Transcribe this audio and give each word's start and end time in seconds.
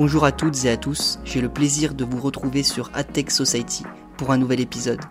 Bonjour 0.00 0.24
à 0.24 0.32
toutes 0.32 0.64
et 0.64 0.70
à 0.70 0.78
tous, 0.78 1.18
j'ai 1.26 1.42
le 1.42 1.50
plaisir 1.50 1.92
de 1.92 2.06
vous 2.06 2.22
retrouver 2.22 2.62
sur 2.62 2.90
AdTech 2.94 3.30
Society 3.30 3.82
pour 4.16 4.30
un 4.30 4.38
nouvel 4.38 4.58
épisode. 4.58 5.02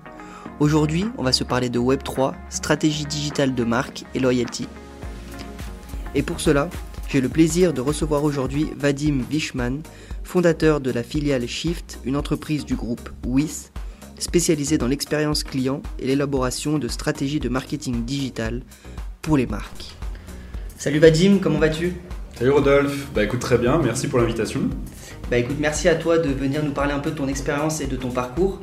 Aujourd'hui, 0.59 1.05
on 1.19 1.21
va 1.21 1.31
se 1.31 1.43
parler 1.43 1.69
de 1.69 1.77
Web3, 1.77 2.33
stratégie 2.49 3.05
digitale 3.05 3.53
de 3.53 3.63
marque 3.63 4.05
et 4.15 4.19
loyalty. 4.19 4.67
Et 6.15 6.23
pour 6.23 6.39
cela, 6.39 6.71
j'ai 7.07 7.21
le 7.21 7.29
plaisir 7.29 7.71
de 7.71 7.81
recevoir 7.81 8.23
aujourd'hui 8.23 8.69
Vadim 8.75 9.21
Vishman, 9.29 9.83
fondateur 10.23 10.81
de 10.81 10.89
la 10.89 11.03
filiale 11.03 11.47
Shift, 11.47 11.99
une 12.03 12.15
entreprise 12.15 12.65
du 12.65 12.73
groupe 12.73 13.11
WIS, 13.23 13.69
spécialisée 14.17 14.79
dans 14.79 14.87
l'expérience 14.87 15.43
client 15.43 15.83
et 15.99 16.07
l'élaboration 16.07 16.79
de 16.79 16.87
stratégies 16.87 17.39
de 17.39 17.49
marketing 17.49 18.05
digital 18.05 18.63
pour 19.21 19.37
les 19.37 19.45
marques. 19.45 19.95
Salut 20.79 20.97
Vadim, 20.97 21.37
comment 21.37 21.59
vas-tu? 21.59 21.93
Salut 22.39 22.51
Rodolphe, 22.51 23.07
bah 23.13 23.21
écoute 23.25 23.41
très 23.41 23.57
bien, 23.57 23.81
merci 23.83 24.07
pour 24.07 24.17
l'invitation. 24.17 24.61
Bah 25.29 25.35
écoute, 25.35 25.57
merci 25.59 25.89
à 25.89 25.95
toi 25.95 26.19
de 26.19 26.29
venir 26.29 26.63
nous 26.63 26.71
parler 26.71 26.93
un 26.93 26.99
peu 26.99 27.11
de 27.11 27.15
ton 27.17 27.27
expérience 27.27 27.81
et 27.81 27.85
de 27.85 27.97
ton 27.97 28.11
parcours. 28.11 28.61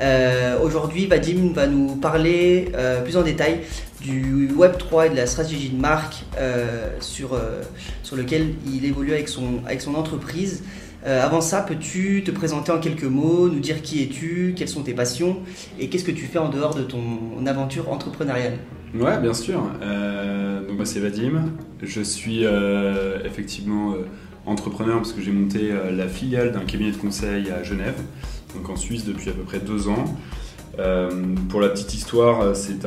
Euh, 0.00 0.58
aujourd'hui, 0.62 1.06
Vadim 1.06 1.52
va 1.52 1.66
nous 1.66 1.96
parler 1.96 2.72
euh, 2.74 3.02
plus 3.02 3.18
en 3.18 3.22
détail 3.22 3.60
du 4.00 4.48
Web3 4.56 5.08
et 5.08 5.10
de 5.10 5.16
la 5.16 5.26
stratégie 5.26 5.68
de 5.68 5.78
marque 5.78 6.24
euh, 6.38 6.88
sur, 7.00 7.38
sur 8.02 8.16
lequel 8.16 8.54
il 8.66 8.86
évolue 8.86 9.12
avec 9.12 9.28
son, 9.28 9.60
avec 9.66 9.82
son 9.82 9.96
entreprise. 9.96 10.62
Avant 11.04 11.40
ça, 11.40 11.60
peux-tu 11.60 12.22
te 12.24 12.30
présenter 12.30 12.72
en 12.72 12.78
quelques 12.78 13.04
mots, 13.04 13.48
nous 13.48 13.60
dire 13.60 13.82
qui 13.82 14.02
es-tu, 14.02 14.54
quelles 14.56 14.68
sont 14.68 14.82
tes 14.82 14.94
passions 14.94 15.38
et 15.78 15.88
qu'est-ce 15.88 16.04
que 16.04 16.10
tu 16.10 16.24
fais 16.24 16.38
en 16.38 16.48
dehors 16.48 16.74
de 16.74 16.82
ton 16.82 17.44
aventure 17.46 17.90
entrepreneuriale? 17.90 18.58
Ouais, 18.94 19.18
bien 19.20 19.34
sûr. 19.34 19.60
donc, 19.60 20.76
moi, 20.76 20.86
c'est 20.86 21.00
Vadim. 21.00 21.52
Je 21.82 22.00
suis 22.00 22.44
effectivement 23.24 23.94
entrepreneur 24.46 24.96
parce 24.96 25.12
que 25.12 25.20
j'ai 25.20 25.32
monté 25.32 25.70
la 25.90 26.08
filiale 26.08 26.52
d'un 26.52 26.64
cabinet 26.64 26.92
de 26.92 26.96
conseil 26.96 27.50
à 27.50 27.62
Genève 27.62 28.00
donc 28.54 28.70
en 28.70 28.76
Suisse 28.76 29.04
depuis 29.04 29.30
à 29.30 29.32
peu 29.32 29.42
près 29.42 29.58
deux 29.58 29.88
ans. 29.88 30.04
Euh, 30.78 31.34
pour 31.48 31.60
la 31.60 31.68
petite 31.68 31.94
histoire, 31.94 32.54
c'est 32.56 32.86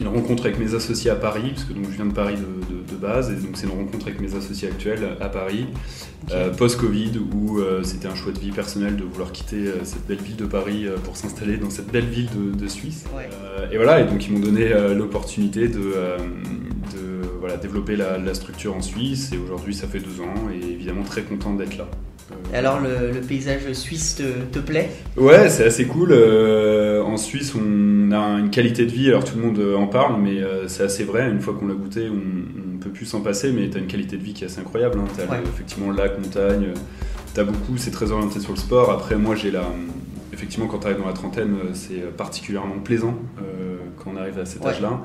une 0.00 0.08
rencontre 0.08 0.46
avec 0.46 0.58
mes 0.58 0.74
associés 0.74 1.10
à 1.10 1.16
Paris, 1.16 1.52
parce 1.54 1.64
que 1.64 1.72
donc, 1.72 1.84
je 1.90 1.96
viens 1.96 2.06
de 2.06 2.12
Paris 2.12 2.36
de, 2.36 2.96
base, 2.96 3.30
et 3.30 3.36
donc 3.36 3.56
c'est 3.56 3.66
une 3.66 3.78
rencontre 3.78 4.08
avec 4.08 4.20
mes 4.20 4.34
associés 4.34 4.66
actuels 4.66 5.16
à 5.20 5.28
Paris, 5.28 5.66
euh, 6.32 6.50
post-Covid, 6.50 7.12
où 7.32 7.60
euh, 7.60 7.84
c'était 7.84 8.08
un 8.08 8.14
choix 8.16 8.32
de 8.32 8.40
vie 8.40 8.50
personnel 8.50 8.96
de 8.96 9.04
vouloir 9.04 9.30
quitter 9.30 9.66
cette 9.84 10.04
belle 10.08 10.18
ville 10.20 10.34
de 10.34 10.46
Paris 10.46 10.86
pour 11.04 11.16
s'installer 11.16 11.58
dans 11.58 11.70
cette 11.70 11.92
belle 11.92 12.06
ville 12.06 12.28
de, 12.56 12.66
Suisse. 12.66 13.04
et 13.70 13.76
voilà, 13.76 14.00
et 14.00 14.04
donc 14.04 14.26
ils 14.26 14.32
m'ont 14.32 14.40
donné 14.40 14.68
l'opportunité 14.96 15.68
de, 15.68 15.92
voilà, 17.38 17.56
développer 17.56 17.94
la, 17.94 18.18
la, 18.18 18.34
structure 18.34 18.74
en 18.74 18.82
Suisse, 18.82 19.30
et 19.32 19.38
aujourd'hui 19.38 19.74
ça 19.74 19.86
fait 19.86 20.00
deux 20.00 20.20
ans, 20.20 20.50
et 20.52 20.72
évidemment 20.72 21.04
très 21.04 21.22
content 21.22 21.54
d'être 21.54 21.78
là. 21.78 21.88
Et 22.52 22.56
alors 22.56 22.80
le, 22.80 23.20
paysage 23.20 23.72
suisse 23.72 24.20
te, 24.52 24.58
plaît? 24.58 24.90
Ouais, 25.16 25.48
c'est 25.48 25.64
assez 25.64 25.86
cool. 25.86 26.10
Euh, 26.12 27.02
en 27.02 27.16
Suisse, 27.16 27.54
on 27.54 28.12
a 28.12 28.38
une 28.38 28.50
qualité 28.50 28.86
de 28.86 28.90
vie, 28.90 29.08
alors 29.08 29.24
tout 29.24 29.36
le 29.36 29.44
monde 29.44 29.60
en 29.76 29.86
parle, 29.86 30.20
mais 30.20 30.42
euh, 30.42 30.68
c'est 30.68 30.82
assez 30.82 31.04
vrai. 31.04 31.28
Une 31.30 31.40
fois 31.40 31.54
qu'on 31.54 31.66
l'a 31.66 31.74
goûté, 31.74 32.08
on 32.08 32.74
ne 32.74 32.78
peut 32.78 32.90
plus 32.90 33.06
s'en 33.06 33.20
passer, 33.20 33.52
mais 33.52 33.68
tu 33.68 33.76
as 33.76 33.80
une 33.80 33.86
qualité 33.86 34.16
de 34.16 34.22
vie 34.22 34.32
qui 34.32 34.44
est 34.44 34.46
assez 34.46 34.60
incroyable. 34.60 34.98
Hein. 34.98 35.08
Tu 35.14 35.20
as 35.20 35.40
effectivement 35.40 35.90
lac, 35.90 36.18
montagne, 36.18 36.72
tu 37.34 37.40
as 37.40 37.44
beaucoup, 37.44 37.76
c'est 37.76 37.90
très 37.90 38.10
orienté 38.12 38.40
sur 38.40 38.52
le 38.52 38.58
sport. 38.58 38.90
Après, 38.90 39.16
moi, 39.16 39.34
j'ai 39.34 39.50
la. 39.50 39.64
Effectivement, 40.32 40.68
quand 40.68 40.78
tu 40.78 40.86
arrives 40.86 41.00
dans 41.00 41.06
la 41.06 41.14
trentaine, 41.14 41.56
c'est 41.72 42.16
particulièrement 42.16 42.78
plaisant 42.78 43.18
quand 43.98 44.12
on 44.14 44.16
arrive 44.16 44.38
à 44.38 44.46
cet 44.46 44.64
âge-là. 44.64 45.02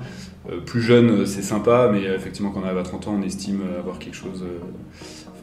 Euh, 0.49 0.59
plus 0.59 0.81
jeune, 0.81 1.25
c'est 1.25 1.41
sympa, 1.41 1.89
mais 1.91 2.03
effectivement, 2.03 2.51
quand 2.51 2.61
on 2.61 2.65
arrive 2.65 2.77
à 2.77 2.83
30 2.83 3.07
ans, 3.07 3.15
on 3.19 3.23
estime 3.23 3.61
avoir 3.79 3.97
quelque 3.97 4.15
chose 4.15 4.45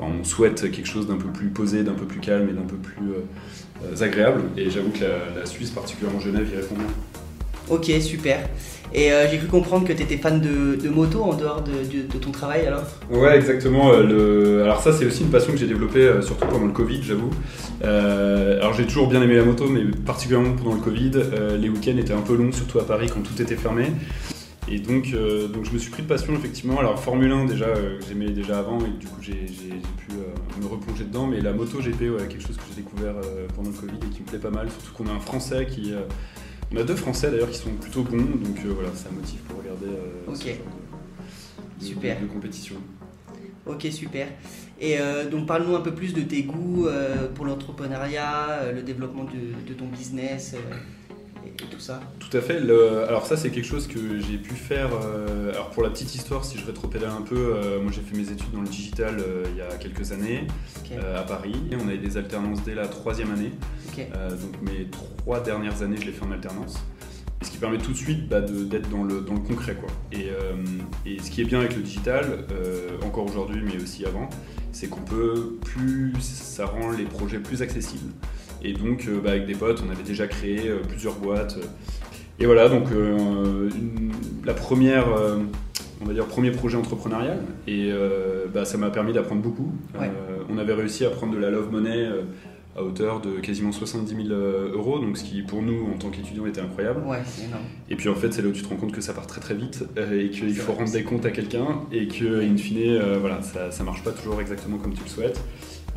on 0.03 0.25
souhaite 0.25 0.71
quelque 0.71 0.87
chose 0.89 1.07
d'un 1.07 1.17
peu 1.17 1.29
plus 1.29 1.49
posé, 1.49 1.83
d'un 1.83 1.93
peu 1.93 2.05
plus 2.05 2.21
calme 2.21 2.49
et 2.49 2.53
d'un 2.53 2.67
peu 2.67 2.77
plus 2.77 3.13
euh, 3.13 4.05
agréable. 4.05 4.43
Et 4.57 4.71
j'avoue 4.71 4.91
que 4.91 5.01
la, 5.39 5.47
Suisse, 5.47 5.71
particulièrement 5.71 6.21
Genève, 6.21 6.49
y 6.53 6.57
répond 6.57 6.75
bien. 6.75 6.87
Ok, 7.69 7.91
super. 8.01 8.41
Et 8.93 9.13
euh, 9.13 9.31
j'ai 9.31 9.39
cru 9.39 9.47
comprendre 9.47 9.87
que 9.87 9.93
tu 9.93 10.03
étais 10.03 10.17
fan 10.17 10.41
de, 10.41 10.89
moto 10.89 11.23
en 11.23 11.35
dehors 11.35 11.63
de, 11.63 12.19
ton 12.19 12.33
travail 12.33 12.67
alors 12.67 12.83
Ouais, 13.09 13.37
exactement. 13.37 13.93
Euh, 13.95 14.65
alors 14.65 14.81
ça, 14.81 14.93
c'est 14.93 15.07
aussi 15.07 15.23
une 15.23 15.31
passion 15.31 15.53
que 15.53 15.59
j'ai 15.59 15.69
développée, 15.69 16.11
surtout 16.23 16.47
pendant 16.47 16.67
le 16.67 16.73
Covid, 16.73 17.01
j'avoue. 17.03 17.31
alors 17.83 18.75
j'ai 18.75 18.87
toujours 18.87 19.09
bien 19.09 19.23
aimé 19.23 19.37
la 19.37 19.45
moto, 19.45 19.69
mais 19.69 19.83
particulièrement 20.05 20.57
pendant 20.57 20.75
le 20.75 20.81
Covid, 20.81 21.13
les 21.61 21.69
week-ends 21.69 21.99
étaient 21.99 22.13
un 22.13 22.23
peu 22.23 22.37
longs, 22.37 22.53
surtout 22.53 22.81
à 22.81 22.87
Paris 22.87 23.09
quand 23.13 23.21
tout 23.21 23.41
était 23.41 23.57
fermé. 23.57 23.87
Et 24.71 24.79
donc, 24.79 25.13
euh, 25.13 25.49
donc 25.49 25.65
je 25.65 25.73
me 25.73 25.79
suis 25.79 25.91
pris 25.91 26.03
de 26.03 26.07
passion 26.07 26.33
effectivement. 26.35 26.79
Alors 26.79 26.99
Formule 27.01 27.33
1 27.33 27.47
déjà, 27.47 27.65
euh, 27.65 27.99
j'aimais 28.09 28.31
déjà 28.31 28.61
avant 28.61 28.79
et 28.79 28.91
du 28.91 29.07
coup 29.07 29.21
j'ai 29.21 29.35
pu 29.35 30.13
euh, 30.13 30.61
me 30.63 30.67
replonger 30.67 31.05
dedans. 31.05 31.27
Mais 31.27 31.41
la 31.41 31.53
moto 31.53 31.81
GP, 31.81 32.03
ouais, 32.03 32.29
quelque 32.29 32.47
chose 32.47 32.57
que 32.57 32.63
j'ai 32.69 32.83
découvert 32.83 33.15
pendant 33.57 33.71
le 33.71 33.77
Covid 33.77 33.99
et 34.07 34.15
qui 34.15 34.23
me 34.23 34.27
plaît 34.27 34.39
pas 34.39 34.51
mal. 34.51 34.71
Surtout 34.71 34.93
qu'on 34.93 35.11
a 35.11 35.13
un 35.13 35.21
Français 35.21 35.67
qui, 35.67 35.93
on 36.73 36.77
a 36.77 36.85
deux 36.85 36.95
Français 36.95 37.33
d'ailleurs 37.33 37.51
qui 37.51 37.59
sont 37.59 37.71
plutôt 37.71 38.03
bons. 38.03 38.19
Donc 38.19 38.59
voilà, 38.65 38.91
ça 38.95 39.11
motive 39.11 39.41
pour 39.41 39.59
regarder 39.59 39.87
ce 40.35 40.45
de, 40.45 41.85
super. 41.85 42.21
De, 42.21 42.27
compétition. 42.27 42.77
Ok, 43.67 43.89
super. 43.91 44.29
Et 44.81 44.99
donc 45.33 45.47
parle-nous 45.47 45.75
un 45.75 45.81
peu 45.81 45.95
plus 45.95 46.15
de 46.15 46.23
tes 46.23 46.45
goûts 46.45 46.87
pour 47.35 47.45
l'entrepreneuriat, 47.45 48.71
le 48.73 48.83
développement 48.83 49.25
de, 49.25 49.69
de 49.69 49.75
ton 49.75 49.87
business 49.87 50.55
tout 51.71 51.81
ça 51.81 52.01
Tout 52.19 52.37
à 52.37 52.41
fait. 52.41 52.59
alors 53.09 53.27
ça, 53.27 53.37
c'est 53.37 53.51
quelque 53.51 53.67
chose 53.67 53.87
que 53.87 54.21
j'ai 54.21 54.39
pu 54.39 54.55
faire. 54.55 54.91
Euh, 54.93 55.53
alors 55.53 55.71
pour 55.71 55.83
la 55.83 55.91
petite 55.91 56.15
histoire, 56.15 56.45
si 56.45 56.59
je 56.59 56.67
rétropédale 56.67 57.11
un 57.11 57.23
peu, 57.23 57.55
euh, 57.55 57.81
moi 57.81 57.93
j'ai 57.93 58.01
fait 58.01 58.17
mes 58.17 58.31
études 58.31 58.53
dans 58.53 58.63
le 58.63 58.69
digital 58.69 59.17
euh, 59.19 59.45
il 59.51 59.57
y 59.57 59.63
a 59.63 59.77
quelques 59.77 60.13
années 60.13 60.47
à 61.17 61.23
Paris. 61.23 61.55
On 61.73 61.89
avait 61.89 61.99
des 61.99 62.17
alternances 62.17 62.63
dès 62.65 62.75
la 62.75 62.89
troisième 62.89 63.31
année. 63.31 63.53
donc 63.97 64.63
mes 64.63 64.87
trois 64.91 65.41
dernières 65.41 65.83
années, 65.83 65.97
je 66.01 66.07
les 66.07 66.13
fait 66.13 66.25
en 66.25 66.33
alternance. 66.33 66.79
ce 67.43 67.51
qui 67.51 67.59
permet 67.59 67.79
tout 67.79 67.93
de 67.93 67.97
suite 67.97 68.29
bah, 68.29 68.41
d'être 68.41 68.89
dans 68.91 69.05
le, 69.05 69.21
dans 69.21 69.35
le 69.35 69.41
concret. 69.41 69.75
Quoi. 69.75 69.91
Et, 70.13 70.29
et, 71.07 71.21
ce 71.23 71.31
qui 71.31 71.41
est 71.43 71.45
bien 71.45 71.61
avec 71.61 71.77
le 71.77 71.83
digital, 71.83 72.45
encore 73.05 73.27
aujourd'hui, 73.27 73.63
mais 73.65 73.81
aussi 73.83 74.05
avant, 74.05 74.29
c'est 74.73 74.89
qu'on 74.89 75.03
peut 75.03 75.57
plus, 75.65 76.15
ça 76.21 76.67
rend 76.67 76.91
les 76.91 77.05
projets 77.05 77.39
plus 77.39 77.63
accessibles. 77.63 78.13
Et 78.63 78.73
donc, 78.73 79.07
euh, 79.09 79.21
bah, 79.23 79.31
avec 79.31 79.47
des 79.47 79.55
potes, 79.55 79.83
on 79.87 79.91
avait 79.91 80.03
déjà 80.03 80.27
créé 80.27 80.69
euh, 80.69 80.79
plusieurs 80.87 81.15
boîtes. 81.17 81.59
Et 82.39 82.47
voilà, 82.47 82.69
donc 82.69 82.91
euh, 82.93 83.69
la 84.45 84.55
première, 84.55 85.07
on 86.01 86.07
va 86.07 86.15
dire, 86.15 86.25
premier 86.25 86.51
projet 86.51 86.79
entrepreneurial. 86.79 87.39
Et 87.67 87.93
bah, 88.55 88.65
ça 88.65 88.79
m'a 88.79 88.89
permis 88.89 89.13
d'apprendre 89.13 89.43
beaucoup. 89.43 89.75
on 90.49 90.57
avait 90.57 90.73
réussi 90.73 91.05
à 91.05 91.11
prendre 91.11 91.35
de 91.35 91.39
la 91.39 91.51
love 91.51 91.71
money 91.71 92.09
à 92.77 92.83
hauteur 92.83 93.21
de 93.21 93.41
quasiment 93.41 93.73
70 93.73 94.29
000 94.29 94.29
euros, 94.31 95.01
donc 95.01 95.19
ce 95.19 95.25
qui 95.25 95.43
pour 95.43 95.61
nous 95.61 95.87
en 95.93 95.99
tant 95.99 96.09
qu'étudiants 96.09 96.47
était 96.47 96.63
incroyable. 96.63 97.03
Ouais. 97.07 97.19
Et 97.91 97.97
puis 97.97 98.09
en 98.09 98.15
fait, 98.15 98.33
c'est 98.33 98.41
là 98.41 98.49
où 98.49 98.53
tu 98.53 98.63
te 98.63 98.69
rends 98.69 98.77
compte 98.77 98.93
que 98.93 99.03
ça 99.03 99.13
part 99.13 99.27
très 99.27 99.43
très 99.43 99.55
vite 99.55 99.85
et 100.11 100.31
qu'il 100.31 100.55
faut 100.55 100.73
rendre 100.73 100.91
des 100.91 101.03
comptes 101.03 101.27
à 101.27 101.31
quelqu'un 101.33 101.83
et 101.93 102.09
que, 102.09 102.43
in 102.43 102.57
fine, 102.57 102.99
voilà, 103.21 103.43
ça, 103.43 103.71
ça 103.71 103.85
marche 103.85 104.03
pas 104.03 104.13
toujours 104.13 104.41
exactement 104.41 104.79
comme 104.79 104.95
tu 104.95 105.03
le 105.05 105.11
souhaites. 105.11 105.39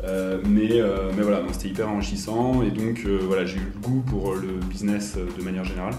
Euh, 0.04 0.38
mais, 0.46 0.80
euh, 0.80 1.10
mais 1.16 1.22
voilà, 1.22 1.42
c'était 1.52 1.68
hyper 1.68 1.88
enrichissant 1.88 2.62
et 2.62 2.70
donc 2.70 3.02
euh, 3.06 3.18
voilà, 3.22 3.46
j'ai 3.46 3.56
eu 3.56 3.72
le 3.74 3.80
goût 3.80 4.02
pour 4.06 4.34
le 4.34 4.60
business 4.68 5.16
de 5.16 5.42
manière 5.42 5.64
générale. 5.64 5.94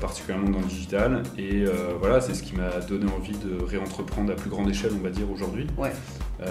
particulièrement 0.00 0.50
dans 0.50 0.58
le 0.58 0.66
digital. 0.66 1.22
Et 1.38 1.64
voilà, 2.00 2.20
c'est 2.20 2.34
ce 2.34 2.42
qui 2.42 2.56
m'a 2.56 2.80
donné 2.80 3.06
envie 3.12 3.36
de 3.38 3.62
réentreprendre 3.64 4.32
à 4.32 4.34
plus 4.34 4.50
grande 4.50 4.68
échelle, 4.68 4.92
on 4.98 5.02
va 5.02 5.10
dire, 5.10 5.30
aujourd'hui. 5.30 5.66
Ouais. 5.76 5.92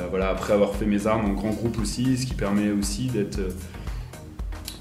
voilà, 0.09 0.29
après 0.29 0.53
avoir 0.53 0.75
fait 0.75 0.85
mes 0.85 1.07
armes 1.07 1.25
en 1.25 1.33
grand 1.33 1.49
groupe 1.49 1.77
aussi, 1.81 2.17
ce 2.17 2.25
qui 2.25 2.35
permet 2.35 2.71
aussi 2.71 3.07
d'être 3.07 3.41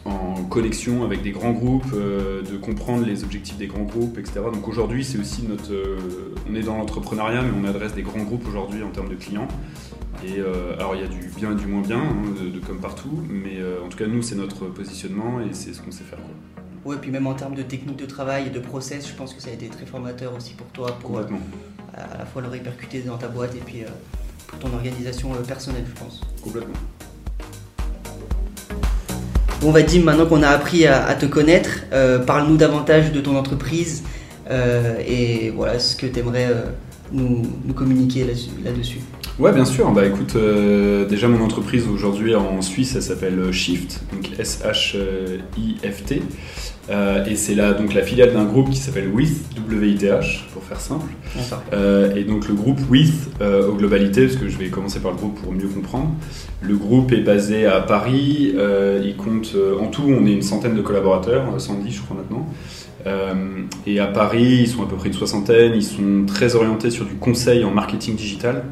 en 0.04 0.44
connexion 0.44 1.02
avec 1.02 1.22
des 1.22 1.32
grands 1.32 1.50
groupes, 1.50 1.92
de 1.92 2.56
comprendre 2.56 3.04
les 3.04 3.24
objectifs 3.24 3.56
des 3.56 3.66
grands 3.66 3.88
groupes, 3.92 4.16
etc. 4.16 4.34
Donc 4.54 4.68
aujourd'hui, 4.68 5.04
c'est 5.04 5.18
aussi 5.18 5.42
notre. 5.42 5.72
on 6.48 6.54
est 6.54 6.62
dans 6.62 6.76
l'entrepreneuriat, 6.76 7.42
mais 7.42 7.50
on 7.60 7.68
adresse 7.68 7.94
des 7.94 8.02
grands 8.02 8.22
groupes 8.22 8.46
aujourd'hui 8.46 8.84
en 8.84 8.90
termes 8.90 9.08
de 9.08 9.16
clients. 9.16 9.48
Et 10.24 10.38
euh, 10.38 10.74
alors 10.78 10.94
il 10.94 11.02
y 11.02 11.04
a 11.04 11.08
du 11.08 11.28
bien 11.36 11.52
et 11.52 11.54
du 11.54 11.66
moins 11.66 11.82
bien, 11.82 11.98
hein, 11.98 12.34
de, 12.40 12.58
comme 12.60 12.78
partout, 12.78 13.22
mais 13.28 13.58
euh, 13.58 13.84
en 13.84 13.88
tout 13.88 13.98
cas 13.98 14.06
nous 14.06 14.22
c'est 14.22 14.34
notre 14.34 14.66
positionnement 14.66 15.40
et 15.40 15.52
c'est 15.52 15.74
ce 15.74 15.82
qu'on 15.82 15.90
sait 15.90 16.04
faire. 16.04 16.18
Quoi. 16.18 16.92
Ouais, 16.92 16.96
puis 17.00 17.10
même 17.10 17.26
en 17.26 17.34
termes 17.34 17.54
de 17.54 17.62
technique 17.62 17.96
de 17.96 18.06
travail 18.06 18.46
et 18.46 18.50
de 18.50 18.60
process, 18.60 19.08
je 19.08 19.14
pense 19.14 19.34
que 19.34 19.42
ça 19.42 19.50
a 19.50 19.52
été 19.52 19.66
très 19.66 19.84
formateur 19.84 20.34
aussi 20.34 20.54
pour 20.54 20.66
toi, 20.68 20.96
pour 21.00 21.18
euh, 21.18 21.24
à, 21.94 22.18
la 22.18 22.26
fois 22.26 22.42
le 22.42 22.48
répercuter 22.48 23.00
dans 23.00 23.18
ta 23.18 23.28
boîte 23.28 23.54
et 23.56 23.60
puis 23.60 23.82
pour 24.46 24.58
ton 24.58 24.72
organisation 24.74 25.30
personnelle, 25.46 25.84
je 25.86 26.00
pense. 26.00 26.20
Complètement. 26.42 26.74
Bon, 29.60 29.70
Vadim, 29.72 30.02
maintenant 30.02 30.26
qu'on 30.26 30.42
a 30.42 30.48
appris 30.48 30.86
à, 30.86 31.14
te 31.14 31.26
connaître, 31.26 31.86
parle-nous 32.26 32.56
davantage 32.56 33.10
de 33.10 33.20
ton 33.20 33.36
entreprise 33.36 34.04
et 34.48 35.50
voilà 35.50 35.78
ce 35.80 35.96
que 35.96 36.06
tu 36.06 36.20
aimerais 36.20 36.48
nous, 37.10 37.42
nous, 37.64 37.74
communiquer 37.74 38.24
là-dessus. 38.64 39.00
Ouais, 39.38 39.52
bien 39.52 39.66
sûr. 39.66 39.90
Bah 39.92 40.06
écoute, 40.06 40.34
euh, 40.36 41.04
déjà 41.04 41.28
mon 41.28 41.44
entreprise 41.44 41.86
aujourd'hui 41.88 42.34
en 42.34 42.62
Suisse, 42.62 42.94
elle 42.96 43.02
s'appelle 43.02 43.52
Shift, 43.52 44.00
donc 44.10 44.30
S-H-I-F-T. 44.38 46.22
Euh, 46.88 47.24
et 47.24 47.34
c'est 47.34 47.54
là 47.54 47.72
donc 47.72 47.94
la 47.94 48.02
filiale 48.02 48.32
d'un 48.32 48.44
groupe 48.44 48.70
qui 48.70 48.78
s'appelle 48.78 49.08
WITH, 49.08 49.58
WITH 49.68 50.44
pour 50.52 50.62
faire 50.62 50.80
simple. 50.80 51.10
Euh, 51.72 52.14
et 52.14 52.24
donc 52.24 52.48
le 52.48 52.54
groupe 52.54 52.78
WITH 52.90 53.12
euh, 53.40 53.68
aux 53.68 53.74
globalités, 53.74 54.26
parce 54.26 54.38
que 54.38 54.48
je 54.48 54.56
vais 54.56 54.68
commencer 54.68 55.00
par 55.00 55.10
le 55.10 55.16
groupe 55.16 55.40
pour 55.42 55.52
mieux 55.52 55.68
comprendre. 55.68 56.10
Le 56.62 56.76
groupe 56.76 57.12
est 57.12 57.20
basé 57.20 57.66
à 57.66 57.80
Paris, 57.80 58.54
il 58.54 59.16
compte 59.16 59.54
en 59.80 59.88
tout, 59.88 60.04
on 60.06 60.26
est 60.26 60.32
une 60.32 60.42
centaine 60.42 60.74
de 60.74 60.82
collaborateurs, 60.82 61.60
110 61.60 61.92
je 61.92 62.00
crois 62.00 62.16
maintenant. 62.16 62.48
et 63.86 64.00
à 64.00 64.06
Paris, 64.06 64.60
ils 64.62 64.68
sont 64.68 64.82
à 64.82 64.86
peu 64.86 64.96
près 64.96 65.08
une 65.08 65.14
soixantaine, 65.14 65.72
ils 65.74 65.82
sont 65.82 66.24
très 66.26 66.54
orientés 66.54 66.90
sur 66.90 67.04
du 67.04 67.14
conseil 67.14 67.64
en 67.64 67.70
marketing 67.70 68.16
digital. 68.16 68.64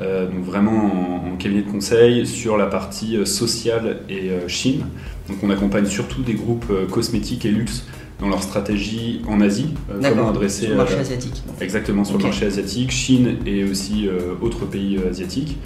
Donc 0.00 0.44
vraiment 0.44 1.26
en, 1.26 1.36
cabinet 1.36 1.62
de 1.62 1.70
conseil 1.70 2.26
sur 2.26 2.58
la 2.58 2.66
partie 2.66 3.24
sociale 3.26 4.00
et 4.08 4.30
Chine. 4.46 4.84
Donc 5.30 5.38
on 5.44 5.50
accompagne 5.50 5.86
surtout 5.86 6.22
des 6.22 6.34
groupes 6.34 6.66
euh, 6.70 6.86
cosmétiques 6.86 7.46
et 7.46 7.50
luxe 7.50 7.84
dans 8.20 8.28
leur 8.28 8.42
stratégie 8.42 9.22
en 9.28 9.40
Asie. 9.40 9.74
Euh, 9.90 10.00
comment 10.02 10.28
adresser 10.28 10.62
sur 10.62 10.70
le 10.70 10.76
marché 10.76 10.96
asiatique. 10.96 11.42
Exactement 11.60 12.04
sur 12.04 12.18
le 12.18 12.24
marché 12.24 12.46
asiatique, 12.46 12.90
Chine 12.90 13.36
et 13.46 13.64
aussi 13.64 14.06
euh, 14.06 14.34
autres 14.40 14.66
pays 14.66 14.98
asiatiques. 15.08 15.56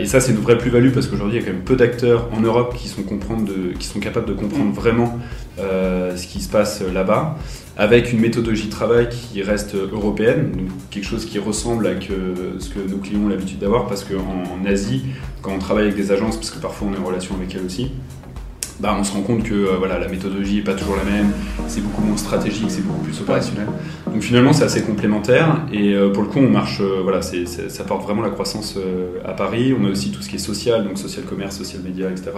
et 0.00 0.06
ça, 0.06 0.20
c'est 0.20 0.32
une 0.32 0.38
vraie 0.38 0.56
plus-value 0.56 0.90
parce 0.90 1.06
qu'aujourd'hui, 1.06 1.36
il 1.36 1.40
y 1.40 1.44
a 1.44 1.46
quand 1.46 1.52
même 1.52 1.64
peu 1.64 1.76
d'acteurs 1.76 2.30
en 2.32 2.40
Europe 2.40 2.74
qui 2.74 2.88
sont, 2.88 3.02
qui 3.02 3.86
sont 3.86 4.00
capables 4.00 4.26
de 4.26 4.32
comprendre 4.32 4.70
mm. 4.70 4.72
vraiment 4.72 5.18
ce 5.58 6.26
qui 6.26 6.40
se 6.40 6.48
passe 6.48 6.82
là-bas, 6.82 7.36
avec 7.76 8.10
une 8.10 8.20
méthodologie 8.20 8.66
de 8.66 8.70
travail 8.70 9.10
qui 9.10 9.42
reste 9.42 9.74
européenne, 9.74 10.52
donc 10.52 10.68
quelque 10.90 11.04
chose 11.04 11.26
qui 11.26 11.38
ressemble 11.38 11.86
à 11.88 11.90
ce 12.00 12.70
que 12.70 12.78
nos 12.88 12.96
clients 12.96 13.24
ont 13.24 13.28
l'habitude 13.28 13.58
d'avoir, 13.58 13.86
parce 13.86 14.02
qu'en 14.04 14.64
Asie, 14.66 15.02
quand 15.42 15.52
on 15.52 15.58
travaille 15.58 15.84
avec 15.84 15.96
des 15.96 16.10
agences, 16.10 16.36
parce 16.36 16.50
que 16.50 16.58
parfois 16.58 16.88
on 16.90 16.94
est 16.94 16.98
en 16.98 17.04
relation 17.04 17.34
avec 17.34 17.54
elles 17.54 17.66
aussi, 17.66 17.90
bah, 18.78 18.94
on 18.98 19.04
se 19.04 19.12
rend 19.12 19.22
compte 19.22 19.42
que 19.42 19.54
euh, 19.54 19.76
voilà, 19.78 19.98
la 19.98 20.08
méthodologie 20.08 20.56
n'est 20.56 20.62
pas 20.62 20.74
toujours 20.74 20.96
la 20.96 21.04
même, 21.04 21.32
c'est 21.66 21.80
beaucoup 21.80 22.02
moins 22.02 22.16
stratégique, 22.16 22.66
c'est 22.68 22.84
beaucoup 22.86 23.04
plus 23.04 23.18
opérationnel. 23.20 23.66
Donc 24.06 24.22
finalement, 24.22 24.52
c'est 24.52 24.64
assez 24.64 24.82
complémentaire 24.82 25.62
et 25.72 25.94
euh, 25.94 26.12
pour 26.12 26.22
le 26.22 26.28
coup, 26.28 26.40
on 26.40 26.50
marche, 26.50 26.80
euh, 26.80 27.00
voilà, 27.02 27.22
ça 27.22 27.84
porte 27.84 28.02
vraiment 28.02 28.22
la 28.22 28.30
croissance 28.30 28.78
à 29.24 29.32
Paris. 29.32 29.74
On 29.78 29.86
a 29.86 29.90
aussi 29.90 30.10
tout 30.10 30.20
ce 30.20 30.28
qui 30.28 30.36
est 30.36 30.40
social, 30.40 30.84
donc 30.84 30.98
social 30.98 31.24
commerce, 31.24 31.56
social 31.56 31.82
media, 31.82 32.10
etc. 32.10 32.32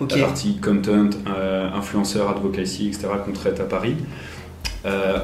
La 0.00 0.16
partie 0.18 0.58
content, 0.58 1.10
influenceur, 1.74 2.30
advocacy, 2.30 2.88
etc. 2.88 3.08
qu'on 3.24 3.32
traite 3.32 3.60
à 3.60 3.64
Paris. 3.64 3.96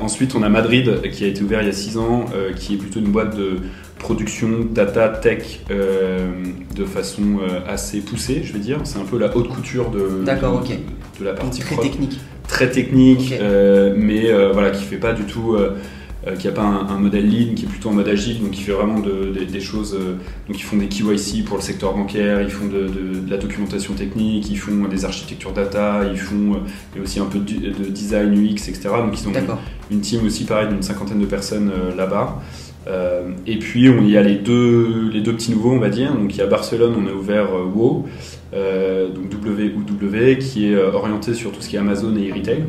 ensuite, 0.01 0.35
on 0.35 0.43
a 0.43 0.49
Madrid 0.49 1.01
qui 1.13 1.25
a 1.25 1.29
été 1.29 1.43
ouvert 1.43 1.63
il 1.63 1.67
y 1.67 1.71
a 1.71 1.73
6 1.73 1.99
ans, 1.99 2.27
qui 2.57 2.75
est 2.75 2.79
plutôt 2.79 3.01
une 3.01 3.11
boîte 3.11 3.37
de 3.37 3.59
production 3.99 4.49
data 4.71 5.09
tech 5.09 5.61
euh, 5.71 6.29
de 6.75 6.85
façon 6.85 7.39
euh, 7.41 7.61
assez 7.69 8.01
poussée, 8.01 8.43
je 8.45 8.53
vais 8.53 8.59
dire. 8.59 8.81
C'est 8.85 8.99
un 8.99 9.05
peu 9.05 9.19
la 9.19 9.35
haute 9.37 9.49
couture 9.49 9.91
de, 9.91 9.99
de, 9.99 11.25
la 11.25 11.33
partie 11.33 11.61
très 11.61 11.77
technique. 11.77 12.21
Très 12.47 12.71
technique, 12.71 13.35
euh, 13.41 13.95
mais 13.97 14.31
voilà, 14.53 14.71
qui 14.71 14.85
fait 14.85 14.99
pas 14.99 15.13
du 15.13 15.25
tout, 15.25 15.57
qui 16.39 16.47
a 16.47 16.53
pas 16.53 16.63
un, 16.63 16.99
modèle 16.99 17.29
lean, 17.29 17.55
qui 17.55 17.65
est 17.65 17.69
plutôt 17.69 17.89
en 17.89 17.93
mode 17.93 18.09
agile, 18.09 18.41
donc 18.41 18.53
qui 18.53 18.63
fait 18.63 18.73
vraiment 18.73 19.01
des 19.01 19.61
choses. 19.61 19.99
donc 20.47 20.57
ils 20.57 20.63
font 20.63 20.77
des 20.77 20.87
KYC 20.87 21.45
pour 21.45 21.57
le 21.57 21.63
secteur 21.63 21.93
bancaire, 21.95 22.41
ils 22.43 22.51
font 22.51 22.67
de, 22.67 22.89
la 23.29 23.37
documentation 23.37 23.95
technique, 23.95 24.49
ils 24.49 24.59
font 24.59 24.87
des 24.89 25.05
architectures 25.05 25.53
data, 25.53 26.03
ils 26.09 26.19
font 26.19 26.61
et 26.97 27.01
aussi 27.01 27.19
un 27.19 27.27
peu 27.27 27.41
de, 27.41 27.89
design 27.89 28.33
UX, 28.33 28.69
etc. 28.69 28.91
Donc 28.99 29.21
ils 29.21 29.27
ont 29.27 29.33
une, 29.33 29.97
une 29.97 30.01
team 30.01 30.25
aussi 30.25 30.45
pareil 30.45 30.69
d'une 30.69 30.83
cinquantaine 30.83 31.19
de 31.19 31.27
personnes 31.27 31.73
là-bas. 31.97 32.41
Euh, 32.87 33.31
et 33.47 33.59
puis 33.59 33.89
on 33.89 34.03
y 34.03 34.17
a 34.17 34.23
les 34.23 34.37
deux, 34.37 35.11
les 35.13 35.21
deux 35.21 35.35
petits 35.35 35.51
nouveaux, 35.51 35.73
on 35.73 35.79
va 35.79 35.89
dire. 35.89 36.15
Donc 36.15 36.35
il 36.35 36.39
y 36.39 36.43
a 36.43 36.47
Barcelone, 36.47 36.95
on 36.97 37.07
a 37.09 37.13
ouvert 37.13 37.55
euh, 37.55 37.65
WoW, 37.65 38.07
euh, 38.55 39.09
donc 39.09 39.33
WOW, 39.33 40.39
qui 40.39 40.73
est 40.73 40.77
orienté 40.77 41.35
sur 41.35 41.53
tout 41.53 41.61
ce 41.61 41.69
qui 41.69 41.77
est 41.77 41.79
Amazon 41.79 42.15
et 42.17 42.31
e-retail. 42.31 42.65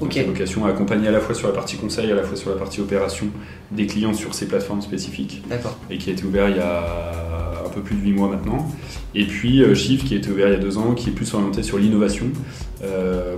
Donc 0.00 0.16
a 0.16 0.22
vocation 0.24 0.66
à 0.66 0.70
accompagner 0.70 1.08
à 1.08 1.12
la 1.12 1.20
fois 1.20 1.34
sur 1.34 1.48
la 1.48 1.54
partie 1.54 1.76
conseil, 1.76 2.10
à 2.10 2.14
la 2.14 2.22
fois 2.22 2.36
sur 2.36 2.50
la 2.50 2.56
partie 2.56 2.80
opération 2.80 3.26
des 3.70 3.86
clients 3.86 4.14
sur 4.14 4.34
ces 4.34 4.46
plateformes 4.46 4.82
spécifiques. 4.82 5.42
Et 5.90 5.98
qui 5.98 6.10
a 6.10 6.12
été 6.12 6.24
ouvert 6.24 6.48
il 6.48 6.56
y 6.56 6.60
a 6.60 7.62
un 7.64 7.68
peu 7.68 7.80
plus 7.80 7.94
de 7.94 8.02
8 8.02 8.12
mois 8.12 8.28
maintenant. 8.28 8.68
Et 9.14 9.24
puis 9.24 9.62
Shift 9.74 10.06
qui 10.06 10.14
a 10.14 10.16
été 10.18 10.30
ouvert 10.30 10.48
il 10.48 10.52
y 10.52 10.56
a 10.56 10.60
2 10.60 10.76
ans, 10.76 10.94
qui 10.94 11.10
est 11.10 11.12
plus 11.12 11.32
orienté 11.32 11.62
sur 11.62 11.78
l'innovation. 11.78 12.26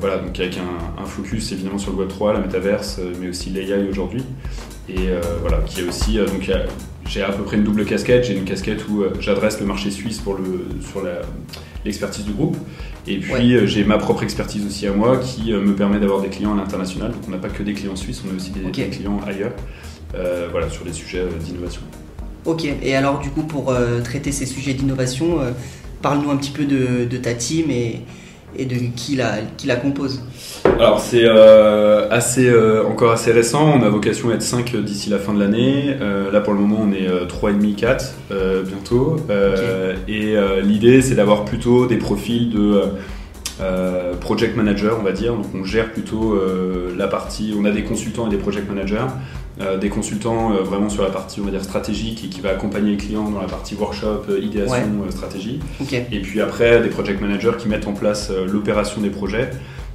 voilà, 0.01 0.19
donc 0.19 0.41
avec 0.41 0.57
un, 0.57 1.03
un, 1.03 1.05
focus 1.05 1.53
évidemment 1.53 1.79
sur 1.79 1.93
le 1.93 2.07
Web3, 2.07 2.33
la 2.33 2.41
métaverse, 2.41 2.99
mais 3.21 3.29
aussi 3.29 3.51
l'AI 3.51 3.87
aujourd'hui 3.89 4.23
et 4.89 5.09
euh, 5.09 5.21
voilà, 5.41 5.59
qui 5.59 5.81
est 5.81 5.85
aussi 5.85 6.19
euh, 6.19 6.27
donc 6.27 6.51
j'ai 7.07 7.23
à 7.23 7.33
peu 7.33 7.43
près 7.43 7.57
une 7.57 7.65
double 7.65 7.85
casquette. 7.85 8.25
J'ai 8.25 8.37
une 8.37 8.45
casquette 8.45 8.89
où 8.89 9.03
euh, 9.03 9.13
j'adresse 9.21 9.61
le 9.61 9.67
marché 9.67 9.91
suisse 9.91 10.19
pour 10.19 10.35
le, 10.35 10.67
sur 10.81 11.03
l'expertise 11.85 12.25
du 12.25 12.33
groupe. 12.33 12.57
Et 13.07 13.19
puis 13.19 13.67
j'ai 13.67 13.85
ma 13.85 13.99
propre 13.99 14.23
expertise 14.23 14.65
aussi 14.67 14.87
à 14.87 14.93
moi 14.93 15.19
qui 15.19 15.53
me 15.53 15.75
permet 15.75 16.01
d'avoir 16.01 16.23
des 16.23 16.29
clients 16.29 16.55
à 16.55 16.57
l'international. 16.57 17.13
Donc 17.13 17.23
on 17.29 17.31
n'a 17.31 17.39
pas 17.39 17.51
que 17.51 17.63
des 17.63 17.75
clients 17.75 17.97
suisses, 17.97 18.23
on 18.27 18.33
a 18.33 18.37
aussi 18.37 18.51
des, 18.51 18.89
clients 18.89 19.21
ailleurs 19.27 19.53
voilà, 20.51 20.71
sur 20.71 20.87
des 20.87 20.93
sujets 20.93 21.27
d'innovation. 21.45 21.83
Ok, 22.47 22.65
et 22.65 22.95
alors 22.95 23.21
du 23.21 23.29
coup 23.29 23.43
pour 23.43 23.75
traiter 24.03 24.33
ces 24.33 24.47
sujets 24.47 24.73
d'innovation, 24.73 25.41
parle-nous 26.01 26.31
un 26.31 26.37
petit 26.39 26.51
peu 26.51 26.65
de, 26.65 27.05
de 27.05 27.17
ta 27.19 27.35
team 27.35 27.71
et, 27.71 28.01
et 28.59 28.65
de 28.65 28.77
qui 28.97 29.17
la, 29.17 29.39
qui 29.56 29.67
la 29.67 29.77
compose 29.77 30.21
Alors 30.79 31.01
c'est 31.01 31.25
euh, 31.25 32.09
assez, 32.11 32.49
euh, 32.49 32.85
encore 32.87 33.12
assez 33.12 33.33
récent, 33.33 33.79
on 33.79 33.83
a 33.83 33.89
vocation 33.89 34.31
à 34.31 34.35
être 34.35 34.43
5 34.43 34.77
d'ici 34.77 35.11
la 35.11 35.19
fin 35.19 35.33
de 35.35 35.41
l'année. 35.41 35.97
Euh, 36.01 36.31
là 36.31 36.41
pour 36.41 36.53
le 36.53 36.61
moment 36.61 36.79
on 36.83 36.93
est 36.93 37.09
3,5, 37.27 37.75
4 37.75 38.15
bientôt. 38.67 39.17
Et 40.09 40.35
l'idée 40.62 41.03
c'est 41.03 41.15
d'avoir 41.15 41.45
plutôt 41.45 41.87
des 41.87 41.97
profils 41.97 42.51
de 42.51 42.83
project 44.21 44.56
manager 44.56 44.97
on 45.01 45.03
va 45.03 45.12
dire. 45.12 45.35
Donc 45.35 45.47
on 45.55 45.65
gère 45.65 45.93
plutôt 45.93 46.39
la 46.97 47.09
partie, 47.09 47.55
on 47.59 47.65
a 47.65 47.71
des 47.71 47.83
consultants 47.83 48.27
et 48.27 48.31
des 48.31 48.39
project 48.39 48.69
managers. 48.69 49.06
Euh, 49.61 49.79
des 49.79 49.89
consultants 49.89 50.53
euh, 50.53 50.62
vraiment 50.62 50.89
sur 50.89 51.05
la 51.05 51.11
partie 51.11 51.41
on 51.41 51.45
va 51.45 51.53
dire 51.53 51.62
stratégique 51.62 52.25
et 52.25 52.29
qui 52.29 52.41
va 52.41 52.51
accompagner 52.51 52.91
les 52.91 52.97
clients 52.97 53.31
dans 53.31 53.41
la 53.41 53.47
partie 53.47 53.77
workshop, 53.77 54.25
euh, 54.29 54.41
idéation, 54.41 55.09
stratégie. 55.11 55.61
Et 56.11 56.21
puis 56.21 56.41
après 56.41 56.83
des 56.83 56.89
project 56.89 57.21
managers 57.21 57.53
qui 57.56 57.69
mettent 57.69 57.87
en 57.87 57.93
place 57.93 58.33
l'opération 58.53 59.01
des 59.01 59.11
projets 59.11 59.51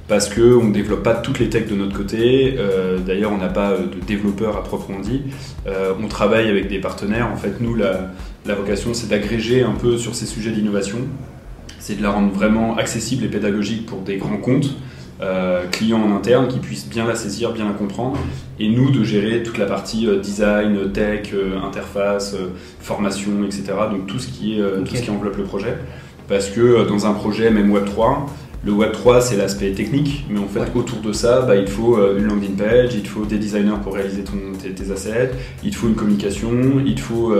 parce 0.08 0.34
qu'on 0.34 0.64
ne 0.64 0.72
développe 0.72 1.02
pas 1.02 1.14
toutes 1.14 1.38
les 1.38 1.50
techs 1.50 1.68
de 1.68 1.76
notre 1.76 1.96
côté. 1.96 2.56
D'ailleurs, 3.06 3.30
on 3.30 3.36
n'a 3.36 3.48
pas 3.48 3.76
de 3.76 4.04
développeurs 4.04 4.56
à 4.56 4.64
proprement 4.64 4.98
dit. 4.98 5.22
on 6.02 6.08
travaille 6.08 6.48
avec 6.48 6.66
des 6.66 6.80
partenaires. 6.80 7.28
En 7.32 7.36
fait, 7.36 7.60
nous, 7.60 7.76
la, 7.76 8.10
la 8.44 8.56
vocation, 8.56 8.92
c'est 8.92 9.08
d'agréger 9.08 9.62
un 9.62 9.74
peu 9.74 9.98
sur 9.98 10.16
ces 10.16 10.26
sujets 10.26 10.50
d'innovation. 10.50 10.98
C'est 11.78 11.94
de 11.94 12.02
la 12.02 12.10
rendre 12.10 12.32
vraiment 12.32 12.76
accessible 12.76 13.24
et 13.24 13.28
pédagogique 13.28 13.86
pour 13.86 14.00
des 14.00 14.16
grands 14.16 14.38
comptes. 14.38 14.74
Euh, 15.22 15.66
clients 15.70 16.00
en 16.00 16.16
interne 16.16 16.48
qui 16.48 16.58
puissent 16.60 16.88
bien 16.88 17.06
la 17.06 17.14
saisir, 17.14 17.52
bien 17.52 17.66
la 17.66 17.72
comprendre, 17.72 18.16
et 18.58 18.68
nous 18.70 18.90
de 18.90 19.04
gérer 19.04 19.42
toute 19.42 19.58
la 19.58 19.66
partie 19.66 20.06
euh, 20.06 20.18
design, 20.18 20.90
tech, 20.92 21.32
euh, 21.34 21.60
interface, 21.62 22.34
formation, 22.80 23.44
etc. 23.44 23.64
Donc 23.90 24.06
tout 24.06 24.18
ce 24.18 24.28
qui, 24.28 24.58
est, 24.58 24.84
tout 24.84 24.96
ce 24.96 25.02
qui 25.02 25.10
enveloppe 25.10 25.36
le 25.36 25.44
projet. 25.44 25.76
Parce 26.26 26.48
que 26.48 26.88
dans 26.88 27.06
un 27.06 27.12
projet, 27.12 27.50
même 27.50 27.70
Web3, 27.70 28.28
le 28.64 28.72
Web3 28.72 29.20
c'est 29.20 29.36
l'aspect 29.36 29.72
technique, 29.72 30.24
mais 30.30 30.38
en 30.38 30.46
fait 30.46 30.62
autour 30.74 31.00
de 31.00 31.12
ça, 31.12 31.42
bah, 31.42 31.56
il 31.56 31.66
faut 31.66 31.98
une 32.16 32.24
landing 32.24 32.56
page, 32.56 32.94
il 32.94 33.06
faut 33.06 33.24
des 33.24 33.36
designers 33.36 33.80
pour 33.82 33.94
réaliser 33.94 34.22
ton, 34.22 34.52
tes, 34.58 34.90
assets, 34.92 35.32
il 35.64 35.74
faut 35.74 35.88
une 35.88 35.96
communication, 35.96 36.52
il 36.84 37.00
faut 37.00 37.34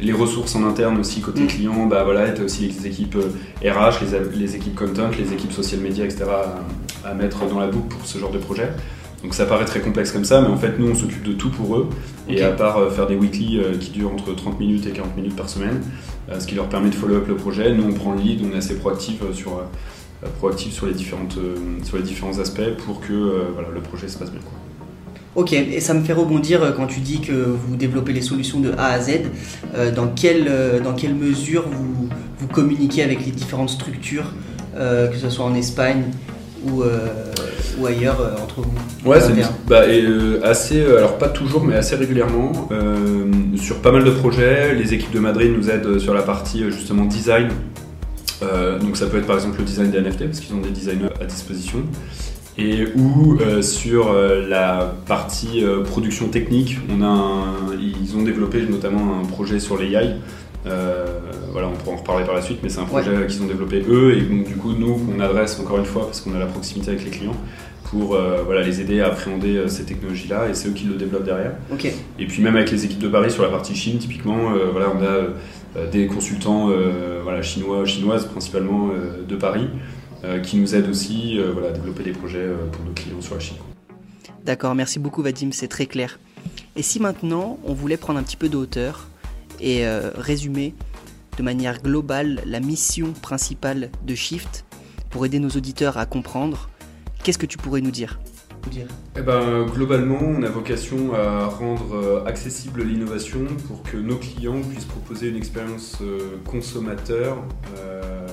les 0.00 0.12
ressources 0.12 0.54
en 0.54 0.66
interne 0.66 0.98
aussi 0.98 1.20
côté 1.20 1.42
mm. 1.42 1.46
client, 1.46 1.86
bah 1.86 2.04
voilà, 2.04 2.30
tu 2.30 2.42
as 2.42 2.44
aussi 2.44 2.68
les 2.68 2.86
équipes 2.86 3.16
RH, 3.62 4.04
les, 4.04 4.38
les, 4.38 4.56
équipes 4.56 4.76
content, 4.76 5.10
les 5.18 5.32
équipes 5.32 5.52
social 5.52 5.80
media, 5.80 6.04
etc 6.04 6.26
à 7.04 7.14
mettre 7.14 7.46
dans 7.46 7.58
la 7.58 7.68
boucle 7.68 7.88
pour 7.88 8.06
ce 8.06 8.18
genre 8.18 8.30
de 8.30 8.38
projet. 8.38 8.68
Donc 9.22 9.34
ça 9.34 9.46
paraît 9.46 9.64
très 9.64 9.80
complexe 9.80 10.12
comme 10.12 10.24
ça, 10.24 10.40
mais 10.40 10.46
en 10.46 10.56
fait 10.56 10.78
nous 10.78 10.88
on 10.88 10.94
s'occupe 10.94 11.24
de 11.24 11.32
tout 11.32 11.50
pour 11.50 11.76
eux. 11.76 11.88
Et 12.28 12.42
à 12.42 12.52
part 12.52 12.78
euh, 12.78 12.90
faire 12.90 13.06
des 13.06 13.16
weekly 13.16 13.58
euh, 13.58 13.76
qui 13.76 13.90
durent 13.90 14.12
entre 14.12 14.32
30 14.34 14.60
minutes 14.60 14.86
et 14.86 14.92
40 14.92 15.16
minutes 15.16 15.34
par 15.34 15.48
semaine, 15.48 15.82
euh, 16.30 16.38
ce 16.38 16.46
qui 16.46 16.54
leur 16.54 16.68
permet 16.68 16.90
de 16.90 16.94
follow 16.94 17.16
up 17.16 17.26
le 17.26 17.36
projet, 17.36 17.72
nous 17.74 17.84
on 17.84 17.92
prend 17.92 18.12
le 18.12 18.20
lead, 18.20 18.42
on 18.44 18.54
est 18.54 18.58
assez 18.58 18.78
proactif 18.78 19.20
sur, 19.32 19.60
proactif 20.38 20.72
sur, 20.72 20.86
les, 20.86 20.94
différentes, 20.94 21.38
sur 21.82 21.96
les 21.96 22.02
différents 22.04 22.38
aspects 22.38 22.76
pour 22.84 23.00
que 23.00 23.46
voilà, 23.54 23.68
le 23.74 23.80
projet 23.80 24.06
se 24.06 24.18
passe 24.18 24.30
bien. 24.30 24.40
Ok, 25.34 25.52
et 25.52 25.80
ça 25.80 25.94
me 25.94 26.02
fait 26.02 26.12
rebondir 26.12 26.74
quand 26.76 26.86
tu 26.86 27.00
dis 27.00 27.20
que 27.20 27.32
vous 27.32 27.76
développez 27.76 28.12
les 28.12 28.22
solutions 28.22 28.60
de 28.60 28.72
A 28.76 28.86
à 28.86 29.00
Z. 29.00 29.20
dans, 29.94 30.08
quelle, 30.08 30.50
dans 30.82 30.94
quelle 30.94 31.14
mesure 31.14 31.64
vous, 31.70 32.08
vous 32.38 32.46
communiquez 32.48 33.02
avec 33.02 33.24
les 33.24 33.30
différentes 33.30 33.70
structures, 33.70 34.32
que 34.74 35.16
ce 35.16 35.30
soit 35.30 35.44
en 35.44 35.54
Espagne 35.54 36.04
ou, 36.66 36.82
euh, 36.82 37.32
ou 37.78 37.86
ailleurs 37.86 38.20
euh, 38.20 38.42
entre 38.42 38.62
vous 38.62 39.08
Ouais, 39.08 39.20
c'est 39.20 39.32
bah, 39.66 39.86
et, 39.86 40.02
euh, 40.02 40.40
assez, 40.44 40.82
alors 40.82 41.18
pas 41.18 41.28
toujours, 41.28 41.64
mais 41.64 41.76
assez 41.76 41.96
régulièrement. 41.96 42.68
sur 43.56 43.76
pas 43.76 43.92
mal 43.92 44.04
de 44.04 44.10
projets, 44.10 44.74
les 44.74 44.94
équipes 44.94 45.12
de 45.12 45.20
Madrid 45.20 45.52
nous 45.56 45.70
aident 45.70 45.98
sur 45.98 46.14
la 46.14 46.22
partie 46.22 46.64
justement 46.70 47.04
design. 47.04 47.48
donc 48.80 48.96
ça 48.96 49.06
peut 49.06 49.18
être 49.18 49.26
par 49.26 49.36
exemple 49.36 49.58
le 49.58 49.64
design 49.64 49.90
des 49.90 50.00
NFT, 50.00 50.26
parce 50.26 50.40
qu'ils 50.40 50.54
ont 50.54 50.60
des 50.60 50.70
designers 50.70 51.10
à 51.20 51.24
disposition. 51.24 51.78
Et 52.58 52.86
ou 52.96 53.38
sur 53.62 54.12
la 54.12 54.94
partie 55.06 55.62
production 55.84 56.28
technique, 56.28 56.78
on 56.90 57.02
a 57.02 57.44
ils 57.80 58.16
ont 58.16 58.22
développé 58.22 58.62
notamment 58.62 59.20
un 59.20 59.24
projet 59.24 59.60
sur 59.60 59.78
les 59.78 59.88
l'AI 59.88 60.16
euh, 60.66 61.06
voilà, 61.52 61.68
on 61.68 61.76
pourra 61.76 61.96
en 61.96 61.98
reparler 61.98 62.24
par 62.24 62.34
la 62.34 62.42
suite, 62.42 62.58
mais 62.62 62.68
c'est 62.68 62.80
un 62.80 62.84
projet 62.84 63.10
qu'ils 63.26 63.42
ont 63.42 63.46
développé 63.46 63.82
eux. 63.88 64.16
Et 64.16 64.22
donc 64.22 64.46
du 64.46 64.54
coup 64.54 64.72
nous 64.72 65.00
on 65.16 65.20
adresse 65.20 65.58
encore 65.60 65.78
une 65.78 65.84
fois 65.84 66.06
parce 66.06 66.20
qu'on 66.20 66.34
a 66.34 66.38
la 66.38 66.46
proximité 66.46 66.90
avec 66.90 67.04
les 67.04 67.10
clients, 67.10 67.36
pour 67.90 68.18
voilà, 68.44 68.62
les 68.62 68.80
aider 68.80 69.00
à 69.00 69.06
appréhender 69.06 69.68
ces 69.68 69.84
technologies-là. 69.84 70.48
Et 70.48 70.54
c'est 70.54 70.68
eux 70.68 70.72
qui 70.72 70.86
le 70.86 70.94
développent 70.94 71.24
derrière. 71.24 71.52
Et 72.18 72.26
puis 72.26 72.42
même 72.42 72.56
avec 72.56 72.70
les 72.70 72.84
équipes 72.84 73.00
de 73.00 73.08
Paris 73.08 73.30
sur 73.30 73.42
la 73.42 73.48
partie 73.48 73.74
Chine, 73.74 73.98
typiquement, 73.98 74.52
voilà, 74.72 74.92
on 74.94 75.02
a 75.02 75.86
des 75.86 76.06
consultants 76.06 76.70
voilà, 77.22 77.42
chinois, 77.42 77.84
chinoises 77.84 78.26
principalement 78.26 78.90
de 79.26 79.36
Paris 79.36 79.68
qui 80.42 80.56
nous 80.56 80.74
aident 80.74 80.88
aussi 80.88 81.38
voilà, 81.52 81.68
à 81.68 81.72
développer 81.72 82.02
des 82.02 82.12
projets 82.12 82.48
pour 82.72 82.84
nos 82.84 82.92
clients 82.92 83.20
sur 83.20 83.34
la 83.34 83.40
Chine. 83.40 83.56
D'accord, 84.44 84.74
merci 84.74 84.98
beaucoup 84.98 85.22
Vadim, 85.22 85.50
c'est 85.52 85.68
très 85.68 85.86
clair. 85.86 86.18
Et 86.76 86.82
si 86.82 87.00
maintenant 87.00 87.58
on 87.64 87.74
voulait 87.74 87.96
prendre 87.96 88.18
un 88.18 88.22
petit 88.22 88.36
peu 88.36 88.48
de 88.48 88.56
hauteur 88.56 89.06
et 89.60 89.86
résumer 90.16 90.74
de 91.36 91.42
manière 91.42 91.80
globale 91.80 92.42
la 92.46 92.60
mission 92.60 93.12
principale 93.12 93.90
de 94.04 94.14
Shift 94.14 94.64
pour 95.10 95.24
aider 95.24 95.38
nos 95.38 95.50
auditeurs 95.50 95.98
à 95.98 96.06
comprendre, 96.06 96.68
qu'est-ce 97.22 97.38
que 97.38 97.46
tu 97.46 97.58
pourrais 97.58 97.80
nous 97.80 97.92
dire 97.92 98.18
eh 99.16 99.22
ben, 99.22 99.66
globalement, 99.66 100.18
on 100.20 100.42
a 100.42 100.48
vocation 100.48 101.14
à 101.14 101.46
rendre 101.46 101.94
euh, 101.94 102.24
accessible 102.24 102.82
l'innovation 102.82 103.46
pour 103.66 103.82
que 103.82 103.96
nos 103.96 104.16
clients 104.16 104.60
puissent 104.60 104.84
proposer 104.84 105.28
une 105.28 105.36
expérience 105.36 105.98
euh, 106.02 106.38
consommateur 106.44 107.38
euh, 107.78 108.26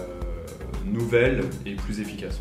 nouvelle 0.85 1.41
et 1.65 1.75
plus 1.75 1.99
efficace. 1.99 2.39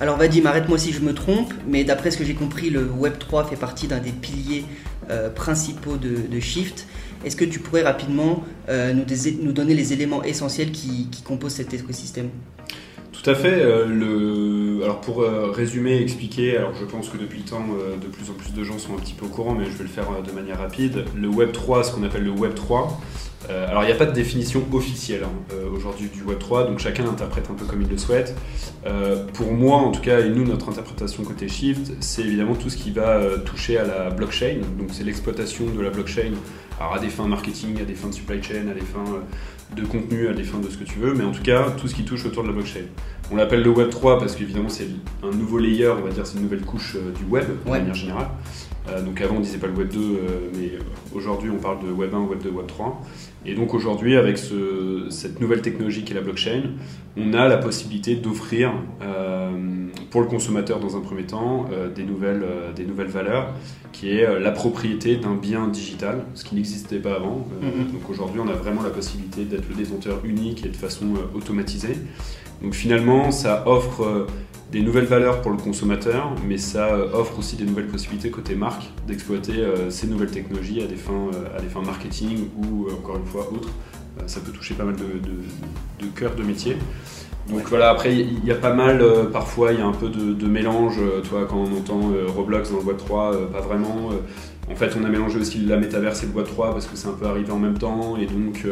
Alors 0.00 0.16
Vadim, 0.16 0.46
arrête-moi 0.46 0.78
si 0.78 0.92
je 0.92 1.00
me 1.00 1.12
trompe, 1.12 1.52
mais 1.66 1.84
d'après 1.84 2.10
ce 2.10 2.18
que 2.18 2.24
j'ai 2.24 2.34
compris, 2.34 2.70
le 2.70 2.86
Web3 2.86 3.48
fait 3.48 3.56
partie 3.56 3.88
d'un 3.88 3.98
des 3.98 4.12
piliers 4.12 4.64
principaux 5.34 5.96
de 5.96 6.38
Shift. 6.38 6.86
Est-ce 7.24 7.36
que 7.36 7.44
tu 7.44 7.58
pourrais 7.58 7.82
rapidement 7.82 8.44
euh, 8.68 8.94
nous, 8.94 9.52
donner 9.52 9.74
les 9.74 9.92
éléments 9.92 10.22
essentiels 10.22 10.70
qui, 10.70 11.08
composent 11.24 11.54
cet 11.54 11.74
écosystème? 11.74 12.30
Tout 13.22 13.30
à 13.30 13.34
fait. 13.34 13.60
Euh, 13.62 14.82
alors 14.82 15.00
pour 15.00 15.22
euh, 15.22 15.50
résumer, 15.50 16.00
expliquer, 16.00 16.56
alors 16.56 16.74
je 16.74 16.84
pense 16.84 17.08
que 17.08 17.16
depuis 17.16 17.38
le 17.38 17.44
temps, 17.44 17.66
de 18.00 18.06
plus 18.06 18.30
en 18.30 18.34
plus 18.34 18.52
de 18.52 18.64
gens 18.64 18.78
sont 18.78 18.94
un 18.94 18.98
petit 18.98 19.14
peu 19.14 19.26
au 19.26 19.28
courant, 19.28 19.54
mais 19.54 19.64
je 19.64 19.76
vais 19.76 19.84
le 19.84 19.90
faire 19.90 20.06
de 20.22 20.32
manière 20.32 20.58
rapide. 20.58 21.04
Le 21.16 21.28
Web 21.28 21.52
3, 21.52 21.84
ce 21.84 21.92
qu'on 21.92 22.04
appelle 22.04 22.24
le 22.24 22.30
Web 22.30 22.54
3, 22.54 23.00
alors 23.48 23.82
il 23.82 23.86
n'y 23.86 23.92
a 23.92 23.96
pas 23.96 24.06
de 24.06 24.12
définition 24.12 24.62
officielle 24.72 25.22
hein, 25.24 25.54
aujourd'hui 25.74 26.08
du 26.12 26.22
Web 26.22 26.38
3, 26.38 26.64
donc 26.64 26.80
chacun 26.80 27.08
interprète 27.08 27.48
un 27.50 27.54
peu 27.54 27.64
comme 27.64 27.82
il 27.82 27.88
le 27.88 27.98
souhaite. 27.98 28.34
pour 29.34 29.52
moi, 29.52 29.78
en 29.78 29.90
tout 29.90 30.00
cas, 30.00 30.20
et 30.20 30.28
nous, 30.28 30.44
notre 30.44 30.68
interprétation 30.68 31.22
côté 31.24 31.48
Shift, 31.48 31.92
c'est 32.00 32.22
évidemment 32.22 32.54
tout 32.54 32.70
ce 32.70 32.76
qui 32.76 32.90
va 32.90 33.20
toucher 33.44 33.78
à 33.78 33.84
la 33.84 34.10
blockchain, 34.10 34.58
donc 34.78 34.88
c'est 34.92 35.04
l'exploitation 35.04 35.66
de 35.66 35.80
la 35.80 35.90
blockchain 35.90 36.32
alors 36.80 36.94
à 36.94 36.98
des 36.98 37.08
fins 37.08 37.26
marketing, 37.26 37.80
à 37.80 37.84
des 37.84 37.94
fins 37.94 38.08
de 38.08 38.14
supply 38.14 38.42
chain, 38.42 38.68
à 38.70 38.74
des 38.74 38.80
fins 38.80 39.04
euh, 39.12 39.20
de 39.76 39.84
contenu, 39.84 40.28
à 40.28 40.32
des 40.32 40.44
fins 40.44 40.58
de 40.58 40.68
ce 40.68 40.76
que 40.76 40.84
tu 40.84 40.98
veux, 40.98 41.14
mais 41.14 41.24
en 41.24 41.32
tout 41.32 41.42
cas 41.42 41.70
tout 41.70 41.88
ce 41.88 41.94
qui 41.94 42.04
touche 42.04 42.24
autour 42.24 42.42
de 42.42 42.48
la 42.48 42.54
blockchain. 42.54 42.86
On 43.30 43.36
l'appelle 43.36 43.62
le 43.62 43.70
Web 43.70 43.90
3 43.90 44.18
parce 44.18 44.34
qu'évidemment 44.34 44.68
c'est 44.68 44.88
un 45.22 45.30
nouveau 45.30 45.58
layer, 45.58 45.88
on 45.88 46.02
va 46.02 46.10
dire 46.10 46.26
c'est 46.26 46.36
une 46.36 46.44
nouvelle 46.44 46.62
couche 46.62 46.96
euh, 46.96 47.12
du 47.12 47.24
web 47.24 47.44
de 47.64 47.70
manière 47.70 47.94
générale. 47.94 48.28
Euh, 48.88 49.02
donc 49.02 49.20
avant 49.20 49.36
on 49.36 49.40
disait 49.40 49.58
pas 49.58 49.66
le 49.66 49.74
Web 49.74 49.88
2, 49.88 50.00
mais 50.56 50.72
aujourd'hui 51.14 51.50
on 51.50 51.58
parle 51.58 51.84
de 51.86 51.90
Web 51.90 52.14
1, 52.14 52.20
Web 52.20 52.42
2, 52.42 52.50
Web 52.50 52.66
3. 52.66 53.02
Et 53.46 53.54
donc 53.54 53.74
aujourd'hui 53.74 54.16
avec 54.16 54.38
cette 55.10 55.40
nouvelle 55.40 55.62
technologie 55.62 56.04
qui 56.04 56.12
est 56.12 56.16
la 56.16 56.22
blockchain, 56.22 56.62
on 57.16 57.32
a 57.32 57.48
la 57.48 57.58
possibilité 57.58 58.14
d'offrir 58.16 58.72
pour 60.10 60.20
le 60.20 60.26
consommateur 60.26 60.80
dans 60.80 60.96
un 60.96 61.00
premier 61.00 61.24
temps 61.24 61.66
des, 61.94 62.02
nouvelles, 62.02 62.44
des 62.74 62.84
nouvelles 62.84 63.08
valeurs 63.08 63.54
qui 63.98 64.12
est 64.12 64.24
euh, 64.24 64.38
la 64.38 64.52
propriété 64.52 65.16
d'un 65.16 65.34
bien 65.34 65.66
digital, 65.66 66.24
ce 66.34 66.44
qui 66.44 66.54
n'existait 66.54 66.98
pas 66.98 67.14
avant. 67.14 67.46
Euh, 67.62 67.66
mhm. 67.66 67.92
Donc 67.92 68.08
aujourd'hui, 68.08 68.40
on 68.40 68.48
a 68.48 68.52
vraiment 68.52 68.82
la 68.82 68.90
possibilité 68.90 69.44
d'être 69.44 69.68
le 69.68 69.74
détenteur 69.74 70.20
unique 70.24 70.64
et 70.64 70.68
de 70.68 70.76
façon 70.76 71.06
euh, 71.14 71.36
automatisée. 71.36 71.96
Donc 72.62 72.74
finalement, 72.74 73.30
ça 73.30 73.64
offre 73.66 74.26
des 74.70 74.80
nouvelles 74.80 75.06
valeurs 75.06 75.40
pour 75.40 75.50
le 75.50 75.56
consommateur, 75.56 76.32
mais 76.46 76.58
ça 76.58 76.88
euh, 76.88 77.10
offre 77.14 77.38
aussi 77.38 77.56
des 77.56 77.64
nouvelles 77.64 77.86
possibilités 77.86 78.30
côté 78.30 78.54
marque 78.54 78.84
d'exploiter 79.06 79.56
euh, 79.56 79.90
ces 79.90 80.06
nouvelles 80.06 80.30
technologies 80.30 80.82
à 80.82 80.86
des, 80.86 80.96
fins, 80.96 81.30
euh, 81.34 81.56
à 81.56 81.60
des 81.60 81.68
fins 81.68 81.82
marketing 81.82 82.48
ou 82.56 82.88
encore 82.90 83.16
une 83.16 83.24
fois 83.24 83.48
autres. 83.50 83.70
ça 84.26 84.40
peut 84.40 84.52
toucher 84.52 84.74
pas 84.74 84.84
mal 84.84 84.96
de, 84.96 85.04
de, 85.04 86.06
cœurs 86.14 86.34
de 86.34 86.42
métier. 86.42 86.76
Donc 87.48 87.62
voilà, 87.68 87.88
après 87.88 88.14
il 88.14 88.44
y, 88.44 88.50
a 88.50 88.56
pas 88.56 88.74
mal, 88.74 89.02
parfois 89.32 89.72
il 89.72 89.78
y 89.78 89.82
a 89.82 89.86
un 89.86 89.92
peu 89.92 90.10
de, 90.10 90.46
mélange, 90.46 91.00
toi 91.30 91.46
quand 91.48 91.56
on 91.56 91.78
entend 91.78 92.12
Roblox 92.36 92.70
dans 92.70 92.76
le 92.76 92.82
Web3, 92.82 93.50
pas 93.50 93.62
vraiment. 93.62 94.10
en 94.70 94.76
fait 94.76 94.94
on 95.00 95.04
a 95.04 95.08
mélangé 95.08 95.38
aussi 95.38 95.64
la 95.64 95.78
métaverse 95.78 96.22
et 96.24 96.26
le 96.26 96.32
Web3 96.32 96.72
parce 96.72 96.84
que 96.84 96.94
c'est 96.94 97.08
un 97.08 97.12
peu 97.12 97.24
arrivé 97.24 97.50
en 97.50 97.58
même 97.58 97.78
temps 97.78 98.18
et 98.18 98.26
donc 98.26 98.66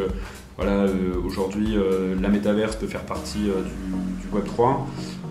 voilà, 0.57 0.85
aujourd'hui 1.25 1.75
la 2.21 2.29
métaverse 2.29 2.75
peut 2.75 2.85
faire 2.85 3.01
partie 3.01 3.39
du, 3.39 3.49
du 3.49 4.37
Web3. 4.37 4.75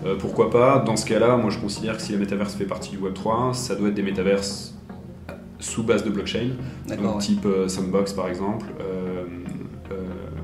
Euh, 0.07 0.15
pourquoi 0.17 0.49
pas? 0.49 0.79
Dans 0.79 0.95
ce 0.95 1.05
cas-là, 1.05 1.35
moi 1.37 1.49
je 1.49 1.59
considère 1.59 1.97
que 1.97 2.01
si 2.01 2.13
le 2.13 2.17
métaverse 2.17 2.55
fait 2.55 2.65
partie 2.65 2.91
du 2.91 2.97
Web3, 2.97 3.53
ça 3.53 3.75
doit 3.75 3.89
être 3.89 3.95
des 3.95 4.03
métaverses 4.03 4.75
sous 5.59 5.83
base 5.83 6.03
de 6.03 6.09
blockchain, 6.09 6.51
donc 6.87 7.19
type 7.19 7.45
euh, 7.45 7.67
Sandbox 7.67 8.13
par 8.13 8.27
exemple, 8.27 8.67
euh, 8.79 9.25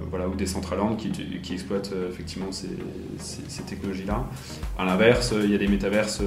voilà, 0.10 0.28
ou 0.28 0.36
Decentraland 0.36 0.96
qui, 0.96 1.12
qui 1.12 1.54
exploitent 1.54 1.92
effectivement 2.08 2.52
ces, 2.52 3.64
technologies-là. 3.64 4.28
À 4.78 4.86
l'inverse, 4.86 5.34
il 5.44 5.50
y 5.50 5.56
a 5.56 5.58
des 5.58 5.68
métaverses, 5.68 6.22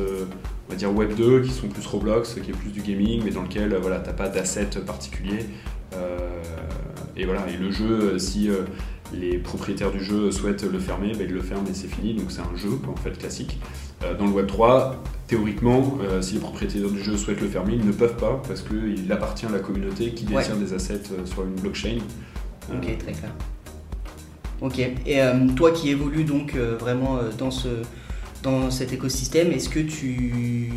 Web2, 0.69 1.43
qui 1.43 1.51
sont 1.51 1.69
plus 1.69 1.87
Roblox, 1.87 2.35
qui 2.35 2.51
est 2.51 2.55
plus 2.55 2.71
du 2.71 2.81
gaming, 2.81 3.23
mais 3.25 3.31
dans 3.31 3.43
lequel 3.43 3.77
voilà, 3.77 4.01
t'as 4.01 4.13
pas 4.13 4.29
d'asset 4.29 4.71
particulier. 4.85 5.39
Euh, 5.97 6.19
et 7.17 7.25
voilà, 7.25 7.47
et 7.49 7.57
le 7.57 7.71
jeu, 7.71 8.19
si 8.19 8.51
les 9.15 9.39
propriétaires 9.39 9.91
du 9.91 10.03
jeu 10.03 10.31
souhaitent 10.31 10.65
le 10.65 10.79
fermer, 10.79 11.13
ben, 11.13 11.27
ils 11.27 11.35
le 11.35 11.41
ferment 11.41 11.67
et 11.69 11.75
c'est 11.75 11.89
fini. 11.89 12.15
Donc 12.15 12.31
c'est 12.31 12.43
un 12.43 12.57
jeu 12.57 12.71
en 12.87 12.97
fait 12.97 13.17
classique. 13.17 13.59
dans 14.19 14.27
le 14.27 14.33
Web 14.33 14.47
3, 14.47 15.03
théoriquement, 15.27 15.99
si 16.21 16.35
les 16.35 16.41
propriétaires 16.41 16.91
du 16.91 17.03
jeu 17.03 17.17
souhaitent 17.17 17.41
le 17.41 17.49
fermer, 17.49 17.75
ils 17.75 17.87
ne 17.87 17.93
peuvent 17.93 18.17
pas 18.17 18.43
parce 18.47 18.61
qu'il 18.61 19.11
appartient 19.11 19.47
à 19.47 19.51
la 19.51 19.61
communauté 19.61 20.11
qui 20.11 20.27
détient 20.27 20.57
des 20.57 20.75
assets 20.75 21.05
sur 21.25 21.45
une 21.45 21.55
blockchain. 21.55 21.99
Ok, 22.71 22.99
très 22.99 23.13
clair. 23.13 23.31
Ok. 24.61 24.79
Et 24.79 25.21
euh, 25.21 25.47
toi 25.55 25.71
qui 25.71 25.91
évolues 25.91 26.25
donc 26.25 26.55
euh, 26.55 26.77
vraiment 26.79 27.17
euh, 27.17 27.31
dans, 27.37 27.51
ce, 27.51 27.69
dans 28.43 28.71
cet 28.71 28.93
écosystème, 28.93 29.53
est-ce 29.53 29.69
que 29.69 29.81
tu 29.81 30.73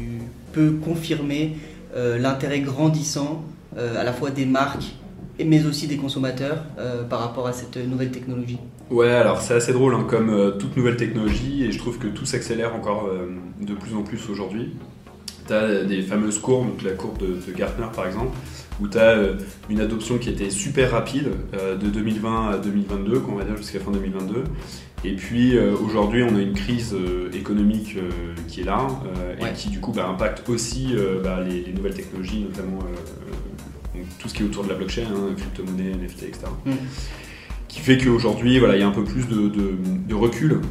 peux 0.52 0.72
confirmer 0.72 1.56
l'intérêt 1.96 2.60
grandissant 2.60 3.44
à 3.76 4.04
la 4.04 4.14
fois 4.14 4.30
des 4.30 4.46
marques 4.46 4.94
mais 5.46 5.65
aussi 5.65 5.88
des 5.88 5.98
consommateurs 5.98 6.63
par 7.10 7.19
rapport 7.19 7.48
à 7.48 7.53
cette 7.53 7.77
nouvelle 7.77 8.12
technologie 8.12 8.60
Ouais, 8.89 9.10
alors 9.10 9.41
c'est 9.41 9.53
assez 9.53 9.74
drôle 9.74 9.93
hein, 9.93 10.05
comme 10.08 10.55
toute 10.60 10.75
nouvelle 10.75 10.98
technologie 10.98 11.63
et 11.65 11.72
je 11.72 11.77
trouve 11.77 11.98
que 11.98 12.08
tout 12.08 12.25
s'accélère 12.25 12.75
encore 12.75 13.10
de 13.62 13.74
plus 13.74 13.96
en 13.96 14.03
plus 14.03 14.29
aujourd'hui. 14.29 14.72
Tu 15.48 15.53
as 15.53 15.84
des 15.84 16.01
fameuses 16.01 16.39
courbes, 16.39 16.67
donc 16.67 16.84
la 16.84 16.91
courbe 16.91 17.19
de 17.19 17.51
Gartner 17.51 17.88
par 17.96 18.05
exemple, 18.08 18.36
où 18.81 18.88
tu 18.88 18.98
as 18.98 19.17
euh, 19.17 19.36
une 19.69 19.81
adoption 19.81 20.17
qui 20.17 20.29
était 20.29 20.50
super 20.50 20.91
rapide 20.91 21.29
euh, 21.53 21.75
de 21.75 21.88
2020 21.88 22.51
à 22.51 22.58
2022, 22.58 23.19
qu'on 23.19 23.36
va 23.36 23.43
dire 23.43 23.58
jusqu'à 23.58 23.79
fin 23.79 23.91
2022. 23.91 24.43
Et 25.05 25.15
puis 25.15 25.58
euh, 25.58 25.75
aujourd'hui, 25.75 26.24
on 26.24 26.36
a 26.36 26.41
une 26.41 26.53
crise 26.53 26.96
économique 27.34 27.98
qui 28.48 28.62
est 28.62 28.65
là 28.65 28.88
et 29.39 29.53
qui 29.53 29.69
du 29.69 29.79
coup 29.79 29.93
bah, 29.93 30.08
impacte 30.10 30.48
aussi 30.50 30.93
bah, 31.24 31.39
les, 31.41 31.72
nouvelles 31.72 31.93
technologies, 31.93 32.41
notamment 32.41 32.79
tout 34.20 34.30
ce 34.30 34.34
qui 34.36 34.44
est 34.44 34.46
autour 34.46 34.64
de 34.64 34.70
la 34.70 34.76
blockchain, 34.76 35.08
hein, 35.12 35.34
crypto-monnaie, 35.36 35.92
NFT, 35.96 36.24
etc. 36.24 36.40
Mm. 36.66 36.72
Qui 37.68 37.80
fait 37.80 37.98
qu'aujourd'hui, 37.98 38.60
voilà, 38.60 38.76
il 38.76 38.82
y 38.82 38.84
a 38.84 38.88
un 38.88 38.92
peu 38.92 39.04
plus 39.04 39.28
de, 39.28 40.14
recul 40.14 40.62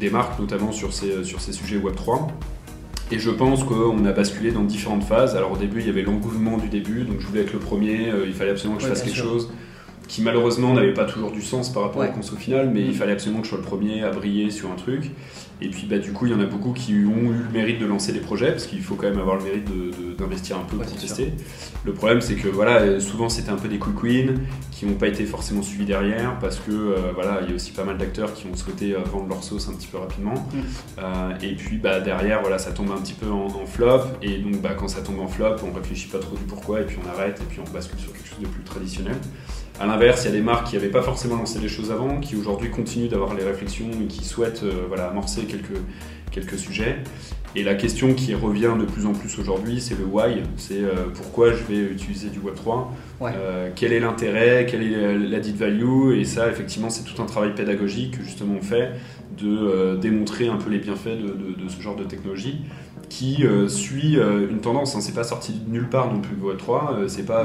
des 0.00 0.10
marques, 0.10 0.38
notamment 0.40 0.72
sur 0.72 0.92
ces, 0.92 1.24
sur 1.24 1.40
ces 1.40 1.52
sujets 1.52 1.78
Web3. 1.78 2.28
Et 3.12 3.18
je 3.18 3.30
pense 3.30 3.64
qu'on 3.64 4.04
a 4.04 4.12
basculé 4.12 4.52
dans 4.52 4.62
différentes 4.62 5.04
phases. 5.04 5.36
Alors 5.36 5.52
au 5.52 5.56
début, 5.56 5.80
il 5.80 5.86
y 5.86 5.90
avait 5.90 6.02
l'engouement 6.02 6.58
du 6.58 6.68
début, 6.68 7.02
donc 7.02 7.20
je 7.20 7.26
voulais 7.26 7.42
être 7.42 7.52
le 7.52 7.58
premier, 7.58 8.10
euh, 8.10 8.24
il 8.26 8.32
fallait 8.32 8.52
absolument 8.52 8.76
que 8.76 8.84
je 8.84 8.88
fasse 8.88 9.02
quelque 9.02 9.16
chose 9.16 9.50
qui 10.06 10.22
malheureusement 10.22 10.74
n'avait 10.74 10.92
pas 10.92 11.04
toujours 11.04 11.30
du 11.30 11.40
sens 11.40 11.72
par 11.72 11.84
rapport 11.84 12.02
au 12.02 12.12
conso 12.12 12.34
final, 12.34 12.70
mais 12.72 12.82
il 12.82 12.90
mm. 12.90 12.94
fallait 12.94 13.12
absolument 13.12 13.40
que 13.42 13.46
je 13.46 13.50
sois 13.50 13.58
le 13.58 13.64
premier 13.64 14.02
à 14.02 14.10
briller 14.10 14.50
sur 14.50 14.70
un 14.70 14.74
truc. 14.74 15.10
Et 15.62 15.68
puis 15.68 15.86
bah, 15.86 15.98
du 15.98 16.12
coup, 16.12 16.26
il 16.26 16.32
y 16.32 16.34
en 16.34 16.40
a 16.40 16.46
beaucoup 16.46 16.72
qui 16.72 16.92
ont 16.92 17.30
eu 17.30 17.42
le 17.44 17.50
mérite 17.52 17.78
de 17.78 17.86
lancer 17.86 18.12
des 18.12 18.20
projets, 18.20 18.50
parce 18.50 18.66
qu'il 18.66 18.82
faut 18.82 18.94
quand 18.94 19.08
même 19.08 19.18
avoir 19.18 19.36
le 19.36 19.44
mérite 19.44 19.68
d'investir 20.18 20.56
un 20.58 20.64
peu 20.64 20.76
pour 20.76 20.86
tester. 20.86 21.32
Le 21.84 21.92
problème, 21.92 22.20
c'est 22.20 22.34
que 22.34 22.48
voilà, 22.48 23.00
souvent 23.00 23.28
c'était 23.28 23.50
un 23.50 23.56
peu 23.56 23.68
des 23.68 23.78
quick 23.78 24.02
wins 24.02 24.40
qui 24.70 24.86
n'ont 24.86 24.94
pas 24.94 25.08
été 25.08 25.24
forcément 25.24 25.62
suivis 25.62 25.84
derrière, 25.84 26.38
parce 26.38 26.58
que 26.58 26.70
euh, 26.70 27.12
voilà, 27.14 27.40
il 27.42 27.50
y 27.50 27.52
a 27.52 27.54
aussi 27.54 27.72
pas 27.72 27.84
mal 27.84 27.98
d'acteurs 27.98 28.32
qui 28.32 28.46
ont 28.46 28.56
souhaité 28.56 28.94
euh, 28.94 29.00
vendre 29.00 29.28
leur 29.28 29.44
sauce 29.44 29.68
un 29.68 29.72
petit 29.72 29.88
peu 29.88 29.98
rapidement. 29.98 30.34
Mm. 30.34 30.58
Euh, 30.98 31.38
et 31.42 31.54
puis 31.54 31.76
bah, 31.76 32.00
derrière, 32.00 32.40
voilà, 32.40 32.58
ça 32.58 32.72
tombe 32.72 32.90
un 32.90 33.00
petit 33.00 33.12
peu 33.12 33.30
en, 33.30 33.66
flop, 33.66 34.02
et 34.22 34.38
donc 34.38 34.62
bah, 34.62 34.70
quand 34.76 34.88
ça 34.88 35.02
tombe 35.02 35.20
en 35.20 35.28
flop, 35.28 35.56
on 35.64 35.72
réfléchit 35.72 36.08
pas 36.08 36.18
trop 36.18 36.36
du 36.36 36.44
pourquoi, 36.44 36.80
et 36.80 36.84
puis 36.84 36.96
on 37.04 37.08
arrête, 37.10 37.40
et 37.40 37.44
puis 37.44 37.60
on 37.66 37.70
bascule 37.70 37.98
sur 37.98 38.12
quelque 38.12 38.28
chose 38.28 38.40
de 38.40 38.46
plus 38.46 38.62
traditionnel. 38.62 39.16
A 39.80 39.86
l'inverse, 39.86 40.24
il 40.24 40.26
y 40.26 40.28
a 40.28 40.36
des 40.36 40.42
marques 40.42 40.66
qui 40.66 40.76
n'avaient 40.76 40.90
pas 40.90 41.00
forcément 41.00 41.36
lancé 41.36 41.58
les 41.58 41.68
choses 41.68 41.90
avant, 41.90 42.20
qui 42.20 42.36
aujourd'hui 42.36 42.70
continuent 42.70 43.08
d'avoir 43.08 43.32
les 43.32 43.42
réflexions 43.42 43.88
et 44.02 44.06
qui 44.08 44.26
souhaitent 44.26 44.62
euh, 44.62 44.84
voilà, 44.88 45.06
amorcer 45.06 45.44
quelques, 45.44 45.80
quelques 46.30 46.58
sujets. 46.58 46.98
Et 47.56 47.62
la 47.62 47.74
question 47.74 48.12
qui 48.12 48.34
revient 48.34 48.74
de 48.78 48.84
plus 48.84 49.06
en 49.06 49.12
plus 49.12 49.38
aujourd'hui, 49.38 49.80
c'est 49.80 49.98
le 49.98 50.04
why, 50.04 50.42
c'est 50.58 50.82
pourquoi 51.14 51.50
je 51.50 51.64
vais 51.64 51.80
utiliser 51.80 52.28
du 52.28 52.38
Web3, 52.38 53.72
quel 53.74 53.92
est 53.92 53.98
l'intérêt, 53.98 54.66
quelle 54.70 54.82
est 54.84 55.18
l'added 55.18 55.56
value, 55.56 56.12
et 56.12 56.24
ça 56.24 56.48
effectivement 56.48 56.90
c'est 56.90 57.02
tout 57.02 57.20
un 57.20 57.26
travail 57.26 57.52
pédagogique 57.52 58.18
que 58.18 58.22
justement 58.22 58.54
on 58.56 58.62
fait 58.62 58.92
de 59.36 59.96
démontrer 59.96 60.46
un 60.46 60.58
peu 60.58 60.70
les 60.70 60.78
bienfaits 60.78 61.18
de, 61.18 61.68
ce 61.68 61.82
genre 61.82 61.96
de 61.96 62.04
technologie 62.04 62.60
qui 63.08 63.42
suit 63.66 64.16
une 64.48 64.60
tendance, 64.60 64.94
hein. 64.94 65.00
c'est 65.00 65.16
pas 65.16 65.24
sorti 65.24 65.54
de 65.54 65.72
nulle 65.72 65.88
part 65.88 66.12
non 66.14 66.20
plus 66.20 66.36
le 66.36 66.54
Web3, 66.54 67.08
c'est 67.08 67.26
pas... 67.26 67.44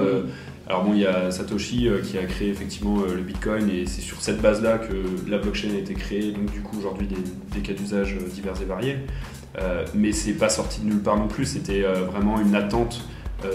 Alors 0.68 0.84
bon, 0.84 0.94
il 0.94 1.02
y 1.02 1.06
a 1.06 1.30
Satoshi 1.30 1.88
euh, 1.88 2.02
qui 2.02 2.18
a 2.18 2.24
créé 2.24 2.50
effectivement 2.50 3.02
euh, 3.02 3.16
le 3.16 3.22
Bitcoin 3.22 3.70
et 3.70 3.86
c'est 3.86 4.02
sur 4.02 4.22
cette 4.22 4.42
base-là 4.42 4.80
que 4.80 5.30
la 5.30 5.38
blockchain 5.38 5.70
a 5.76 5.78
été 5.78 5.94
créée, 5.94 6.32
donc 6.32 6.52
du 6.52 6.62
coup 6.62 6.78
aujourd'hui 6.80 7.08
des, 7.08 7.60
cas 7.62 7.74
d'usage 7.74 8.16
euh, 8.16 8.28
divers 8.28 8.60
et 8.62 8.66
variés. 8.66 8.98
mais 9.94 10.12
c'est 10.12 10.34
pas 10.34 10.50
sorti 10.50 10.82
de 10.82 10.88
nulle 10.88 11.02
part 11.02 11.18
non 11.18 11.28
plus, 11.28 11.46
c'était 11.46 11.84
vraiment 11.84 12.42
une 12.42 12.56
attente 12.56 13.08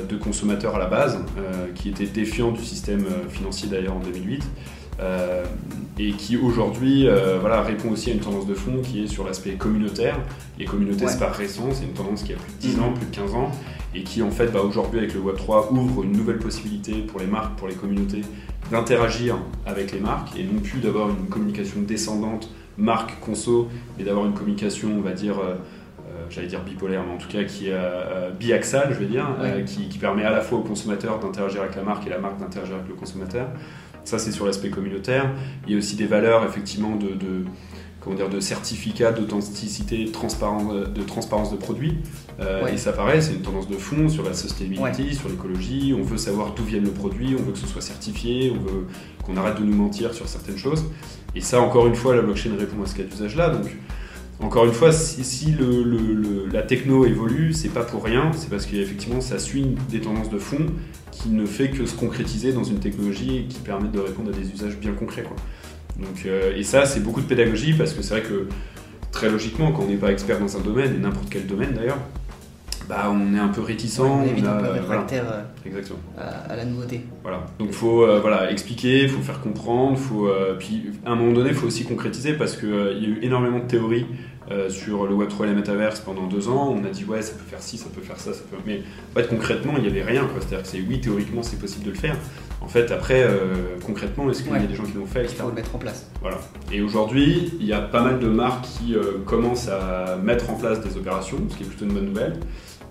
de 0.09 0.17
consommateurs 0.17 0.77
à 0.77 0.79
la 0.79 0.87
base, 0.87 1.19
qui 1.75 1.91
était 1.91 2.07
défiant 2.07 2.53
du 2.53 2.65
système 2.65 3.05
financier 3.29 3.69
d'ailleurs 3.69 3.97
en 3.97 4.01
2008. 4.01 4.43
et 5.99 6.13
qui 6.13 6.39
aujourd'hui 6.39 7.07
voilà, 7.41 7.61
répond 7.61 7.91
aussi 7.91 8.11
à 8.11 8.15
une 8.15 8.21
tendance 8.21 8.47
de 8.47 8.55
fond 8.55 8.81
qui 8.83 9.05
est 9.05 9.07
sur 9.09 9.27
l'aspect 9.27 9.53
communautaire. 9.57 10.19
Les 10.59 10.65
communautés, 10.65 11.07
c'est 11.07 11.19
pas 11.19 11.31
récent, 11.31 11.69
c'est 11.73 11.85
une 11.85 11.93
tendance 11.93 12.23
qui 12.23 12.33
a 12.33 12.37
plus 12.37 12.53
de 12.53 12.75
10 12.75 12.81
ans, 12.81 12.93
plus 12.95 13.07
de 13.07 13.15
15 13.15 13.35
ans, 13.35 13.51
et 13.95 14.03
qui 14.03 14.23
en 14.23 14.31
fait 14.31 14.47
bah, 14.47 14.61
aujourd'hui 14.63 14.99
avec 14.99 15.15
le 15.15 15.21
Web3 15.21 15.73
ouvre 15.73 16.05
une 16.05 16.13
nouvelle 16.13 16.39
possibilité 16.39 16.93
pour 16.95 17.21
les 17.21 17.27
marques, 17.27 17.57
pour 17.57 17.69
les 17.69 17.75
communautés 17.75 18.23
d'interagir 18.71 19.37
avec 19.67 19.93
les 19.93 20.01
marques 20.01 20.39
et 20.39 20.45
non 20.45 20.61
plus 20.61 20.81
d'avoir 20.81 21.09
une 21.11 21.27
communication 21.29 21.81
descendante 21.81 22.51
marque 22.79 23.19
conso 23.21 23.69
mais 23.99 24.05
d'avoir 24.05 24.27
une 24.27 24.35
communication 24.35 24.91
on 24.97 25.01
va 25.01 25.13
dire 25.13 25.39
euh, 25.39 25.55
euh, 25.55 26.25
j'allais 26.31 26.47
dire 26.47 26.63
bipolaire 26.63 27.03
mais 27.07 27.15
en 27.15 27.19
tout 27.19 27.29
cas 27.29 27.43
qui 27.45 27.69
est 27.69 27.75
euh, 27.75 28.31
biaxale 28.31 28.91
je 28.93 28.99
vais 28.99 29.07
dire 29.07 29.27
qui, 29.67 29.99
permet 29.99 30.25
à 30.25 30.31
la 30.31 30.41
fois 30.41 30.59
au 30.59 30.63
consommateur 30.63 31.19
d'interagir 31.19 31.63
avec 31.63 31.75
la 31.75 31.83
marque 31.83 32.07
et 32.07 32.11
la 32.11 32.19
marque 32.19 32.39
d'interagir 32.39 32.77
avec 32.77 32.89
le 32.89 32.95
consommateur. 32.95 33.49
Ça 34.05 34.19
c'est 34.19 34.33
sur 34.33 34.47
l'aspect 34.47 34.71
communautaire. 34.71 35.31
Il 35.67 35.73
y 35.73 35.75
a 35.75 35.79
aussi 35.79 35.95
des 35.95 36.07
valeurs 36.07 36.43
effectivement 36.45 36.97
de 36.97 37.45
comment 38.01 38.17
dire, 38.17 38.29
de 38.29 38.41
certificats 38.41 39.13
d'authenticité, 39.13 40.05
de 40.05 40.11
transparence 41.03 41.51
de 41.51 41.57
produits. 41.57 41.99
Euh, 42.41 42.67
et 42.67 42.79
ça 42.79 42.93
paraît, 42.93 43.21
c'est 43.21 43.35
une 43.35 43.43
tendance 43.43 43.69
de 43.69 43.77
fond 43.77 44.09
sur 44.09 44.25
la 44.25 44.33
sustainability, 44.33 45.15
sur 45.15 45.29
l'écologie. 45.29 45.95
On 45.97 46.03
veut 46.03 46.17
savoir 46.17 46.55
d'où 46.55 46.65
vient 46.65 46.81
le 46.81 46.91
produit, 46.91 47.37
on 47.39 47.43
veut 47.43 47.53
que 47.53 47.59
ce 47.59 47.67
soit 47.67 47.83
certifié, 47.83 48.53
on 48.55 48.61
veut 48.61 48.87
qu'on 49.25 49.37
arrête 49.37 49.59
de 49.59 49.65
nous 49.65 49.77
mentir 49.77 50.15
sur 50.15 50.29
certaines 50.29 50.57
choses. 50.57 50.85
Et 51.35 51.41
ça, 51.41 51.61
encore 51.61 51.87
une 51.87 51.95
fois, 51.95 52.17
la 52.17 52.23
blockchain 52.23 52.51
répond 52.59 52.83
à 52.83 52.87
ce 52.87 52.95
cas 52.95 53.03
d'usage-là. 53.03 53.51
Donc, 53.51 53.67
encore 54.41 54.65
une 54.65 54.73
fois, 54.73 54.91
si, 54.91 55.55
la 56.51 56.63
techno 56.63 57.05
évolue, 57.05 57.53
c'est 57.53 57.69
pas 57.69 57.85
pour 57.85 58.03
rien, 58.03 58.31
c'est 58.35 58.49
parce 58.49 58.65
qu'effectivement, 58.65 59.21
ça 59.21 59.39
suit 59.39 59.77
des 59.91 60.01
tendances 60.01 60.31
de 60.31 60.39
fond 60.39 60.67
qui 61.11 61.29
ne 61.29 61.45
fait 61.45 61.69
que 61.69 61.85
se 61.85 61.95
concrétiser 61.95 62.55
dans 62.55 62.65
une 62.65 62.79
technologie 62.79 63.45
qui 63.49 63.61
permet 63.61 63.89
de 63.89 63.99
répondre 63.99 64.31
à 64.31 64.33
des 64.33 64.51
usages 64.51 64.79
bien 64.79 64.93
concrets. 64.93 65.25
Quoi. 65.25 65.37
Donc, 66.01 66.25
euh, 66.27 66.57
et 66.57 66.63
ça, 66.63 66.87
c'est 66.87 67.01
beaucoup 67.01 67.21
de 67.21 67.27
pédagogie 67.27 67.75
parce 67.75 67.93
que 67.93 68.03
c'est 68.03 68.15
vrai 68.15 68.23
que 68.23 68.49
très 69.13 69.29
logiquement, 69.29 69.73
quand 69.73 69.83
on 69.83 69.89
n'est 69.89 69.97
pas 69.97 70.13
expert 70.13 70.39
dans 70.39 70.57
un 70.57 70.61
domaine, 70.61 70.95
et 70.95 70.99
n'importe 70.99 71.29
quel 71.31 71.47
domaine 71.47 71.73
d'ailleurs, 71.73 71.99
bah, 72.89 73.13
on 73.13 73.35
est 73.35 73.39
un 73.39 73.49
peu 73.49 73.61
réticent. 73.61 74.01
on 74.01 74.25
évite 74.25 74.47
un 74.47 74.57
peu 74.57 74.71
réfractaire 74.71 75.25
euh, 75.31 75.43
À, 76.49 76.57
la 76.57 76.65
nouveauté. 76.65 77.03
Voilà. 77.23 77.47
Donc 77.59 77.69
il 77.69 77.75
faut 77.75 78.03
euh, 78.03 78.19
voilà, 78.21 78.51
expliquer, 78.51 79.03
il 79.03 79.09
faut 79.09 79.23
faire 79.23 79.41
comprendre, 79.41 79.97
faut, 79.97 80.29
puis 80.59 80.87
à 81.05 81.13
un 81.13 81.17
moment 81.17 81.33
donné, 81.33 81.51
il 81.51 81.55
faut 81.55 81.67
aussi 81.67 81.85
concrétiser 81.85 82.33
parce 82.33 82.57
qu'il 82.57 82.69
y 82.69 83.05
a 83.05 83.09
eu 83.09 83.19
énormément 83.23 83.59
de 83.59 83.67
théories 83.67 84.07
sur 84.69 85.07
le 85.07 85.15
Web3 85.15 85.45
et 85.45 85.47
les 85.49 85.55
métaverses 85.55 86.01
pendant 86.01 86.27
deux 86.27 86.49
ans. 86.49 86.77
On 86.77 86.85
a 86.85 86.91
dit 86.91 87.05
ouais, 87.05 87.23
ça 87.23 87.35
peut 87.35 87.45
faire 87.49 87.63
ci, 87.63 87.79
ça 87.79 87.87
peut 87.95 88.01
faire 88.01 88.19
ça, 88.19 88.33
ça 88.33 88.41
peut... 88.51 88.57
mais 88.67 88.83
en 89.13 89.21
fait, 89.21 89.29
concrètement, 89.29 89.75
il 89.77 89.83
n'y 89.83 89.89
avait 89.89 90.03
rien. 90.03 90.27
C'est-à-dire 90.39 90.63
que 90.63 90.69
c'est 90.69 90.81
oui, 90.81 91.01
théoriquement, 91.01 91.43
c'est 91.43 91.59
possible 91.59 91.85
de 91.85 91.91
le 91.91 91.97
faire. 91.97 92.17
En 92.61 92.69
fait, 92.69 92.91
après, 92.91 93.23
euh, 93.23 93.77
concrètement, 93.85 94.31
est-ce 94.31 94.43
qu'il 94.43 94.53
y 94.53 94.57
a 94.57 94.59
des 94.59 94.75
gens 94.75 94.85
qui 94.85 94.93
l'ont 94.93 95.07
fait 95.07 95.23
Il 95.23 95.29
faut 95.29 95.49
le 95.49 95.55
mettre 95.55 95.75
en 95.75 95.79
place. 95.79 96.11
Voilà. 96.21 96.39
Et 96.71 96.83
aujourd'hui, 96.83 97.53
il 97.59 97.67
y 97.67 97.73
a 97.73 97.81
pas 97.81 98.03
mal 98.03 98.19
de 98.19 98.29
marques 98.29 98.65
qui 98.65 98.95
euh, 98.95 99.19
commencent 99.25 99.69
à 99.69 100.17
mettre 100.23 100.51
en 100.51 100.55
place 100.55 100.81
des 100.81 100.97
opérations, 100.97 101.39
ce 101.49 101.57
qui 101.57 101.63
est 101.63 101.67
plutôt 101.67 101.87
une 101.87 101.95
bonne 101.95 102.07
nouvelle. 102.07 102.39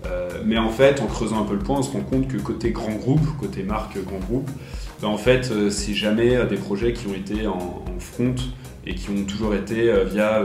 Euh, 0.06 0.28
mais 0.44 0.58
en 0.58 0.70
fait, 0.70 1.00
en 1.00 1.06
creusant 1.06 1.40
un 1.40 1.44
peu 1.44 1.54
le 1.54 1.60
point, 1.60 1.78
on 1.78 1.82
se 1.82 1.92
rend 1.92 2.00
compte 2.00 2.26
que 2.26 2.38
côté 2.38 2.72
grand 2.72 2.92
groupe, 2.92 3.24
côté 3.38 3.62
marque 3.62 3.96
grand 4.04 4.18
groupe, 4.18 4.50
ben, 5.00 5.08
en 5.08 5.18
fait, 5.18 5.50
c'est 5.70 5.94
jamais 5.94 6.44
des 6.46 6.56
projets 6.56 6.92
qui 6.92 7.06
ont 7.06 7.14
été 7.14 7.46
en, 7.46 7.54
en, 7.54 8.00
front 8.00 8.34
et 8.86 8.94
qui 8.94 9.10
ont 9.10 9.24
toujours 9.24 9.54
été 9.54 9.90
via 10.04 10.44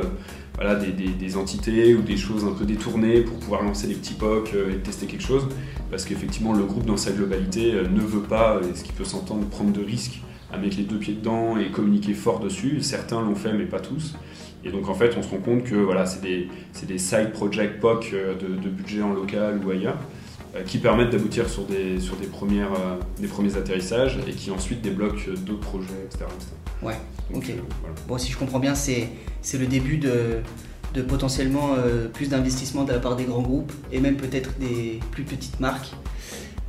voilà, 0.56 0.76
des, 0.76 1.38
entités 1.38 1.94
ou 1.96 2.02
des 2.02 2.18
choses 2.18 2.46
un 2.46 2.52
peu 2.52 2.66
détournées 2.66 3.22
pour 3.22 3.38
pouvoir 3.38 3.64
lancer 3.64 3.88
des 3.88 3.96
petits 3.96 4.14
POC 4.14 4.54
euh, 4.54 4.74
et 4.74 4.78
tester 4.78 5.06
quelque 5.06 5.24
chose. 5.24 5.48
Parce 5.92 6.06
qu'effectivement, 6.06 6.54
le 6.54 6.64
groupe 6.64 6.86
dans 6.86 6.98
sa 6.98 7.12
globalité 7.12 7.74
euh, 7.74 7.88
ne 7.88 8.00
veut 8.00 8.22
pas, 8.22 8.60
et 8.62 8.76
ce 8.76 8.84
qui 8.84 8.94
peut 8.94 9.04
s'entendre, 9.04 9.46
prendre 9.48 9.72
de 9.72 9.84
risques 9.84 10.22
à 10.54 10.58
mettre 10.58 10.78
les 10.78 10.84
deux 10.84 10.98
pieds 10.98 11.14
dedans 11.14 11.58
et 11.58 11.72
communiquer 11.72 12.14
fort 12.14 12.40
dessus. 12.40 12.82
Certains 12.82 13.22
l'ont 13.22 13.36
fait, 13.36 13.54
mais 13.54 13.66
pas 13.66 13.80
tous. 13.80 14.16
Et 14.64 14.72
donc 14.72 14.90
en 14.90 14.96
fait, 14.96 15.16
on 15.18 15.22
se 15.22 15.30
rend 15.30 15.38
compte 15.38 15.64
que 15.64 15.76
voilà, 15.76 16.06
c'est 16.06 16.22
des, 16.22 16.98
side 16.98 17.32
project 17.32 17.80
POC 17.80 18.12
euh, 18.14 18.34
de, 18.36 18.70
budget 18.70 19.02
en 19.02 19.14
local 19.14 19.60
ou 19.64 19.70
ailleurs 19.70 19.98
qui 20.66 20.78
permettent 20.78 21.10
d'aboutir 21.10 21.50
sur, 21.50 21.66
des, 21.66 22.00
sur 22.00 22.16
des, 22.16 22.28
premières, 22.28 22.72
des 23.20 23.28
premiers 23.28 23.58
atterrissages 23.58 24.20
et 24.28 24.32
qui 24.32 24.52
ensuite 24.52 24.82
débloquent 24.82 25.32
d'autres 25.46 25.60
projets, 25.60 25.90
etc. 26.06 26.26
Ouais, 26.82 26.96
ok. 27.34 27.52
Bon, 28.08 28.18
si 28.18 28.32
je 28.32 28.38
comprends 28.38 28.60
bien, 28.60 28.76
c'est 28.76 29.10
le 29.54 29.66
début 29.66 29.98
de, 29.98 30.42
de 30.96 31.02
potentiellement 31.02 31.76
euh, 31.78 32.08
plus 32.08 32.30
d'investissement 32.30 32.84
de 32.84 32.94
la 32.94 33.00
part 33.00 33.16
des 33.16 33.26
grands 33.26 33.42
groupes 33.42 33.72
et 33.92 34.00
même 34.00 34.16
peut-être 34.16 34.58
des 34.58 35.00
plus 35.12 35.24
petites 35.24 35.60
marques. 35.60 35.92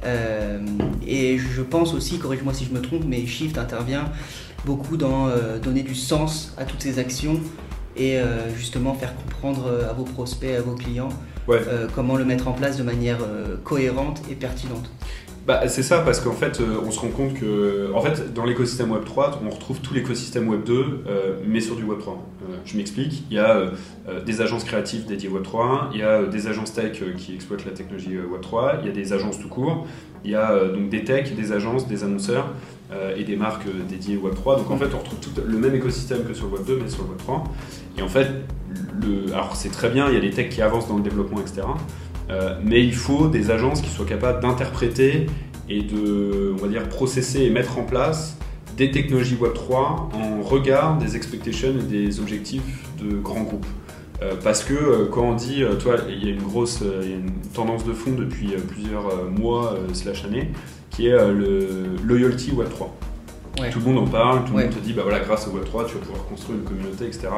Euh, 0.04 0.60
et 1.06 1.38
je 1.38 1.62
pense 1.62 1.94
aussi, 1.94 2.18
corrige-moi 2.18 2.52
si 2.52 2.64
je 2.64 2.72
me 2.72 2.80
trompe, 2.80 3.04
mais 3.06 3.24
Shift 3.26 3.56
intervient 3.56 4.10
beaucoup 4.64 4.96
dans 4.96 5.28
euh, 5.28 5.58
donner 5.58 5.82
du 5.82 5.94
sens 5.94 6.54
à 6.58 6.64
toutes 6.64 6.82
ces 6.82 6.98
actions 6.98 7.40
et 7.98 8.18
justement 8.54 8.92
faire 8.92 9.16
comprendre 9.16 9.72
à 9.88 9.94
vos 9.94 10.04
prospects, 10.04 10.54
à 10.54 10.60
vos 10.60 10.74
clients 10.74 11.08
comment 11.94 12.16
le 12.16 12.24
mettre 12.24 12.48
en 12.48 12.52
place 12.52 12.76
de 12.76 12.82
manière 12.82 13.18
cohérente 13.64 14.22
et 14.30 14.34
pertinente. 14.34 14.90
Bah, 15.46 15.68
c'est 15.68 15.84
ça, 15.84 16.00
parce 16.00 16.18
qu'en 16.18 16.32
fait, 16.32 16.60
euh, 16.60 16.80
on 16.84 16.90
se 16.90 16.98
rend 16.98 17.10
compte 17.10 17.34
que, 17.34 17.92
en 17.94 18.00
fait, 18.00 18.34
dans 18.34 18.44
l'écosystème 18.44 18.90
Web 18.90 19.04
3, 19.04 19.42
on 19.46 19.50
retrouve 19.50 19.80
tout 19.80 19.94
l'écosystème 19.94 20.48
Web 20.48 20.64
2, 20.64 20.74
euh, 20.74 21.36
mais 21.46 21.60
sur 21.60 21.76
du 21.76 21.84
Web 21.84 22.00
3. 22.00 22.14
Euh, 22.14 22.56
je 22.64 22.76
m'explique. 22.76 23.22
Il 23.30 23.36
y 23.36 23.38
a 23.38 23.70
des 24.24 24.40
agences 24.40 24.64
créatives 24.64 25.06
dédiées 25.06 25.28
Web 25.28 25.44
3, 25.44 25.90
il 25.92 26.00
y 26.00 26.02
a 26.02 26.24
des 26.24 26.48
agences 26.48 26.72
tech 26.72 27.00
qui 27.16 27.34
exploitent 27.34 27.64
la 27.64 27.72
technologie 27.72 28.18
Web 28.18 28.40
3, 28.40 28.78
il 28.80 28.86
y 28.86 28.90
a 28.90 28.92
des 28.92 29.12
agences 29.12 29.38
tout 29.38 29.48
court, 29.48 29.86
il 30.24 30.30
y 30.30 30.34
a 30.34 30.64
donc 30.68 30.88
des 30.88 31.04
techs, 31.04 31.34
des 31.34 31.52
agences, 31.52 31.86
des 31.88 32.04
annonceurs 32.04 32.52
et 33.16 33.24
des 33.24 33.36
marques 33.36 33.66
dédiées 33.88 34.16
Web 34.16 34.34
3. 34.34 34.58
Donc 34.58 34.70
en 34.70 34.76
fait, 34.76 34.94
on 34.94 34.98
retrouve 34.98 35.18
tout 35.20 35.30
le 35.44 35.58
même 35.58 35.74
écosystème 35.74 36.24
que 36.24 36.34
sur 36.34 36.46
le 36.46 36.52
Web 36.52 36.66
2, 36.66 36.80
mais 36.82 36.88
sur 36.88 37.02
le 37.02 37.10
Web 37.10 37.18
3. 37.18 37.44
Et 37.98 38.02
en 38.02 38.08
fait, 38.08 38.28
alors 39.32 39.56
c'est 39.56 39.70
très 39.70 39.90
bien, 39.90 40.08
il 40.08 40.14
y 40.14 40.16
a 40.16 40.20
des 40.20 40.30
techs 40.30 40.50
qui 40.50 40.62
avancent 40.62 40.88
dans 40.88 40.96
le 40.96 41.02
développement, 41.02 41.40
etc. 41.40 41.62
Euh, 42.30 42.58
mais 42.64 42.84
il 42.84 42.94
faut 42.94 43.28
des 43.28 43.50
agences 43.50 43.80
qui 43.80 43.90
soient 43.90 44.06
capables 44.06 44.40
d'interpréter 44.40 45.26
et 45.68 45.82
de, 45.82 46.54
on 46.54 46.62
va 46.62 46.68
dire, 46.68 46.88
processer 46.88 47.42
et 47.42 47.50
mettre 47.50 47.78
en 47.78 47.84
place 47.84 48.36
des 48.76 48.90
technologies 48.90 49.36
Web3 49.36 49.74
en 50.14 50.42
regard 50.42 50.98
des 50.98 51.16
expectations 51.16 51.74
et 51.78 51.82
des 51.82 52.20
objectifs 52.20 52.84
de 53.00 53.16
grands 53.16 53.42
groupes. 53.42 53.66
Euh, 54.22 54.34
parce 54.42 54.64
que 54.64 54.74
euh, 54.74 55.06
quand 55.10 55.22
on 55.22 55.34
dit, 55.34 55.62
toi, 55.80 55.96
il 56.08 56.24
y 56.24 56.28
a 56.28 56.32
une 56.32 56.42
grosse 56.42 56.82
tendance 57.54 57.84
de 57.84 57.92
fond 57.92 58.12
depuis 58.12 58.48
plusieurs 58.68 59.30
mois 59.30 59.78
slash 59.92 60.24
années, 60.24 60.50
qui 60.90 61.08
est 61.08 61.32
le 61.32 61.96
loyalty 62.04 62.52
Web3. 62.52 62.88
Tout 63.72 63.78
le 63.80 63.84
monde 63.84 63.98
en 63.98 64.06
parle, 64.06 64.44
tout 64.44 64.54
le 64.54 64.64
monde 64.64 64.74
te 64.74 64.78
dit, 64.78 64.92
bah 64.92 65.02
voilà, 65.02 65.20
grâce 65.20 65.48
au 65.48 65.50
Web3, 65.50 65.86
tu 65.86 65.94
vas 65.94 66.00
pouvoir 66.00 66.24
construire 66.26 66.58
une 66.58 66.64
communauté, 66.64 67.06
etc., 67.06 67.28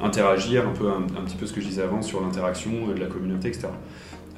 interagir, 0.00 0.68
un 0.68 0.72
peu 0.72 0.88
un, 0.88 1.02
un, 1.18 1.24
petit 1.24 1.36
peu 1.36 1.46
ce 1.46 1.52
que 1.52 1.60
je 1.60 1.66
disais 1.66 1.82
avant 1.82 2.02
sur 2.02 2.20
l'interaction 2.20 2.70
de 2.88 3.00
la 3.00 3.06
communauté, 3.06 3.48
etc. 3.48 3.68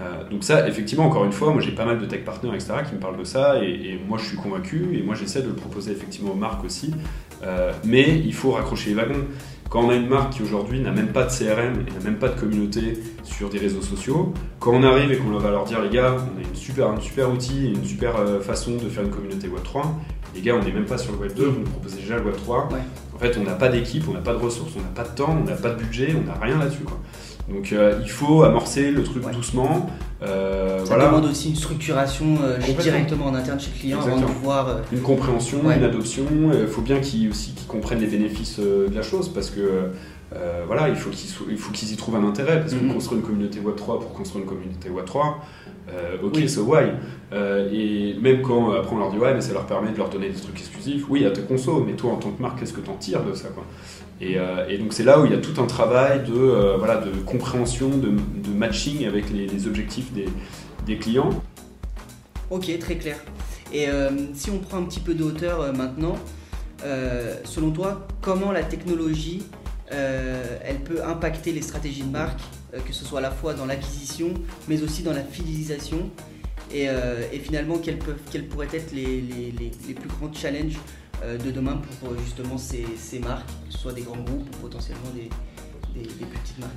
Euh, 0.01 0.29
donc 0.31 0.43
ça, 0.45 0.67
effectivement, 0.69 1.05
encore 1.05 1.25
une 1.25 1.33
fois, 1.33 1.53
moi 1.53 1.61
j'ai 1.61 1.73
pas 1.73 1.85
mal 1.85 1.99
de 1.99 2.07
tech 2.07 2.25
partners, 2.25 2.55
etc., 2.55 2.75
qui 2.89 2.95
me 2.95 3.01
parlent 3.01 3.19
de 3.19 3.25
ça, 3.25 3.63
et, 3.63 4.01
moi 4.09 4.19
je 4.19 4.27
suis 4.27 4.37
convaincu, 4.37 4.97
et 4.97 5.03
moi 5.03 5.15
j'essaie 5.15 5.43
de 5.43 5.49
le 5.49 5.55
proposer 5.55 5.93
effectivement 5.93 6.33
aux 6.33 6.37
marques 6.37 6.65
aussi, 6.65 6.95
euh, 7.43 7.73
mais 7.85 8.19
il 8.19 8.35
faut 8.35 8.53
raccrocher 8.53 8.91
les 8.91 8.97
wagons. 8.97 9.25
Quand 9.69 9.85
on 9.85 9.91
a 9.91 9.95
une 9.95 10.09
marque 10.09 10.35
qui 10.35 10.43
aujourd'hui 10.43 10.81
n'a 10.81 10.91
même 10.91 11.09
pas 11.09 11.25
de 11.25 11.31
CRM 11.31 11.85
et 11.87 11.91
n'a 11.91 12.05
même 12.05 12.19
pas 12.19 12.29
de 12.29 12.39
communauté 12.39 12.99
sur 13.23 13.49
des 13.49 13.59
réseaux 13.59 13.81
sociaux, 13.81 14.35
quand 14.61 14.73
on 14.75 14.83
arrive 14.83 15.11
et 15.13 15.17
qu'on 15.17 15.31
va 15.31 15.51
leur 15.51 15.65
dire 15.65 15.81
les 15.81 15.89
gars, 15.89 16.15
on 16.15 16.39
a 16.39 16.43
une 16.43 16.55
super, 16.55 16.89
un 16.89 17.01
super 17.01 17.31
outil 17.31 17.73
une 17.73 17.85
super 17.85 18.17
euh, 18.17 18.41
façon 18.41 18.77
de 18.77 18.89
faire 18.89 19.05
une 19.05 19.11
communauté 19.11 19.49
Web3, 19.49 19.87
les 20.35 20.41
gars, 20.41 20.55
on 20.55 20.65
n'est 20.65 20.73
même 20.73 20.87
pas 20.87 20.99
sur 20.99 21.13
le 21.13 21.19
Web 21.19 21.35
2, 21.35 21.45
vous 21.45 21.61
nous 21.61 21.67
proposez 21.67 21.97
déjà 21.97 22.17
le 22.17 22.25
Web 22.25 22.37
3. 22.37 22.69
En 23.15 23.19
fait, 23.19 23.37
on 23.41 23.45
n'a 23.45 23.55
pas 23.55 23.69
d'équipe, 23.69 24.05
on 24.09 24.13
n'a 24.15 24.21
pas 24.21 24.33
de 24.33 24.39
ressources, 24.39 24.73
on 24.77 24.81
n'a 24.81 24.89
pas 24.95 25.05
de 25.05 25.15
temps, 25.15 25.37
on 25.41 25.45
n'a 25.45 25.57
pas 25.57 25.71
de 25.71 25.77
budget, 25.77 26.15
on 26.21 26.27
n'a 26.27 26.35
rien 26.41 26.59
là-dessus. 26.59 26.85
Donc 27.49 27.73
euh, 27.73 27.99
il 28.03 28.11
faut 28.11 28.45
amorcer 28.45 28.91
le 28.91 29.03
truc 29.03 29.29
doucement. 29.31 29.91
Euh, 30.23 30.85
ça 30.85 30.97
demande 30.97 31.25
aussi 31.25 31.51
une 31.51 31.57
structuration 31.57 32.39
euh, 32.43 32.59
directement 32.59 33.27
en 33.27 33.35
interne 33.35 33.59
chez 33.59 33.71
le 33.75 33.79
client 33.81 34.01
avant 34.01 34.21
de 34.21 34.25
pouvoir. 34.27 34.79
Une 34.93 35.01
compréhension, 35.03 35.71
une 35.71 35.83
adoption. 35.83 36.25
Il 36.53 36.69
faut 36.69 36.83
bien 36.83 37.01
qu'ils 37.01 37.31
aussi 37.31 37.53
qu'ils 37.53 37.67
comprennent 37.67 38.01
les 38.01 38.07
bénéfices 38.07 38.59
de 38.59 38.95
la 38.95 39.03
chose 39.03 39.29
parce 39.33 39.51
que 39.51 39.91
voilà, 40.67 40.89
il 40.89 40.97
faut 40.97 41.11
qu'ils 41.73 41.93
y 41.93 41.97
trouvent 41.97 42.17
un 42.17 42.25
intérêt, 42.27 42.61
parce 42.61 42.73
qu'on 42.75 42.85
Mhm. 42.85 42.95
construit 42.95 43.19
une 43.19 43.25
communauté 43.25 43.59
Web3 43.61 44.01
pour 44.01 44.13
construire 44.13 44.45
une 44.45 44.49
communauté 44.49 44.89
Web3. 44.89 45.35
Euh, 45.89 46.17
ok, 46.23 46.49
so 46.49 46.63
why? 46.65 46.93
Euh, 47.33 47.69
Et 47.73 48.15
même 48.21 48.43
quand 48.43 48.73
euh, 48.73 48.81
après 48.81 48.95
on 48.95 48.99
leur 48.99 49.11
dit 49.11 49.19
ouais, 49.19 49.35
mais 49.35 49.41
ça 49.41 49.53
leur 49.53 49.67
permet 49.67 49.91
de 49.91 49.97
leur 49.97 50.09
donner 50.09 50.29
des 50.29 50.41
trucs 50.41 50.59
exclusifs, 50.59 51.05
oui, 51.09 51.25
à 51.25 51.31
tes 51.31 51.43
conso, 51.43 51.83
mais 51.85 51.95
toi 51.95 52.13
en 52.13 52.17
tant 52.17 52.31
que 52.31 52.41
marque, 52.41 52.61
qu'est-ce 52.61 52.73
que 52.73 52.81
t'en 52.81 52.95
tires 52.95 53.25
de 53.25 53.35
ça 53.35 53.49
quoi? 53.49 53.65
Et, 54.21 54.39
donc 54.79 54.93
c'est 54.93 55.03
là 55.03 55.21
où 55.21 55.27
il 55.27 55.33
y 55.33 55.35
a 55.35 55.39
tout 55.39 55.61
un 55.61 55.67
travail 55.67 56.21
de, 56.21 56.77
voilà, 56.79 56.99
de 56.99 57.11
compréhension, 57.27 57.89
de, 57.89 58.13
matching 58.55 59.05
avec 59.05 59.25
les, 59.33 59.67
objectifs 59.67 60.13
des, 60.13 60.29
des 60.87 60.97
clients. 60.97 61.31
Ok, 62.49 62.71
très 62.79 62.95
clair. 62.95 63.17
Et 63.73 63.87
si 64.35 64.51
on 64.51 64.59
prend 64.59 64.79
un 64.79 64.85
petit 64.85 65.01
peu 65.01 65.15
de 65.15 65.25
hauteur 65.25 65.73
maintenant, 65.73 66.15
selon 67.45 67.73
toi, 67.73 68.07
comment 68.21 68.53
la 68.53 68.63
technologie 68.63 69.43
elle 69.91 70.79
peut 70.85 71.03
impacter 71.05 71.51
les 71.51 71.63
stratégies 71.63 72.05
de 72.05 72.13
marque, 72.13 72.39
que 72.81 72.93
ce 72.93 73.05
soit 73.05 73.19
à 73.19 73.23
la 73.23 73.31
fois 73.31 73.55
dans 73.55 73.67
l'acquisition, 73.67 74.33
mais 74.69 74.83
aussi 74.83 75.03
dans 75.03 75.13
la 75.13 75.23
fidélisation. 75.23 76.11
Et, 76.71 76.89
euh, 76.89 77.23
finalement 77.43 77.79
quels, 77.79 77.99
pourraient 77.99 78.69
être 78.73 78.93
les, 78.93 79.71
plus 79.95 80.09
grands 80.09 80.33
challenges 80.33 80.79
euh, 81.23 81.37
de 81.37 81.51
demain 81.51 81.81
pour 82.01 82.11
euh, 82.11 82.17
justement 82.25 82.57
ces, 82.57 82.87
marques, 83.19 83.49
que 83.67 83.73
ce 83.73 83.79
soit 83.79 83.93
des 83.93 84.03
grands 84.03 84.17
groupes 84.17 84.49
ou 84.55 84.63
potentiellement 84.63 85.11
des, 85.15 85.29
plus 85.93 86.27
petites 86.27 86.59
marques? 86.59 86.73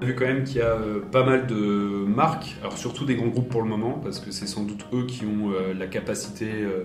On 0.00 0.04
a 0.04 0.06
vu 0.06 0.14
quand 0.14 0.24
même 0.24 0.44
qu'il 0.44 0.56
y 0.56 0.62
a 0.62 0.76
euh, 0.76 1.00
pas 1.00 1.24
mal 1.24 1.46
de 1.46 2.06
marques, 2.06 2.56
alors 2.62 2.78
surtout 2.78 3.04
des 3.04 3.16
grands 3.16 3.26
groupes 3.26 3.50
pour 3.50 3.60
le 3.60 3.68
moment, 3.68 4.00
parce 4.02 4.18
que 4.18 4.30
c'est 4.30 4.46
sans 4.46 4.64
doute 4.64 4.86
eux 4.94 5.04
qui 5.04 5.26
ont 5.26 5.52
euh, 5.52 5.74
la 5.74 5.86
capacité 5.86 6.50
euh, 6.50 6.84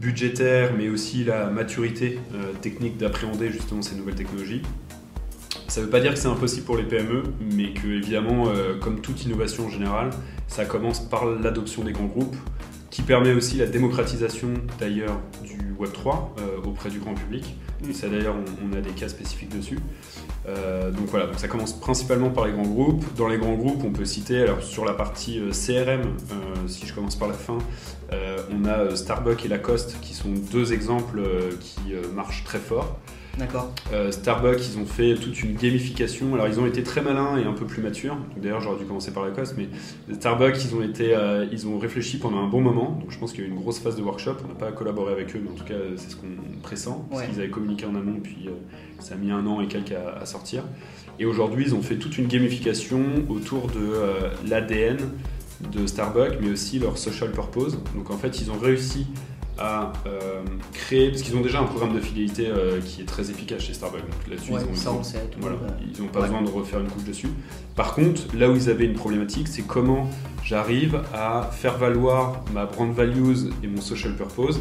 budgétaire, 0.00 0.72
mais 0.76 0.88
aussi 0.88 1.24
la 1.24 1.46
maturité 1.46 2.18
euh, 2.34 2.52
technique 2.60 2.96
d'appréhender 2.96 3.50
justement 3.50 3.82
ces 3.82 3.94
nouvelles 3.94 4.14
technologies. 4.14 4.62
Ça 5.68 5.80
ne 5.80 5.84
veut 5.86 5.90
pas 5.90 6.00
dire 6.00 6.14
que 6.14 6.18
c'est 6.18 6.28
impossible 6.28 6.64
pour 6.64 6.76
les 6.76 6.84
PME, 6.84 7.22
mais 7.54 7.72
que 7.72 7.86
évidemment, 7.86 8.48
euh, 8.48 8.78
comme 8.78 9.00
toute 9.00 9.24
innovation 9.24 9.66
en 9.66 9.68
général, 9.68 10.10
ça 10.48 10.64
commence 10.64 11.00
par 11.00 11.26
l'adoption 11.26 11.84
des 11.84 11.92
grands 11.92 12.06
groupes, 12.06 12.36
qui 12.90 13.02
permet 13.02 13.32
aussi 13.32 13.56
la 13.56 13.66
démocratisation 13.66 14.48
d'ailleurs 14.78 15.20
du 15.44 15.74
Web3 15.78 16.08
euh, 16.08 16.68
auprès 16.68 16.90
du 16.90 16.98
grand 16.98 17.14
public. 17.14 17.56
Et 17.88 17.92
ça 17.92 18.08
d'ailleurs, 18.08 18.34
on, 18.34 18.68
on 18.68 18.76
a 18.76 18.80
des 18.80 18.90
cas 18.90 19.08
spécifiques 19.08 19.56
dessus. 19.56 19.78
Euh, 20.46 20.90
donc 20.90 21.06
voilà, 21.06 21.26
donc 21.26 21.38
ça 21.38 21.48
commence 21.48 21.72
principalement 21.72 22.30
par 22.30 22.46
les 22.46 22.52
grands 22.52 22.62
groupes. 22.62 23.04
Dans 23.16 23.28
les 23.28 23.38
grands 23.38 23.54
groupes, 23.54 23.82
on 23.84 23.92
peut 23.92 24.04
citer, 24.04 24.42
alors 24.42 24.62
sur 24.62 24.84
la 24.84 24.92
partie 24.92 25.38
euh, 25.38 25.52
CRM, 25.52 26.16
si 26.66 26.86
je 26.86 26.94
commence 26.94 27.16
par 27.16 27.28
la 27.28 27.34
fin, 27.34 27.58
on 28.52 28.64
a 28.64 28.94
Starbucks 28.96 29.44
et 29.44 29.48
Lacoste 29.48 29.96
qui 30.00 30.14
sont 30.14 30.30
deux 30.50 30.72
exemples 30.72 31.22
qui 31.60 31.94
marchent 32.14 32.44
très 32.44 32.58
fort. 32.58 32.98
D'accord 33.38 33.72
Euh, 33.92 34.10
Starbucks, 34.10 34.60
ils 34.72 34.78
ont 34.78 34.84
fait 34.84 35.14
toute 35.14 35.42
une 35.42 35.54
gamification. 35.56 36.34
Alors, 36.34 36.48
ils 36.48 36.60
ont 36.60 36.66
été 36.66 36.82
très 36.82 37.00
malins 37.00 37.38
et 37.38 37.44
un 37.44 37.52
peu 37.52 37.64
plus 37.64 37.82
matures. 37.82 38.16
D'ailleurs, 38.36 38.60
j'aurais 38.60 38.78
dû 38.78 38.84
commencer 38.84 39.12
par 39.12 39.24
Lacoste, 39.24 39.54
mais 39.56 39.68
Starbucks, 40.14 40.62
ils 40.64 40.74
ont 40.74 40.82
été, 40.82 41.14
euh, 41.14 41.46
ils 41.50 41.66
ont 41.66 41.78
réfléchi 41.78 42.18
pendant 42.18 42.38
un 42.38 42.48
bon 42.48 42.60
moment. 42.60 42.98
Donc, 43.00 43.10
je 43.10 43.18
pense 43.18 43.32
qu'il 43.32 43.40
y 43.42 43.44
a 43.44 43.46
eu 43.46 43.50
une 43.50 43.58
grosse 43.58 43.78
phase 43.78 43.96
de 43.96 44.02
workshop. 44.02 44.36
On 44.44 44.48
n'a 44.48 44.54
pas 44.54 44.72
collaboré 44.72 45.12
avec 45.12 45.34
eux, 45.34 45.40
mais 45.42 45.50
en 45.50 45.54
tout 45.54 45.64
cas, 45.64 45.74
c'est 45.96 46.10
ce 46.10 46.16
qu'on 46.16 46.26
pressent. 46.62 46.88
Parce 47.08 47.22
Ouais. 47.22 47.28
qu'ils 47.28 47.38
avaient 47.40 47.50
communiqué 47.50 47.86
en 47.86 47.94
amont, 47.94 48.20
puis 48.22 48.36
euh, 48.46 48.50
ça 48.98 49.14
a 49.14 49.16
mis 49.16 49.30
un 49.30 49.46
an 49.46 49.60
et 49.62 49.68
quelques 49.68 49.92
à, 49.92 50.18
à 50.20 50.26
sortir. 50.26 50.64
Et 51.18 51.24
aujourd'hui, 51.24 51.64
ils 51.68 51.74
ont 51.74 51.82
fait 51.82 51.96
toute 51.96 52.18
une 52.18 52.26
gamification 52.26 53.00
autour 53.28 53.68
de 53.68 54.48
l'ADN 54.48 54.96
de 55.72 55.86
Starbucks, 55.86 56.38
mais 56.40 56.50
aussi 56.50 56.78
leur 56.78 56.96
social 56.98 57.30
purpose. 57.30 57.78
Donc, 57.94 58.10
en 58.10 58.16
fait, 58.16 58.40
ils 58.40 58.50
ont 58.50 58.58
réussi 58.58 59.06
à 59.60 59.92
euh, 60.06 60.40
créer, 60.72 61.10
parce 61.10 61.22
qu'ils 61.22 61.36
ont 61.36 61.42
déjà 61.42 61.60
un 61.60 61.64
programme 61.64 61.94
de 61.94 62.00
fidélité 62.00 62.48
euh, 62.48 62.80
qui 62.80 63.02
est 63.02 63.04
très 63.04 63.30
efficace 63.30 63.62
chez 63.62 63.74
Starbucks. 63.74 64.00
Donc 64.00 64.28
là-dessus, 64.28 64.52
Ouais, 64.52 64.60
ils 64.60 65.38
voilà, 65.38 65.56
n'ont 66.00 66.06
pas 66.08 66.20
Ouais. 66.20 66.26
besoin 66.26 66.42
de 66.42 66.48
refaire 66.50 66.80
une 66.80 66.88
couche 66.88 67.04
dessus. 67.04 67.28
Par 67.76 67.94
contre, 67.94 68.22
là 68.36 68.50
où 68.50 68.56
ils 68.56 68.70
avaient 68.70 68.86
une 68.86 68.94
problématique, 68.94 69.48
c'est 69.48 69.62
comment 69.62 70.08
j'arrive 70.42 71.02
à 71.14 71.50
faire 71.52 71.76
valoir 71.76 72.42
ma 72.54 72.64
brand 72.66 72.92
values 72.92 73.50
et 73.62 73.66
mon 73.68 73.80
social 73.80 74.14
purpose 74.16 74.60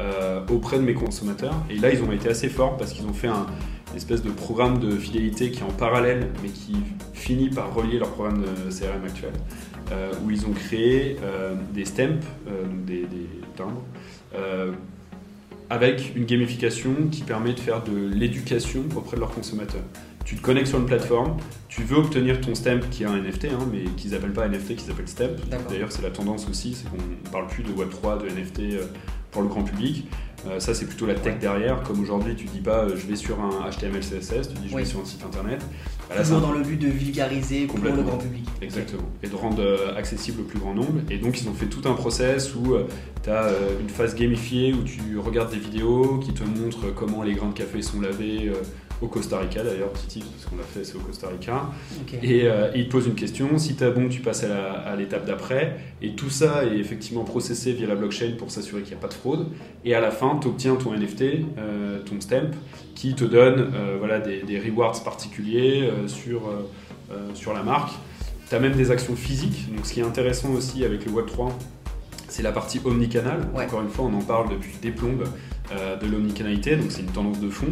euh, 0.00 0.40
auprès 0.50 0.78
de 0.78 0.82
mes 0.82 0.94
consommateurs. 0.94 1.54
Et 1.68 1.76
là, 1.76 1.92
ils 1.92 2.02
ont 2.02 2.10
été 2.12 2.28
assez 2.28 2.48
forts 2.48 2.76
parce 2.78 2.92
qu'ils 2.92 3.06
ont 3.06 3.12
fait 3.12 3.28
un 3.28 3.46
une 3.90 3.96
espèce 3.96 4.22
de 4.22 4.30
programme 4.30 4.78
de 4.78 4.90
fidélité 4.90 5.50
qui 5.50 5.60
est 5.60 5.64
en 5.64 5.70
parallèle, 5.70 6.28
mais 6.42 6.50
qui 6.50 6.76
finit 7.14 7.48
par 7.48 7.74
relier 7.74 7.98
leur 7.98 8.10
programme 8.10 8.42
de 8.42 8.70
CRM 8.70 9.04
actuel, 9.04 9.32
euh, 9.92 10.12
où 10.24 10.30
ils 10.30 10.44
ont 10.44 10.52
créé 10.52 11.16
euh, 11.22 11.54
des 11.72 11.84
stamps, 11.86 12.20
euh, 12.48 12.64
donc 12.66 12.84
des, 12.84 13.02
des 13.06 13.26
timbres, 13.56 13.82
avec 15.70 16.14
une 16.16 16.24
gamification 16.24 16.94
qui 17.10 17.22
permet 17.22 17.52
de 17.52 17.60
faire 17.60 17.82
de 17.82 18.08
l'éducation 18.08 18.84
auprès 18.96 19.16
de 19.16 19.20
leurs 19.20 19.30
consommateurs. 19.30 19.82
Tu 20.24 20.36
te 20.36 20.42
connectes 20.42 20.68
sur 20.68 20.78
une 20.78 20.86
plateforme, 20.86 21.36
tu 21.68 21.82
veux 21.82 21.96
obtenir 21.96 22.40
ton 22.40 22.54
stamp 22.54 22.80
qui 22.90 23.02
est 23.02 23.06
un 23.06 23.16
NFT, 23.16 23.46
hein, 23.46 23.66
mais 23.72 23.84
qu'ils 23.96 24.14
appellent 24.14 24.32
pas 24.32 24.46
NFT, 24.46 24.76
qu'ils 24.76 24.90
appellent 24.90 25.08
stamp. 25.08 25.36
D'ailleurs, 25.70 25.90
c'est 25.90 26.02
la 26.02 26.10
tendance 26.10 26.48
aussi, 26.48 26.74
c'est 26.74 26.88
qu'on 26.90 26.96
ne 26.96 27.30
parle 27.32 27.46
plus 27.46 27.62
de 27.62 27.70
Web3, 27.70 28.22
de 28.22 28.28
NFT 28.28 28.60
euh, 28.60 28.86
pour 29.30 29.42
le 29.42 29.48
grand 29.48 29.62
public. 29.62 30.06
Euh, 30.48 30.60
ça, 30.60 30.74
c'est 30.74 30.86
plutôt 30.86 31.06
la 31.06 31.14
tech 31.14 31.34
Ouais. 31.34 31.38
derrière. 31.40 31.82
Comme 31.82 32.00
aujourd'hui, 32.00 32.34
tu 32.34 32.44
dis 32.46 32.60
pas 32.60 32.84
euh, 32.84 32.96
je 32.96 33.06
vais 33.06 33.16
sur 33.16 33.38
un 33.40 33.68
HTML, 33.70 34.00
CSS, 34.00 34.48
tu 34.48 34.60
dis 34.60 34.68
je 34.68 34.74
Oui. 34.74 34.82
vais 34.82 34.88
sur 34.88 35.00
un 35.00 35.04
site 35.04 35.22
internet. 35.24 35.60
Bah, 36.08 36.14
là, 36.16 36.22
Toujours 36.22 36.38
un- 36.38 36.40
dans 36.40 36.52
le 36.52 36.62
but 36.62 36.76
de 36.80 36.88
vulgariser 36.88 37.66
pour 37.66 37.78
le 37.78 37.90
grand 38.02 38.16
public. 38.16 38.44
Exactement. 38.62 39.02
Et 39.22 39.28
de 39.28 39.34
rendre 39.34 39.60
euh, 39.62 39.94
accessible 39.96 40.40
au 40.40 40.44
plus 40.44 40.58
grand 40.58 40.74
nombre. 40.74 41.00
Et 41.10 41.18
donc, 41.18 41.40
ils 41.40 41.48
ont 41.48 41.54
fait 41.54 41.66
tout 41.66 41.86
un 41.88 41.92
process 41.92 42.54
où 42.54 42.76
tu 43.22 43.30
as 43.30 43.50
une 43.80 43.88
phase 43.90 44.14
gamifiée 44.14 44.72
où 44.72 44.82
tu 44.84 45.18
regardes 45.18 45.50
des 45.50 45.58
vidéos 45.58 46.18
qui 46.18 46.32
te 46.32 46.44
montrent 46.44 46.94
comment 46.94 47.22
les 47.22 47.34
grains 47.34 47.48
de 47.48 47.54
café 47.54 47.82
sont 47.82 48.00
lavés 48.00 48.50
au 49.00 49.06
Costa 49.06 49.38
Rica, 49.38 49.62
d'ailleurs, 49.62 49.90
petit 49.90 50.06
tip, 50.06 50.24
parce 50.24 50.46
qu'on 50.46 50.56
l'a 50.56 50.64
fait, 50.64 50.84
c'est 50.84 50.96
au 50.96 51.00
Costa 51.00 51.28
Rica. 51.28 51.66
Et, 52.22 52.42
euh, 52.44 52.72
et 52.74 52.80
ils 52.80 52.86
te 52.86 52.92
posent 52.92 53.06
une 53.06 53.14
question. 53.14 53.58
Si 53.58 53.76
tu 53.76 53.84
as 53.84 53.90
bon, 53.90 54.08
tu 54.08 54.20
passes 54.20 54.44
à 54.44 54.94
l'étape 54.96 55.24
d'après. 55.24 55.78
Et 56.02 56.12
tout 56.12 56.30
ça 56.30 56.64
est 56.64 56.78
effectivement 56.78 57.24
processé 57.24 57.72
via 57.72 57.86
la 57.86 57.94
blockchain 57.94 58.32
pour 58.36 58.50
s'assurer 58.50 58.82
qu'il 58.82 58.92
n'y 58.92 58.98
a 58.98 59.00
pas 59.00 59.08
de 59.08 59.14
fraude. 59.14 59.46
Et 59.84 59.94
à 59.94 60.00
la 60.00 60.10
fin, 60.10 60.38
tu 60.40 60.48
obtiens 60.48 60.74
ton 60.76 60.92
NFT, 60.92 61.22
euh, 61.58 62.00
ton 62.00 62.20
stamp, 62.20 62.50
qui 62.94 63.14
te 63.14 63.24
donne 63.24 63.70
euh, 63.74 63.96
voilà, 63.98 64.18
des, 64.18 64.42
des 64.42 64.58
rewards 64.58 65.02
particuliers 65.04 65.88
sur, 66.06 66.42
sur 67.34 67.54
la 67.54 67.62
marque. 67.62 67.92
Tu 68.48 68.54
as 68.54 68.60
même 68.60 68.74
des 68.74 68.90
actions 68.90 69.14
physiques. 69.14 69.72
Donc, 69.74 69.86
ce 69.86 69.92
qui 69.92 70.00
est 70.00 70.04
intéressant 70.04 70.50
aussi 70.52 70.84
avec 70.84 71.04
le 71.04 71.12
Web3, 71.12 71.50
c'est 72.28 72.42
la 72.42 72.52
partie 72.52 72.80
omnicanal. 72.84 73.48
Ouais. 73.54 73.64
Encore 73.64 73.82
une 73.82 73.88
fois, 73.88 74.06
on 74.06 74.14
en 74.14 74.22
parle 74.22 74.50
depuis 74.50 74.72
des 74.82 74.90
plombes 74.90 75.24
de 75.70 76.06
l'omnicanalité, 76.06 76.76
donc 76.76 76.90
c'est 76.90 77.02
une 77.02 77.12
tendance 77.12 77.40
de 77.40 77.50
fond. 77.50 77.66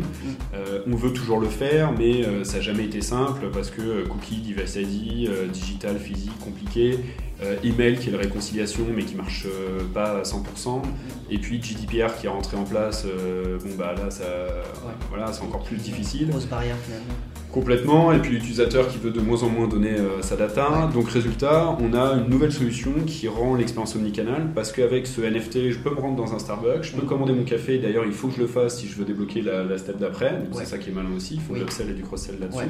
Euh, 0.55 0.83
on 0.87 0.97
veut 0.97 1.13
toujours 1.13 1.41
le 1.41 1.49
faire, 1.49 1.93
mais 1.93 2.25
euh, 2.25 2.45
ça 2.45 2.57
n'a 2.57 2.63
jamais 2.63 2.85
été 2.85 3.01
simple 3.01 3.47
parce 3.53 3.71
que 3.71 3.81
euh, 3.81 4.05
cookie, 4.05 4.37
device 4.37 4.77
ID, 4.77 5.29
euh, 5.29 5.47
digital, 5.47 5.99
physique, 5.99 6.39
compliqué, 6.45 6.99
euh, 7.43 7.57
email 7.65 7.99
qui 7.99 8.09
est 8.09 8.13
la 8.13 8.19
réconciliation 8.19 8.85
mais 8.95 9.05
qui 9.05 9.15
marche 9.15 9.47
euh, 9.47 9.85
pas 9.95 10.19
à 10.19 10.23
100%, 10.23 10.83
et 11.31 11.39
puis 11.39 11.63
GDPR 11.63 12.15
qui 12.19 12.27
est 12.27 12.31
rentré 12.31 12.57
en 12.57 12.65
place, 12.65 13.05
euh, 13.07 13.59
bon 13.59 13.75
bah 13.79 13.95
là 13.97 14.11
ça, 14.11 14.25
voilà, 15.09 15.33
c'est 15.33 15.43
encore 15.43 15.63
plus 15.63 15.77
difficile. 15.77 16.29
Grosse 16.29 16.47
barrière 16.47 16.77
finalement. 16.85 17.15
Complètement, 17.61 18.13
et 18.13 18.19
puis 18.19 18.33
l'utilisateur 18.33 18.87
qui 18.87 18.99
veut 18.99 19.11
de 19.11 19.21
moins 19.23 19.43
en 19.43 19.49
moins 19.49 19.67
donner 19.67 19.93
euh, 19.95 20.21
sa 20.21 20.37
data. 20.37 20.91
Donc 20.93 21.09
résultat, 21.09 21.75
on 21.81 21.95
a 21.95 22.13
une 22.23 22.29
nouvelle 22.29 22.53
solution 22.53 22.93
qui 23.07 23.29
rend 23.29 23.55
l'expérience 23.55 23.97
omnicanal 23.97 24.49
parce 24.55 24.73
qu'avec 24.73 25.07
ce 25.07 25.23
NFT, 25.23 25.71
je 25.71 25.79
peux 25.79 25.89
me 25.89 25.99
rendre 25.99 26.17
dans 26.17 26.35
un 26.35 26.39
Starbucks, 26.39 26.83
je 26.83 26.93
peux 26.93 27.01
Mhm. 27.01 27.09
commander 27.09 27.33
mon 27.33 27.45
café. 27.45 27.79
D'ailleurs, 27.79 28.05
il 28.05 28.13
faut 28.13 28.29
que 28.29 28.35
je 28.35 28.41
le 28.43 28.47
fasse 28.47 28.79
si 28.79 28.89
je 28.89 28.97
veux 28.97 29.07
débloquer 29.07 29.41
la, 29.41 29.65
la 29.65 29.79
step 29.79 29.97
d'après. 29.99 30.33
Donc 30.33 30.55
Ouais. 30.55 30.65
c'est 30.65 30.67
ça 30.73 30.77
qui 30.77 30.91
est 30.91 30.93
malin 30.93 31.09
aussi. 31.17 31.37
Il 31.37 31.41
faut 31.41 31.55
Oui. 31.55 31.61
de 31.61 31.65
l'upsell 31.65 31.89
et 31.89 31.95
du 31.95 32.03
cross-sell 32.03 32.37
là-dessus. 32.39 32.59
Ouais. 32.59 32.69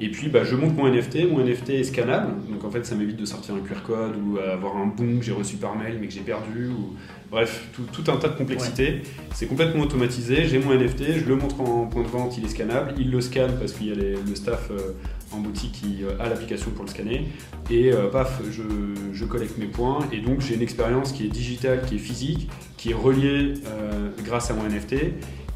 Et 0.00 0.10
puis 0.10 0.28
bah, 0.28 0.44
je 0.44 0.54
monte 0.54 0.76
mon 0.76 0.86
NFT, 0.86 1.24
mon 1.28 1.40
NFT 1.40 1.70
est 1.70 1.82
scannable, 1.84 2.28
donc 2.48 2.62
en 2.62 2.70
fait 2.70 2.86
ça 2.86 2.94
m'évite 2.94 3.16
de 3.16 3.24
sortir 3.24 3.56
un 3.56 3.58
QR 3.66 3.82
code 3.84 4.14
ou 4.24 4.38
avoir 4.38 4.76
un 4.76 4.86
bon 4.86 5.18
que 5.18 5.24
j'ai 5.24 5.32
reçu 5.32 5.56
par 5.56 5.74
mail 5.76 5.96
mais 6.00 6.06
que 6.06 6.12
j'ai 6.12 6.20
perdu. 6.20 6.68
Ou... 6.68 6.94
Bref, 7.32 7.66
tout, 7.74 7.82
tout 7.92 8.08
un 8.08 8.16
tas 8.16 8.28
de 8.28 8.36
complexités. 8.36 9.02
C'est 9.34 9.46
complètement 9.46 9.82
automatisé, 9.82 10.44
j'ai 10.46 10.60
mon 10.60 10.72
NFT, 10.72 11.18
je 11.18 11.28
le 11.28 11.34
montre 11.34 11.60
en 11.60 11.86
point 11.86 12.02
de 12.04 12.08
vente, 12.08 12.38
il 12.38 12.44
est 12.44 12.48
scannable, 12.48 12.94
il 12.96 13.10
le 13.10 13.20
scanne 13.20 13.50
parce 13.58 13.72
qu'il 13.72 13.88
y 13.88 13.92
a 13.92 13.96
les- 13.96 14.14
le 14.26 14.34
staff 14.34 14.70
euh, 14.70 14.92
en 15.32 15.38
boutique 15.38 15.72
qui 15.72 16.04
euh, 16.04 16.20
a 16.20 16.28
l'application 16.28 16.70
pour 16.70 16.84
le 16.84 16.90
scanner, 16.90 17.28
et 17.70 17.92
euh, 17.92 18.08
paf, 18.08 18.40
je, 18.50 18.62
je 19.12 19.24
collecte 19.24 19.58
mes 19.58 19.66
points, 19.66 20.00
et 20.12 20.20
donc 20.20 20.40
j'ai 20.40 20.54
une 20.54 20.62
expérience 20.62 21.12
qui 21.12 21.26
est 21.26 21.30
digitale, 21.30 21.82
qui 21.86 21.96
est 21.96 21.98
physique, 21.98 22.50
qui 22.76 22.90
est 22.90 22.94
reliée 22.94 23.54
grâce 24.24 24.50
à 24.50 24.54
mon 24.54 24.62
NFT, 24.62 24.94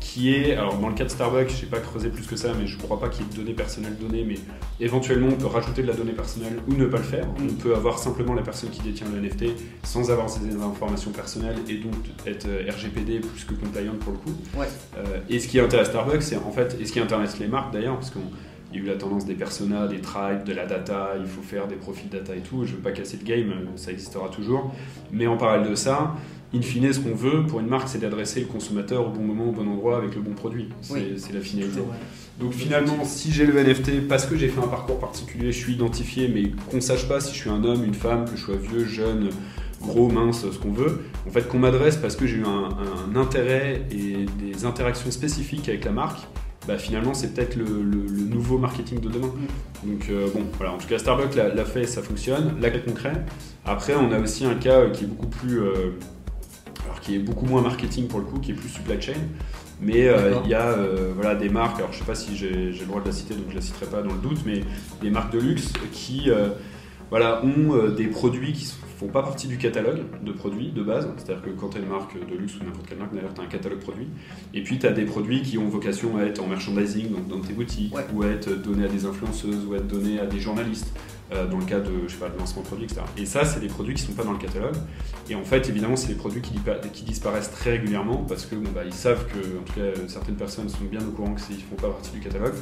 qui 0.03 0.35
est, 0.35 0.57
alors 0.57 0.77
dans 0.79 0.89
le 0.89 0.95
cas 0.95 1.05
de 1.05 1.11
Starbucks, 1.11 1.51
je 1.51 1.65
n'ai 1.65 1.71
pas 1.71 1.79
creusé 1.79 2.11
plus 2.11 2.27
que 2.27 2.37
ça, 2.37 2.53
mais 2.59 2.67
je 2.67 2.77
ne 2.77 2.83
crois 2.83 2.99
pas 2.99 3.09
qu'il 3.09 3.25
y 3.25 3.29
ait 3.29 3.31
de 3.31 3.37
données 3.37 3.55
personnelles 3.55 3.97
données, 3.97 4.25
mais 4.27 4.35
éventuellement 4.81 5.29
on 5.29 5.37
peut 5.37 5.47
rajouter 5.47 5.83
de 5.83 5.87
la 5.87 5.95
donnée 5.95 6.13
personnelle 6.13 6.59
ou 6.69 6.75
ne 6.75 6.87
pas 6.87 6.99
le 6.99 7.05
faire. 7.05 7.27
On 7.41 7.55
peut 7.55 7.75
avoir 7.75 7.99
simplement 7.99 8.35
la 8.35 8.43
personne 8.43 8.71
qui 8.71 8.83
détient 8.83 9.07
le 9.15 9.21
NFT 9.21 9.45
sans 9.85 10.11
avoir 10.11 10.29
ces 10.29 10.41
informations 10.55 11.13
personnelles 11.13 11.57
et 11.69 11.77
donc 11.77 11.95
être 12.27 12.47
RGPD 12.47 13.21
plus 13.21 13.45
que 13.45 13.55
compliant 13.55 13.95
pour 14.01 14.13
le 14.13 14.19
coup. 14.19 14.35
Ouais. 14.59 14.67
Euh, 14.99 15.21
et 15.31 15.39
ce 15.39 15.47
qui 15.47 15.61
intéresse 15.61 15.89
Starbucks, 15.89 16.23
c'est 16.23 16.37
en 16.37 16.51
fait, 16.51 16.77
et 16.81 16.85
ce 16.85 16.93
qui 16.93 17.01
intéresse 17.01 17.39
les 17.39 17.49
marques 17.49 17.73
d'ailleurs, 17.73 17.95
parce 17.95 18.11
qu'il 18.73 18.83
y 18.83 18.85
a 18.85 18.89
eu 18.89 18.93
la 18.93 18.99
tendance 18.99 19.25
des 19.25 19.35
personas, 19.35 19.87
des 19.87 20.01
tribes, 20.01 20.45
de 20.45 20.53
la 20.53 20.67
data, 20.67 21.11
il 21.21 21.27
faut 21.27 21.43
faire 21.43 21.69
des 21.69 21.77
profils 21.77 22.09
data 22.09 22.35
et 22.35 22.41
tout. 22.41 22.65
Je 22.65 22.73
ne 22.73 22.77
veux 22.77 22.83
pas 22.83 22.93
casser 22.93 23.19
le 23.21 23.27
game, 23.27 23.53
ça 23.77 23.93
existera 23.93 24.29
toujours. 24.29 24.73
Mais 25.13 25.27
en 25.27 25.37
parallèle 25.37 25.71
de 25.71 25.75
ça, 25.75 26.15
in 26.55 26.63
fine, 26.63 26.93
ce 26.93 27.01
qu'on 27.01 27.15
veut 27.15 27.45
pour 27.47 27.61
une 27.61 27.69
marque, 27.69 27.89
c'est 27.89 27.99
d'adresser 27.99 28.41
le 28.41 28.47
consommateur 28.47 29.07
au 29.07 29.11
bon 29.11 29.23
moment, 29.23 29.49
au 29.49 29.53
bon 29.53 29.69
endroit, 29.69 29.99
avec 29.99 30.15
le 30.15 30.21
bon 30.23 30.33
produit. 30.33 30.69
C'est 30.81 31.33
la 31.33 31.41
finalité. 31.41 31.81
Donc 32.41 32.53
finalement, 32.53 33.05
si 33.05 33.31
j'ai 33.31 33.47
le 33.47 33.63
NFT, 33.63 34.09
parce 34.09 34.27
que 34.27 34.37
j'ai 34.37 34.49
fait 34.49 34.61
un 34.61 34.69
parcours 34.69 34.99
particulier, 34.99 35.53
je 35.53 35.59
suis 35.59 35.75
identifié, 35.75 36.29
mais 36.29 36.51
qu'on 36.71 36.81
sache 36.81 37.07
pas 37.07 37.21
si 37.21 37.35
je 37.35 37.41
suis 37.41 37.51
un 37.51 37.63
homme, 37.63 37.85
une 37.85 37.95
femme, 37.95 38.25
que 38.25 38.37
je 38.37 38.43
sois 38.43 38.57
vieux, 38.57 38.85
jeune, 38.85 39.29
gros, 39.81 40.09
mince, 40.09 40.51
ce 40.51 40.59
qu'on 40.59 40.73
veut. 40.73 41.03
En 41.27 41.31
fait, 41.31 41.47
qu'on 41.47 41.59
m'adresse 41.59 41.97
parce 41.97 42.17
que 42.17 42.27
j'ai 42.27 42.37
eu 42.37 42.45
un, 42.45 43.17
intérêt 43.17 43.83
et 43.91 44.27
des 44.41 44.65
interactions 44.65 45.11
spécifiques 45.11 45.69
avec 45.69 45.85
la 45.85 45.93
marque. 45.93 46.21
Bah, 46.67 46.79
finalement 46.79 47.13
c'est 47.13 47.35
peut-être 47.35 47.57
le, 47.57 47.67
nouveau 47.67 48.59
marketing 48.59 49.01
de 49.01 49.09
demain. 49.09 49.29
Mm. 49.29 49.91
Donc 49.91 50.07
euh, 50.11 50.29
bon, 50.33 50.45
voilà, 50.57 50.73
en 50.73 50.79
tout 50.79 50.87
cas 50.87 50.99
Starbucks 50.99 51.35
l'a 51.35 51.65
fait, 51.65 51.87
ça 51.87 52.03
fonctionne. 52.03 52.61
Là, 52.61 52.71
concret. 52.71 53.25
Après, 53.65 53.95
on 53.95 54.11
a 54.13 54.19
aussi 54.19 54.45
un 54.45 54.55
cas 54.55 54.89
qui 54.91 55.05
est 55.05 55.07
beaucoup 55.07 55.27
plus, 55.27 55.61
euh, 55.61 55.99
alors 56.85 57.01
qui 57.01 57.17
est 57.17 57.19
beaucoup 57.19 57.47
moins 57.47 57.63
marketing 57.63 58.09
pour 58.09 58.21
le 58.21 58.25
coup, 58.25 58.39
qui 58.39 58.53
est 58.53 58.55
plus 58.55 58.69
supply 58.69 59.01
chain. 59.01 59.19
Mais 59.81 60.09
euh, 60.09 60.35
il 60.45 60.51
y 60.51 60.55
a 60.55 60.77
voilà, 61.15 61.35
des 61.35 61.49
marques, 61.49 61.79
alors 61.79 61.93
je 61.93 61.99
sais 61.99 62.05
pas 62.05 62.15
si 62.15 62.37
j'ai 62.37 62.51
le 62.71 62.87
droit 62.87 63.01
de 63.01 63.07
la 63.07 63.13
citer, 63.13 63.35
donc 63.35 63.47
je 63.51 63.57
la 63.57 63.61
citerai 63.61 63.87
pas 63.87 64.03
dans 64.03 64.13
le 64.13 64.21
doute, 64.21 64.39
mais 64.47 64.61
des 65.01 65.11
marques 65.11 65.33
de 65.33 65.41
luxe 65.41 65.73
qui 65.93 66.31
voilà, 67.11 67.45
ont 67.45 67.89
des 67.89 68.07
produits 68.07 68.53
qui 68.53 68.65
sont 68.65 68.77
font 69.03 69.09
pas 69.09 69.23
partie 69.23 69.49
du 69.49 69.59
catalogue 69.59 70.03
de 70.23 70.33
produits 70.33 70.71
de 70.71 70.83
base. 70.83 71.09
C'est-à-dire 71.17 71.43
que 71.43 71.51
quand 71.51 71.71
tu 71.71 71.79
as 71.79 71.81
une 71.81 71.89
marque 71.89 72.15
de 72.15 72.37
luxe 72.37 72.55
ou 72.57 72.65
n'importe 72.65 72.87
quelle 72.89 72.99
marque, 72.99 73.15
d'ailleurs, 73.15 73.35
tu 73.35 73.41
as 73.41 73.45
un 73.45 73.49
catalogue 73.49 73.81
produit. 73.81 74.09
Et 74.55 74.63
puis, 74.63 74.79
tu 74.79 74.87
as 74.87 74.93
des 74.93 75.05
produits 75.05 75.43
qui 75.43 75.59
ont 75.59 75.69
vocation 75.69 76.17
à 76.19 76.23
être 76.23 76.41
en 76.41 76.47
merchandising, 76.47 77.11
donc 77.11 77.27
dans 77.29 77.41
tes 77.41 77.53
boutiques, 77.53 77.95
ou 78.15 78.23
à 78.23 78.29
être 78.29 78.51
donnés 78.51 78.85
à 78.85 78.89
des 78.89 79.05
influenceuses, 79.05 79.67
ou 79.67 79.75
à 79.75 79.79
être 79.79 79.89
donnés 79.89 80.21
à 80.21 80.27
des 80.27 80.39
journalistes, 80.39 80.93
euh, 81.33 81.47
dans 81.47 81.59
le 81.59 81.65
cas 81.65 81.81
de, 81.81 81.91
je 82.07 82.13
sais 82.13 82.19
pas, 82.19 82.29
de 82.29 82.39
lancement 82.39 82.63
de 82.63 82.67
produits, 82.67 82.85
etc. 82.85 83.01
Et 83.17 83.27
ça, 83.27 83.45
c'est 83.45 83.61
des 83.61 83.69
produits 83.69 83.95
qui 83.95 84.03
sont 84.03 84.13
pas 84.13 84.25
dans 84.25 84.33
le 84.33 84.39
catalogue. 84.39 84.77
Et 85.29 85.35
en 85.35 85.45
fait, 85.45 85.69
évidemment, 85.69 85.97
c'est 85.97 86.09
des 86.09 86.15
produits 86.15 86.43
qui, 86.43 86.55
qui, 86.93 87.05
disparaissent 87.05 87.51
très 87.51 87.71
régulièrement 87.73 88.19
parce 88.29 88.47
que 88.47 88.55
bon, 88.55 88.71
bah, 88.73 88.83
ils 88.85 88.95
savent 88.95 89.27
que, 89.27 89.39
en 89.39 89.63
tout 89.65 89.73
cas, 89.75 90.01
certaines 90.09 90.37
personnes 90.37 90.69
sont 90.69 90.85
bien 90.91 91.01
au 91.01 91.11
courant 91.11 91.35
qu'ils 91.35 91.63
font 91.63 91.77
pas 91.77 91.89
partie 91.89 92.11
du 92.13 92.21
catalogue. 92.21 92.55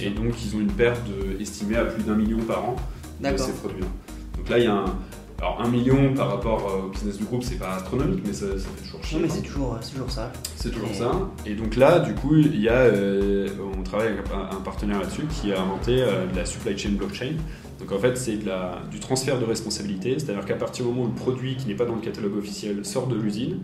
et 0.00 0.10
donc, 0.10 0.32
ils 0.44 0.56
ont 0.56 0.60
une 0.60 0.72
perte 0.72 1.06
estimée 1.40 1.76
à 1.76 1.84
plus 1.84 2.04
d'un 2.04 2.14
million 2.14 2.38
par 2.38 2.64
an 2.64 2.76
de 3.20 3.36
ces 3.36 3.52
produits-là. 3.52 3.88
Donc 4.36 4.48
là, 4.48 4.58
il 4.58 4.64
y 4.64 4.68
a 4.68 4.74
un, 4.74 4.96
alors 5.44 5.60
1 5.60 5.68
million 5.68 6.14
par 6.14 6.30
rapport 6.30 6.66
euh, 6.66 6.86
au 6.86 6.88
business 6.88 7.18
du 7.18 7.24
groupe, 7.24 7.42
c'est 7.42 7.58
pas 7.58 7.74
astronomique, 7.74 8.22
mais 8.26 8.32
ça, 8.32 8.46
fait 8.46 8.82
toujours 8.82 9.04
chier. 9.04 9.18
Non, 9.18 9.24
mais 9.24 9.28
c'est 9.28 9.42
toujours, 9.42 9.78
toujours, 9.92 10.10
ça. 10.10 10.32
C'est 10.56 10.70
toujours 10.70 10.94
ça. 10.94 11.12
Et 11.44 11.54
donc 11.54 11.76
là, 11.76 11.98
du 11.98 12.14
coup, 12.14 12.36
il 12.36 12.60
y 12.60 12.68
a, 12.70 12.72
euh, 12.72 13.48
on 13.78 13.82
travaille 13.82 14.08
avec 14.08 14.20
un 14.32 14.60
partenaire 14.60 15.00
là-dessus 15.00 15.26
qui 15.26 15.52
a 15.52 15.60
inventé 15.60 16.00
euh, 16.00 16.26
de 16.26 16.36
la 16.36 16.46
supply 16.46 16.78
chain 16.78 16.92
blockchain. 16.92 17.32
Donc 17.78 17.92
en 17.92 17.98
fait, 17.98 18.16
c'est 18.16 18.38
du 18.38 19.00
transfert 19.00 19.38
de 19.38 19.44
responsabilité, 19.44 20.18
c'est-à-dire 20.18 20.46
qu'à 20.46 20.54
partir 20.54 20.86
du 20.86 20.92
moment 20.92 21.04
où 21.04 21.08
le 21.08 21.14
produit 21.14 21.56
qui 21.56 21.66
n'est 21.66 21.74
pas 21.74 21.84
dans 21.84 21.96
le 21.96 22.00
catalogue 22.00 22.38
officiel 22.38 22.82
sort 22.86 23.08
de 23.08 23.16
l'usine, 23.16 23.58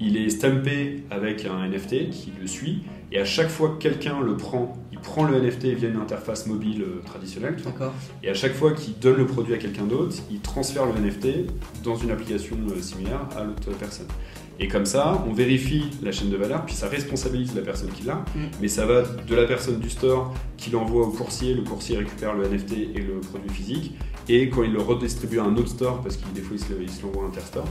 il 0.00 0.16
est 0.16 0.30
stampé 0.30 1.02
avec 1.10 1.44
un 1.44 1.68
NFT 1.68 2.08
qui 2.10 2.32
le 2.40 2.46
suit, 2.46 2.84
et 3.10 3.18
à 3.18 3.24
chaque 3.24 3.48
fois 3.48 3.70
que 3.70 3.78
quelqu'un 3.78 4.20
le 4.20 4.36
prend, 4.36 4.76
il 4.92 4.98
prend 4.98 5.24
le 5.24 5.40
NFT 5.40 5.66
via 5.66 5.88
une 5.88 5.96
interface 5.96 6.46
mobile 6.46 6.82
euh, 6.82 7.02
traditionnelle, 7.04 7.56
et 8.22 8.28
à 8.28 8.34
chaque 8.34 8.54
fois 8.54 8.72
qu'il 8.72 8.98
donne 8.98 9.16
le 9.16 9.26
produit 9.26 9.54
à 9.54 9.58
quelqu'un 9.58 9.84
d'autre, 9.84 10.16
il 10.30 10.40
transfère 10.40 10.84
le 10.86 10.92
NFT 10.92 11.50
dans 11.82 11.96
une 11.96 12.10
application 12.10 12.56
euh, 12.70 12.80
similaire 12.80 13.20
à 13.36 13.44
l'autre 13.44 13.70
personne. 13.78 14.08
Et 14.60 14.66
comme 14.66 14.86
ça, 14.86 15.24
on 15.28 15.32
vérifie 15.32 15.84
la 16.02 16.10
chaîne 16.10 16.30
de 16.30 16.36
valeur, 16.36 16.66
puis 16.66 16.74
ça 16.74 16.88
responsabilise 16.88 17.54
la 17.54 17.62
personne 17.62 17.90
qui 17.90 18.02
l'a, 18.04 18.16
mm. 18.16 18.40
mais 18.60 18.68
ça 18.68 18.86
va 18.86 19.02
de 19.02 19.34
la 19.34 19.44
personne 19.44 19.78
du 19.78 19.88
store 19.88 20.34
qui 20.56 20.70
l'envoie 20.70 21.06
au 21.06 21.10
coursier, 21.10 21.54
le 21.54 21.62
coursier 21.62 21.96
récupère 21.96 22.34
le 22.34 22.48
NFT 22.48 22.72
et 22.94 23.00
le 23.00 23.20
produit 23.20 23.50
physique, 23.50 23.92
et 24.28 24.50
quand 24.50 24.64
il 24.64 24.72
le 24.72 24.80
redistribue 24.80 25.38
à 25.38 25.44
un 25.44 25.56
autre 25.56 25.68
store, 25.68 26.02
parce 26.02 26.16
qu'il 26.16 26.32
des 26.32 26.42
fois 26.42 26.56
il 26.80 26.90
se 26.90 27.02
l'envoie 27.02 27.24
interstore, 27.24 27.68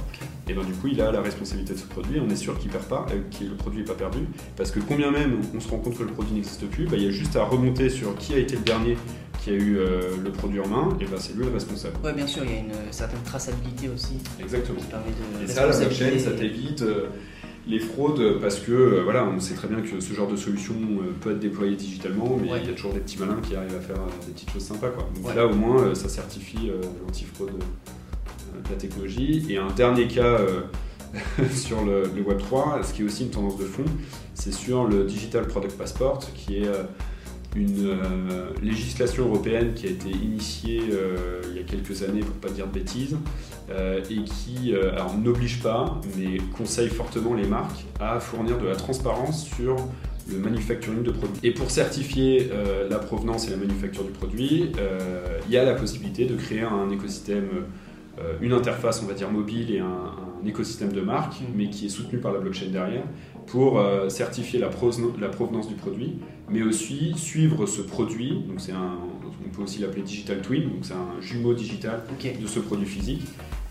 et 0.47 0.54
ben 0.54 0.63
du 0.63 0.71
coup 0.73 0.88
il 0.88 1.02
a 1.02 1.12
la 1.12 1.21
responsabilité 1.21 1.73
de 1.73 1.80
ce 1.80 1.86
produit, 1.86 2.21
on 2.26 2.30
est 2.30 2.38
sûr 2.38 2.58
qu'il 2.58 2.71
perd 2.71 2.86
pas, 2.86 3.06
euh, 3.12 3.21
que 3.38 3.43
le 3.43 3.56
produit 3.56 3.80
n'est 3.80 3.86
pas 3.86 3.93
perdu, 3.93 4.19
parce 4.56 4.71
que 4.71 4.80
combien 4.80 5.12
même 5.12 5.27
on 5.56 5.60
se 5.60 5.68
rend 5.70 5.78
compte 5.78 5.98
que 5.98 6.04
le 6.04 6.10
produit 6.10 6.34
n'existe 6.34 6.68
plus, 6.68 6.86
bah, 6.86 6.98
il 6.98 7.04
y 7.04 7.08
a 7.08 7.12
juste 7.12 7.36
à 7.36 7.44
remonter 7.44 7.90
sur 7.90 8.16
qui 8.18 8.34
a 8.34 8.38
été 8.38 8.56
le 8.56 8.62
dernier 8.62 8.98
qui 9.48 9.52
a 9.52 9.54
eu 9.54 9.78
euh, 9.78 10.02
le 10.24 10.32
produit 10.32 10.60
en 10.60 10.68
main, 10.68 10.90
et 11.00 11.06
ben 11.06 11.18
c'est 11.18 11.34
lui 11.36 11.46
le 11.46 11.52
responsable. 11.52 11.96
Oui, 12.04 12.12
bien 12.13 12.28
sûr, 12.28 12.44
il 12.44 12.52
y 12.52 12.56
a 12.56 12.60
une 12.60 12.92
certaine 12.92 13.22
traçabilité 13.24 13.90
aussi. 13.90 14.16
Exactement. 14.40 14.80
et 15.42 15.48
ça, 15.48 15.68
la 15.68 15.78
blockchain, 15.78 16.20
ça 16.20 16.32
t'évite 16.32 16.82
euh, 16.82 17.08
les 17.68 17.80
fraudes 17.80 18.40
parce 18.42 18.60
que 18.60 18.72
euh, 18.72 19.02
voilà, 19.04 19.26
on 19.26 19.40
sait 19.40 19.54
très 19.54 19.68
bien 19.68 19.82
que 19.82 20.00
ce 20.00 20.13
genre 20.13 20.28
de 20.28 20.36
solution 20.36 20.74
peut 21.22 21.32
être 21.32 21.40
déployé 21.40 21.76
digitalement, 21.76 22.38
mais 22.42 22.48
il 22.62 22.68
y 22.68 22.72
a 22.72 22.74
toujours 22.74 22.94
des 22.94 23.00
petits 23.00 23.20
malins 23.20 23.40
qui 23.42 23.56
arrivent 23.56 23.78
à 23.78 23.82
faire 23.82 24.04
des 24.26 24.34
petites 24.34 24.52
choses 24.52 24.63
sympas. 24.63 24.90
Quoi. 24.90 25.08
Donc 25.16 25.36
là, 25.36 25.46
au 25.46 25.54
moins, 25.54 25.94
ça 25.96 26.10
certifie 26.10 26.72
l'antifraude 27.06 27.52
de 27.52 28.70
la 28.70 28.76
technologie. 28.76 29.46
Et 29.50 29.58
un 29.58 29.72
dernier 29.72 30.08
cas. 30.08 30.38
sur 31.54 31.84
le, 31.84 32.04
le, 32.15 32.22
Web 32.22 32.39
3, 32.39 32.82
ce 32.84 32.93
qui 32.93 33.02
est 33.02 33.06
aussi 33.06 33.24
une 33.24 33.30
tendance 33.30 33.58
de 33.58 33.65
fond, 33.65 33.86
c'est 34.34 34.54
sur 34.54 34.86
le 34.86 35.04
Digital 35.06 35.48
Product 35.48 35.78
Passport, 35.78 36.20
qui 36.34 36.58
est 36.58 36.70
une 37.58 37.88
euh, 37.88 38.50
législation 38.62 39.26
européenne 39.28 39.74
qui 39.74 39.88
a 39.88 39.89
été 39.89 40.10
initiée 40.10 40.82
euh, 40.91 41.41
il 41.50 41.58
y 41.58 41.60
a 41.60 41.63
quelques 41.63 42.04
années, 42.04 42.20
pour 42.20 42.36
ne 42.36 42.39
pas 42.39 42.50
dire 42.50 42.67
de 42.67 42.74
bêtises, 42.74 43.17
euh, 43.70 44.02
et 44.10 44.24
qui 44.24 44.74
n'oblige 45.22 45.62
pas, 45.62 46.00
mais 46.17 46.38
conseille 46.58 46.89
fortement 46.89 47.34
les 47.34 47.48
marques 47.48 47.86
à 48.00 48.20
fournir 48.20 48.58
de 48.58 48.67
la 48.67 48.76
transparence 48.76 49.46
sur 49.46 49.76
le 50.30 50.38
manufacturing 50.38 51.04
de 51.04 51.12
produits. 51.12 51.39
Et 51.43 51.52
pour 51.52 51.72
certifier 51.72 52.50
la 52.89 53.00
provenance 53.00 53.48
et 53.48 53.52
la 53.52 53.58
manufacture 53.58 54.04
du 54.04 54.12
produit, 54.12 54.72
il 55.48 55.54
y 55.54 55.58
a 55.58 55.63
la 55.63 55.74
possibilité 55.74 56.26
de 56.26 56.36
créer 56.36 56.62
un 56.62 56.89
écosystème, 56.89 57.48
une 58.41 58.52
interface, 58.52 59.02
on 59.02 59.08
va 59.08 59.13
dire, 59.13 59.32
mobile 59.32 59.74
et 59.74 59.80
un, 59.80 60.12
écosystème 60.45 60.91
de 60.91 61.02
marque, 61.02 61.36
mais 61.56 61.69
qui 61.69 61.86
est 61.88 61.89
soutenu 61.89 62.19
par 62.19 62.34
la 62.34 62.39
blockchain 62.39 62.69
derrière, 62.71 63.04
pour 63.45 63.82
certifier 64.10 64.60
la, 64.60 64.69
la 65.19 65.30
provenance 65.30 65.67
du 65.67 65.76
produit 65.76 66.19
mais 66.50 66.63
aussi 66.63 67.13
suivre 67.15 67.65
ce 67.65 67.82
produit. 67.82 68.43
Donc 68.47 68.60
c'est 68.60 68.71
un, 68.71 68.97
on 69.45 69.50
peut 69.50 69.63
aussi 69.63 69.80
l'appeler 69.80 70.04
digital 70.04 70.41
twin, 70.41 70.63
donc 70.63 70.80
c'est 70.84 70.93
un 70.93 71.21
jumeau 71.21 71.54
digital 71.54 72.04
de 72.41 72.47
ce 72.47 72.60
produit 72.60 72.88
physique 72.88 73.21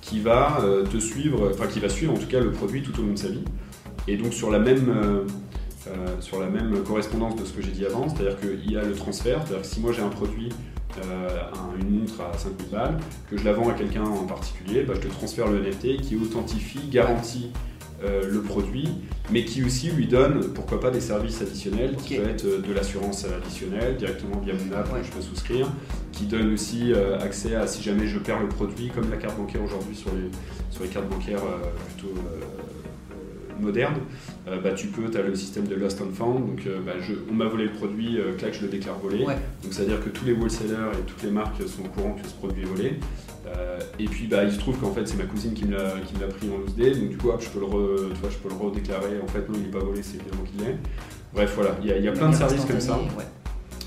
qui 0.01 0.21
va 0.21 0.61
euh, 0.63 0.85
te 0.85 0.99
suivre, 0.99 1.51
enfin 1.53 1.67
qui 1.67 1.81
va 1.81 1.89
suivre 1.89 2.13
en 2.13 2.17
tout 2.17 2.27
cas 2.27 2.41
le 2.41 2.53
produit 2.53 2.83
tout 2.83 2.99
au 3.01 3.03
long 3.03 3.13
de 3.13 3.19
sa 3.19 3.29
vie. 3.29 3.45
Et 4.09 4.17
donc 4.17 4.33
sur 4.33 4.51
la 4.51 4.59
même, 4.59 4.89
euh, 4.89 5.25
euh, 5.89 6.21
sur 6.21 6.41
la 6.41 6.49
même 6.49 6.83
correspondance 6.85 7.37
de 7.37 7.45
ce 7.45 7.53
que 7.53 7.63
j'ai 7.63 7.73
dit 7.73 7.85
avant, 7.85 8.09
c'est-à-dire 8.09 8.39
qu'il 8.39 8.71
y 8.71 8.77
a 8.77 8.85
le 8.85 8.93
transfert, 8.93 9.41
c'est-à-dire 9.45 9.63
que 9.63 9.67
si 9.67 9.81
moi 9.81 9.93
j'ai 9.93 10.03
un 10.03 10.09
produit, 10.09 10.51
une 11.81 12.01
montre 12.01 12.21
à 12.21 12.37
5000 12.37 12.69
balles, 12.71 12.99
que 13.31 13.37
je 13.37 13.45
la 13.45 13.53
vends 13.53 13.69
à 13.69 13.75
quelqu'un 13.75 14.05
en 14.05 14.25
particulier, 14.25 14.83
bah, 14.83 14.95
je 14.97 15.01
te 15.01 15.13
transfère 15.13 15.49
le 15.49 15.61
NFT 15.61 16.01
qui 16.01 16.17
authentifie, 16.17 16.89
garantit 16.91 17.51
euh, 18.05 18.31
le 18.31 18.43
produit, 18.43 18.91
mais 19.33 19.47
qui 19.47 19.65
aussi 19.65 19.91
lui 19.91 20.07
donne, 20.07 20.53
pourquoi 20.53 20.81
pas, 20.81 20.91
des 20.91 21.01
services 21.01 21.41
additionnels, 21.41 21.97
qui 21.97 22.17
peut 22.17 22.29
être 22.29 22.45
euh, 22.45 22.61
de 22.61 22.75
l'assurance 22.75 23.25
additionnelle, 23.25 23.97
directement 23.97 24.39
via 24.41 24.53
mon 24.53 24.77
app, 24.77 24.89
je 25.03 25.11
peux 25.11 25.23
souscrire, 25.23 25.67
qui 26.13 26.27
donne 26.27 26.53
aussi 26.53 26.93
euh, 26.93 27.19
accès 27.19 27.55
à 27.55 27.67
si 27.67 27.83
jamais 27.83 28.07
je 28.07 28.19
perds 28.19 28.41
le 28.41 28.49
produit, 28.49 28.91
comme 28.91 29.11
la 29.11 29.17
carte 29.17 29.39
bancaire 29.39 29.63
aujourd'hui 29.63 29.97
sur 29.97 30.11
les, 30.11 30.31
sur 30.71 30.83
les 30.83 30.91
cartes 30.91 31.09
bancaires 31.09 31.41
plutôt 31.89 32.13
modernes, 33.61 34.01
bah, 34.47 34.73
tu 34.75 34.89
peux, 34.89 35.11
tu 35.11 35.19
as 35.19 35.23
le 35.23 35.35
système 35.35 35.67
de 35.67 35.75
Lost 35.75 36.01
and 36.01 36.13
Found, 36.15 36.47
donc 36.47 36.63
bah, 36.85 36.93
je, 37.01 37.15
on 37.31 37.35
m'a 37.35 37.47
volé 37.47 37.65
le 37.65 37.73
produit, 37.73 38.19
clac, 38.39 38.55
je 38.55 38.63
le 38.63 38.69
déclare 38.69 38.99
volé. 38.99 39.25
Donc 39.25 39.73
c'est-à-dire 39.73 40.03
que 40.03 40.09
tous 40.09 40.25
les 40.25 40.33
wholesalers 40.33 40.93
et 40.99 41.03
toutes 41.07 41.23
les 41.23 41.31
marques 41.31 41.61
sont 41.67 41.85
au 41.85 41.89
courant 41.89 42.13
que 42.13 42.29
ce 42.29 42.35
produit 42.35 42.63
est 42.63 42.67
volé. 42.67 42.99
Euh, 43.47 43.79
et 43.99 44.07
puis 44.07 44.27
bah, 44.27 44.45
il 44.45 44.53
se 44.53 44.59
trouve 44.59 44.77
qu'en 44.79 44.93
fait 44.93 45.07
c'est 45.07 45.17
ma 45.17 45.25
cousine 45.25 45.55
qui 45.55 45.65
me 45.67 45.73
l'a 45.73 46.27
pris 46.29 46.51
en 46.51 46.59
loose 46.59 46.75
day, 46.75 46.91
donc 46.91 47.11
du 47.11 47.17
coup 47.17 47.31
je, 47.39 47.49
peux 47.49 47.61
le 47.61 48.09
je 48.29 48.37
peux 48.39 48.49
le 48.49 48.55
redéclarer, 48.57 49.21
en 49.23 49.27
fait 49.29 49.49
non 49.49 49.55
il 49.55 49.63
n'est 49.63 49.69
pas 49.69 49.79
volé, 49.79 50.03
c'est 50.03 50.17
évidemment 50.17 50.43
qu'il 50.43 50.61
l'est. 50.61 50.77
Bref 51.33 51.53
voilà, 51.55 51.77
il 51.83 52.05
y 52.05 52.09
a, 52.09 52.13
plein 52.13 52.31
de 52.31 52.35
services 52.35 52.65
comme 52.65 52.81
ça. 52.81 52.99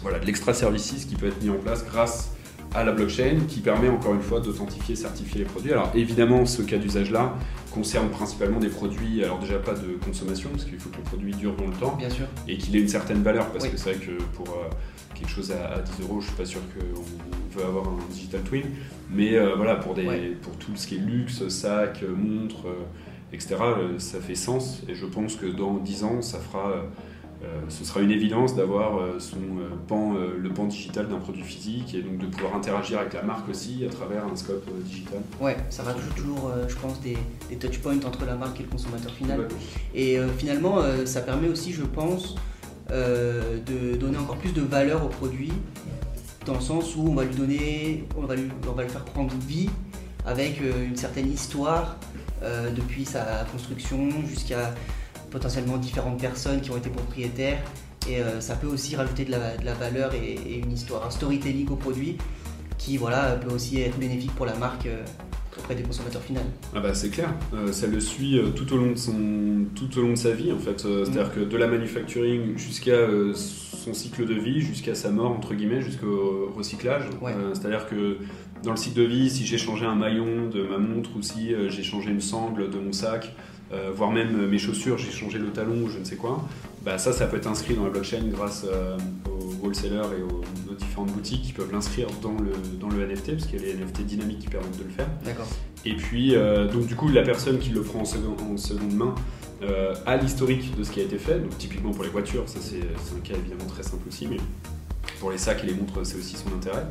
Voilà, 0.01 0.19
de 0.19 0.25
l'extra 0.25 0.53
services 0.53 1.05
qui 1.05 1.15
peut 1.15 1.27
être 1.27 1.41
mis 1.43 1.49
en 1.49 1.57
place 1.57 1.85
grâce 1.85 2.31
à 2.73 2.83
la 2.83 2.91
blockchain 2.91 3.39
qui 3.47 3.61
permet 3.61 3.89
encore 3.89 4.13
une 4.13 4.21
fois 4.21 4.39
d'authentifier, 4.39 4.95
certifier 4.95 5.39
les 5.39 5.45
produits. 5.45 5.71
Alors 5.71 5.91
évidemment, 5.95 6.45
ce 6.45 6.61
cas 6.61 6.77
d'usage-là 6.77 7.35
concerne 7.71 8.09
principalement 8.09 8.59
des 8.59 8.69
produits, 8.69 9.23
alors 9.23 9.39
déjà 9.39 9.57
pas 9.57 9.73
de 9.73 9.97
consommation, 10.03 10.49
parce 10.51 10.65
qu'il 10.65 10.79
faut 10.79 10.89
que 10.89 10.97
le 10.97 11.03
produit 11.03 11.33
dure 11.33 11.55
dans 11.55 11.67
le 11.67 11.73
temps, 11.73 11.95
Bien 11.97 12.09
sûr. 12.09 12.25
et 12.47 12.57
qu'il 12.57 12.75
ait 12.75 12.81
une 12.81 12.87
certaine 12.87 13.23
valeur, 13.23 13.47
parce 13.51 13.67
que 13.67 13.77
c'est 13.77 13.93
vrai 13.93 14.05
que 14.05 14.21
pour 14.33 14.47
euh, 14.49 14.69
quelque 15.13 15.29
chose 15.29 15.51
à, 15.51 15.79
10 15.79 16.03
euros, 16.03 16.21
je 16.21 16.27
suis 16.27 16.35
pas 16.35 16.45
sûr 16.45 16.61
qu'on 16.73 17.57
veut 17.59 17.65
avoir 17.65 17.87
un 17.87 17.97
digital 18.11 18.41
twin, 18.41 18.63
mais 19.11 19.35
euh, 19.35 19.55
voilà, 19.55 19.75
pour, 19.75 19.93
des, 19.93 20.37
pour 20.41 20.55
tout 20.57 20.71
ce 20.75 20.87
qui 20.87 20.95
est 20.95 20.99
luxe, 20.99 21.47
sac, 21.47 22.03
montre, 22.03 22.67
euh, 22.67 23.33
etc., 23.33 23.55
ça 23.97 24.19
fait 24.19 24.35
sens, 24.35 24.81
et 24.87 24.95
je 24.95 25.05
pense 25.05 25.35
que 25.35 25.45
dans 25.45 25.77
10 25.77 26.03
ans, 26.03 26.21
ça 26.21 26.39
fera 26.39 26.85
ce 27.69 27.85
sera 27.85 28.01
une 28.01 28.11
évidence 28.11 28.55
d'avoir 28.55 28.97
euh, 28.97 29.19
son 29.19 29.37
euh, 29.37 29.69
pan, 29.87 30.13
le 30.13 30.49
pan 30.49 30.65
digital 30.65 31.07
d'un 31.07 31.19
produit 31.19 31.43
physique 31.43 31.95
et 31.95 32.01
donc 32.01 32.17
de 32.17 32.25
pouvoir 32.25 32.55
interagir 32.55 32.99
avec 32.99 33.13
la 33.13 33.23
marque 33.23 33.47
aussi 33.49 33.85
à 33.85 33.89
travers 33.89 34.25
un 34.25 34.35
scope 34.35 34.69
digital. 34.83 35.19
Ouais, 35.39 35.55
ça 35.69 35.83
rajoute 35.83 36.13
toujours, 36.15 36.51
je 36.67 36.75
pense, 36.75 36.99
des, 37.01 37.17
des 37.49 37.55
touch 37.55 37.79
points 37.79 37.97
entre 38.05 38.25
la 38.25 38.35
marque 38.35 38.59
et 38.59 38.63
le 38.63 38.69
consommateur 38.69 39.13
final. 39.13 39.47
Et 39.95 40.17
finalement, 40.37 40.79
ça 41.05 41.21
permet 41.21 41.47
aussi, 41.47 41.71
je 41.71 41.83
pense, 41.83 42.35
de 42.89 43.95
donner 43.95 44.17
encore 44.17 44.37
plus 44.37 44.53
de 44.53 44.61
valeur 44.61 45.05
au 45.05 45.09
produit, 45.09 45.51
dans 46.45 46.55
le 46.55 46.61
sens 46.61 46.95
où 46.95 47.07
on 47.07 47.13
va 47.13 47.23
lui 47.23 47.35
donner, 47.35 48.05
on 48.17 48.25
va 48.25 48.35
lui, 48.35 48.49
on 48.67 48.73
va 48.73 48.83
lui 48.83 48.89
faire 48.89 49.05
prendre 49.05 49.33
vie 49.47 49.69
avec 50.25 50.59
une 50.61 50.95
certaine 50.97 51.31
histoire 51.31 51.97
depuis 52.75 53.05
sa 53.05 53.45
construction 53.51 54.09
jusqu'à 54.27 54.73
potentiellement 55.29 55.77
différentes 55.77 56.19
personnes 56.19 56.61
qui 56.61 56.71
ont 56.71 56.77
été 56.77 56.89
propriétaires. 56.89 57.59
Et 58.09 58.21
ça 58.39 58.55
peut 58.55 58.67
aussi 58.67 58.95
rajouter 58.95 59.25
de 59.25 59.31
la, 59.31 59.73
valeur 59.73 60.13
et, 60.15 60.59
une 60.59 60.71
histoire, 60.71 61.05
un 61.05 61.11
storytelling 61.11 61.67
au 61.69 61.75
produit 61.75 62.17
qui 62.77 62.97
voilà, 62.97 63.33
peut 63.33 63.53
aussi 63.53 63.81
être 63.81 63.99
bénéfique 63.99 64.33
pour 64.35 64.45
la 64.45 64.55
marque 64.55 64.87
auprès 65.59 65.75
des 65.75 65.83
consommateurs 65.83 66.21
finaux. 66.21 66.41
Ah 66.75 66.79
bah 66.79 66.93
c'est 66.93 67.09
clair, 67.09 67.33
euh, 67.53 67.71
ça 67.71 67.87
le 67.87 67.99
suit 67.99 68.37
euh, 68.37 68.49
tout 68.49 68.71
au 68.73 68.77
long 68.77 68.91
de 68.91 68.97
son 68.97 69.65
tout 69.75 69.97
au 69.97 70.01
long 70.01 70.11
de 70.11 70.17
sa 70.17 70.31
vie 70.31 70.51
en 70.51 70.57
fait. 70.57 70.85
Euh, 70.85 71.05
c'est-à-dire 71.05 71.27
mm. 71.27 71.35
que 71.35 71.39
de 71.41 71.57
la 71.57 71.67
manufacturing 71.67 72.57
jusqu'à 72.57 73.07
son 73.33 73.93
cycle 73.93 74.25
de 74.25 74.33
vie, 74.33 74.61
jusqu'à 74.61 74.95
sa 74.95 75.09
mort 75.09 75.31
entre 75.31 75.53
guillemets, 75.53 75.81
jusqu'au 75.81 76.51
recyclage. 76.55 77.03
c'est-à-dire 77.53 77.87
que 77.87 78.17
dans 78.63 78.71
le 78.71 78.77
cycle 78.77 78.97
de 78.97 79.03
vie, 79.03 79.29
si 79.29 79.45
j'ai 79.45 79.57
changé 79.57 79.85
un 79.85 79.95
maillon 79.95 80.49
de 80.49 80.63
ma 80.63 80.77
montre 80.77 81.11
ou 81.17 81.21
si 81.21 81.53
j'ai 81.69 81.83
changé 81.83 82.11
une 82.11 82.21
sangle 82.21 82.69
de 82.69 82.77
mon 82.77 82.91
sac, 82.91 83.33
voire 83.95 84.11
même 84.11 84.47
mes 84.47 84.57
chaussures, 84.57 84.97
j'ai 84.97 85.11
changé 85.11 85.37
le 85.37 85.49
talon 85.51 85.83
ou 85.83 85.89
je 85.89 85.99
ne 85.99 86.03
sais 86.03 86.15
quoi, 86.15 86.47
bah 86.83 86.97
ça, 86.97 87.13
ça 87.13 87.27
peut 87.27 87.37
être 87.37 87.47
inscrit 87.47 87.75
dans 87.75 87.83
la 87.83 87.91
blockchain 87.91 88.23
grâce 88.31 88.65
aux 89.27 89.65
wholesalers 89.65 90.13
et 90.17 90.23
aux 90.23 90.41
différentes 90.79 91.11
boutiques 91.11 91.43
qui 91.43 91.53
peuvent 91.53 91.71
l'inscrire 91.71 92.07
dans 92.21 92.33
le, 92.33 92.51
dans 92.79 92.89
le 92.89 93.05
NFT, 93.05 93.33
parce 93.33 93.45
qu'il 93.45 93.59
y 93.59 93.63
a 93.63 93.65
les 93.65 93.73
NFT 93.73 94.01
dynamiques 94.01 94.39
qui 94.39 94.47
permettent 94.47 94.77
de 94.77 94.83
le 94.83 94.89
faire. 94.89 95.07
D'accord. 95.23 95.47
Et 95.85 95.95
puis, 95.95 96.35
euh, 96.35 96.67
donc 96.67 96.87
du 96.87 96.95
coup, 96.95 97.07
la 97.09 97.23
personne 97.23 97.59
qui 97.59 97.69
le 97.69 97.81
prend 97.81 97.99
en, 97.99 98.53
en 98.53 98.57
seconde 98.57 98.93
main 98.93 99.15
euh, 99.61 99.93
a 100.05 100.17
l'historique 100.17 100.75
de 100.77 100.83
ce 100.83 100.91
qui 100.91 100.99
a 100.99 101.03
été 101.03 101.17
fait. 101.17 101.39
Donc 101.39 101.57
typiquement 101.57 101.91
pour 101.91 102.03
les 102.03 102.09
voitures, 102.09 102.47
ça 102.47 102.59
c'est 102.61 102.79
un 102.79 103.19
cas 103.21 103.35
évidemment 103.35 103.69
très 103.69 103.83
simple 103.83 104.07
aussi, 104.07 104.27
mais 104.27 104.37
pour 105.19 105.31
les 105.31 105.37
sacs 105.37 105.63
et 105.63 105.67
les 105.67 105.73
montres, 105.73 106.05
c'est 106.05 106.17
aussi 106.17 106.35
son 106.35 106.55
intérêt. 106.55 106.85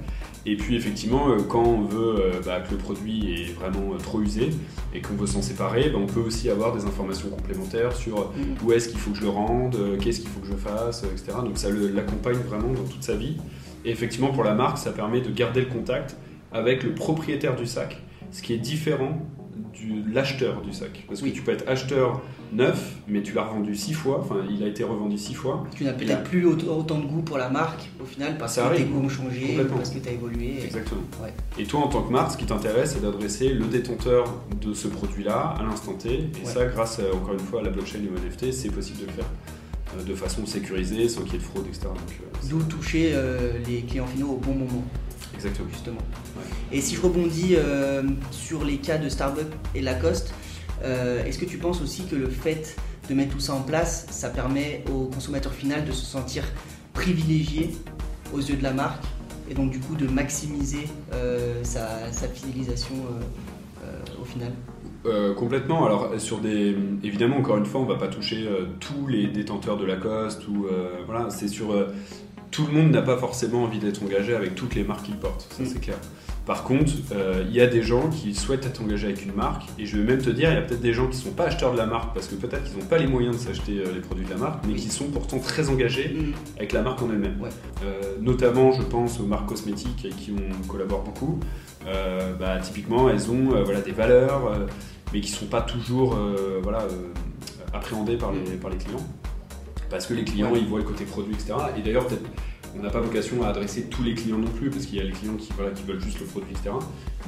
Et 0.47 0.57
puis 0.57 0.77
effectivement, 0.77 1.31
euh, 1.31 1.39
quand 1.49 1.63
on 1.63 1.83
veut 1.83 2.33
bah, 2.45 2.61
que 2.61 2.73
le 2.73 2.79
produit 2.79 3.43
est 3.43 3.53
vraiment 3.53 3.97
trop 4.03 4.21
usé 4.21 4.51
et 4.95 5.01
qu'on 5.01 5.15
veut 5.15 5.27
s'en 5.27 5.43
séparer, 5.43 5.91
bah, 5.91 5.99
on 6.01 6.07
peut 6.07 6.21
aussi 6.21 6.49
avoir 6.49 6.75
des 6.75 6.85
informations 6.85 7.29
complémentaires 7.29 7.95
sur 7.95 8.31
mm. 8.31 8.65
où 8.65 8.73
est-ce 8.73 8.89
qu'il 8.89 8.99
faut 8.99 9.11
que 9.11 9.19
je 9.19 9.23
le 9.23 9.31
rende, 9.31 9.77
qu'est-ce 10.01 10.21
qu'il 10.21 10.31
faut 10.31 10.41
que 10.41 10.47
je 10.47 10.57
fasse, 10.57 11.05
etc. 11.05 11.39
Donc 11.45 11.59
ça 11.59 11.69
l'accompagne 11.71 12.39
vraiment 12.39 12.73
dans 12.73 12.85
toute 12.85 13.03
sa 13.03 13.15
vie. 13.15 13.37
Et 13.85 13.91
effectivement, 13.91 14.33
pour 14.33 14.45
la 14.45 14.55
marque, 14.55 14.79
ça 14.79 14.93
permet 14.93 15.21
de 15.21 15.31
garder 15.31 15.61
le 15.61 15.69
contact 15.69 16.17
avec 16.53 16.83
le 16.83 16.95
propriétaire 16.95 17.57
du 17.57 17.67
sac, 17.67 18.01
ce 18.31 18.43
qui 18.43 18.55
est 18.55 18.59
différent 18.59 19.21
de 19.75 20.15
l'acheteur 20.15 20.61
du 20.63 20.73
sac. 20.73 21.05
Parce 21.07 21.21
que 21.21 21.29
tu 21.29 21.43
peux 21.43 21.53
être 21.53 21.69
acheteur 21.69 22.21
neuf, 22.53 22.97
mais 23.07 23.23
tu 23.23 23.35
l'as 23.35 23.45
revendu 23.45 23.75
six 23.75 23.93
fois, 23.93 24.21
enfin 24.21 24.37
il 24.51 24.63
a 24.63 24.67
été 24.67 24.85
revendu 24.85 25.19
six 25.19 25.35
fois. 25.35 25.65
Tu 25.77 25.85
n'as 25.85 25.93
peut-être 25.93 26.25
plus 26.25 26.47
autant 26.47 26.99
de 26.99 27.07
goût 27.07 27.23
pour 27.23 27.39
la 27.39 27.51
marque 27.51 27.89
au 28.01 28.05
final 28.05 28.39
parce 28.39 28.57
que 28.57 28.77
tes 28.77 28.85
goûts 28.85 29.05
ont 29.05 29.09
changé, 29.09 29.59
parce 29.75 29.91
que 29.91 29.99
tu 29.99 30.09
as 30.09 30.13
évolué. 30.13 30.65
Exactement. 30.65 31.03
Et 31.59 31.65
toi 31.65 31.81
en 31.81 31.89
tant 31.89 32.03
que 32.03 32.13
marque, 32.13 32.33
ce 32.33 32.37
qui 32.37 32.47
t'intéresse, 32.47 32.95
c'est 32.95 33.03
d'adresser 33.03 33.53
le 33.53 33.67
détenteur 33.67 34.25
de 34.61 34.73
ce 34.75 34.89
produit-là 34.89 35.55
à 35.59 35.63
l'instant 35.63 35.95
T. 35.95 36.31
Et 36.43 36.45
ça, 36.45 36.67
grâce 36.67 37.01
encore 37.15 37.35
une 37.35 37.41
fois 37.41 37.61
à 37.61 37.65
la 37.65 37.71
blockchain 37.71 37.99
et 37.99 38.09
au 38.09 38.19
NFT, 38.19 38.53
c'est 38.53 38.71
possible 38.71 39.01
de 39.01 39.07
le 39.07 39.13
faire. 39.13 39.27
Euh, 39.97 40.03
de 40.03 40.15
façon 40.15 40.45
sécurisée, 40.45 41.09
sans 41.09 41.23
qu'il 41.23 41.35
y 41.35 41.37
ait 41.37 41.39
de 41.39 41.45
fraude, 41.45 41.67
etc. 41.67 41.87
Euh, 41.87 42.49
D'où 42.49 42.63
toucher 42.65 43.13
euh, 43.15 43.53
les 43.67 43.83
clients 43.83 44.07
finaux 44.07 44.33
au 44.33 44.37
bon 44.37 44.53
moment. 44.53 44.85
Exactement. 45.39 45.69
Justement. 45.71 46.01
Et 46.73 46.81
si 46.81 46.97
je 46.97 47.01
rebondis 47.01 47.57
sur 48.31 48.65
les 48.65 48.79
cas 48.79 48.99
de 48.99 49.09
Starbucks 49.09 49.47
et 49.75 49.81
Lacoste, 49.81 50.35
est-ce 50.85 51.39
que 51.39 51.45
tu 51.45 51.59
penses 51.59 51.81
aussi 51.81 52.05
que 52.07 52.17
le 52.17 52.29
fait 52.29 52.77
de 53.09 53.15
mettre 53.15 53.33
tout 53.33 53.41
ça 53.41 53.55
en 53.55 53.63
place, 53.63 54.07
ça 54.11 54.29
permet 54.29 54.85
au 54.93 55.05
consommateur 55.07 55.53
final 55.53 55.85
de 55.85 55.93
se 55.93 56.05
sentir 56.05 56.45
privilégié 56.93 57.71
aux 58.35 58.41
yeux 58.41 58.57
de 58.57 58.63
la 58.63 58.73
marque 58.73 59.05
et 59.51 59.55
donc 59.55 59.71
du 59.71 59.81
coup 59.81 59.95
de 59.95 60.07
maximiser 60.07 60.89
sa, 61.63 62.11
fidélisation 62.35 62.95
au 64.21 64.25
final? 64.25 64.53
Euh, 65.07 65.33
complètement. 65.33 65.87
Alors 65.87 66.11
sur 66.19 66.39
des, 66.39 66.77
évidemment 67.03 67.37
encore 67.39 67.57
une 67.57 67.67
fois, 67.67 67.81
on 67.81 67.85
va 67.85 67.97
pas 67.97 68.09
toucher 68.09 68.47
euh, 68.47 68.67
tous 68.81 69.07
les 69.07 69.29
détenteurs 69.29 69.77
de 69.77 69.87
Lacoste 69.87 70.47
ou 70.49 70.67
euh, 70.67 71.03
voilà, 71.07 71.31
c'est 71.31 71.49
sur 71.49 71.69
tout 72.59 72.67
le 72.67 72.73
monde 72.73 72.91
n'a 72.91 73.03
pas 73.03 73.17
forcément 73.17 73.63
envie 73.63 73.79
d'être 73.79 74.03
engagé 74.03 74.35
avec 74.35 74.57
toutes 74.57 74.75
les 74.75 74.83
marques 74.83 75.05
qu'il 75.05 75.17
porte, 75.17 75.47
ça 75.57 75.63
mm. 75.63 75.67
c'est 75.67 75.81
clair. 75.81 75.97
Par 76.45 76.65
contre, 76.65 76.91
il 77.45 77.53
y 77.55 77.61
a 77.61 77.67
des 77.67 77.83
gens 77.83 78.09
qui 78.09 78.35
souhaitent 78.35 78.65
être 78.65 78.81
engagés 78.83 79.09
avec 79.09 79.23
une 79.23 79.35
marque, 79.35 79.69
et 79.79 79.85
je 79.85 79.99
vais 79.99 80.03
même 80.03 80.21
te 80.21 80.31
dire, 80.31 80.51
il 80.51 80.55
y 80.55 80.59
a 80.59 80.63
peut-être 80.63 80.81
des 80.81 80.95
gens 80.95 81.07
qui 81.07 81.19
ne 81.19 81.23
sont 81.25 81.33
pas 81.33 81.45
acheteurs 81.45 81.73
de 81.73 81.77
la 81.77 81.85
marque 81.85 82.15
parce 82.15 82.27
que 82.27 82.35
peut-être 82.35 82.65
qu'ils 82.65 82.79
n'ont 82.79 82.87
pas 82.87 82.97
les 82.97 83.07
moyens 83.07 83.37
de 83.37 83.41
s'acheter 83.41 83.75
les 83.95 84.01
produits 84.01 84.25
de 84.25 84.31
la 84.31 84.39
marque, 84.39 84.65
mais 84.67 84.75
qui 84.75 84.89
sont 84.89 85.05
pourtant 85.09 85.39
très 85.39 85.69
engagés 85.69 86.09
mm. 86.09 86.33
avec 86.57 86.73
la 86.73 86.81
marque 86.81 87.03
en 87.03 87.11
elle-même. 87.11 87.37
notamment, 88.23 88.73
je 88.73 88.83
pense 88.83 89.21
aux 89.21 89.27
marques 89.27 89.47
cosmétiques 89.47 90.07
avec 90.07 90.17
qui 90.17 90.33
on 90.33 90.67
collabore 90.67 91.03
beaucoup. 91.03 91.39
Bah, 92.41 92.59
typiquement, 92.63 93.11
elles 93.11 93.31
ont 93.31 93.63
voilà, 93.65 93.83
des 93.83 93.93
valeurs 93.93 94.51
mais 95.13 95.21
qui 95.21 95.33
ne 95.33 95.37
sont 95.37 95.47
pas 95.47 95.63
toujours 95.63 96.15
euh, 96.15 96.61
voilà, 96.63 96.83
euh, 96.83 97.13
appréhendés 97.73 98.17
par 98.17 98.33
les, 98.33 98.57
par 98.57 98.71
les 98.71 98.77
clients. 98.77 99.05
Parce 99.91 100.07
que 100.07 100.15
les 100.15 100.25
clients, 100.25 100.55
ils 100.55 100.67
voient 100.67 100.81
le 100.81 100.85
côté 100.85 101.05
produit, 101.05 101.35
etc. 101.35 101.55
Et 101.77 101.81
d'ailleurs, 101.81 102.07
peut-être 102.07 102.29
on 102.77 102.83
n'a 102.83 102.91
pas 102.91 103.01
vocation 103.01 103.43
à 103.43 103.49
adresser 103.49 103.85
tous 103.85 104.03
les 104.03 104.15
clients 104.15 104.39
non 104.39 104.51
plus, 104.51 104.71
parce 104.71 104.87
qu'il 104.87 104.99
y 104.99 105.01
a 105.01 105.05
les 105.05 105.13
clients 105.13 105.37
qui, 105.37 105.53
voilà, 105.55 105.73
qui 105.73 105.83
veulent 105.85 106.01
juste 106.01 106.21
le 106.21 106.27
produit, 106.27 106.51
etc. 106.51 106.71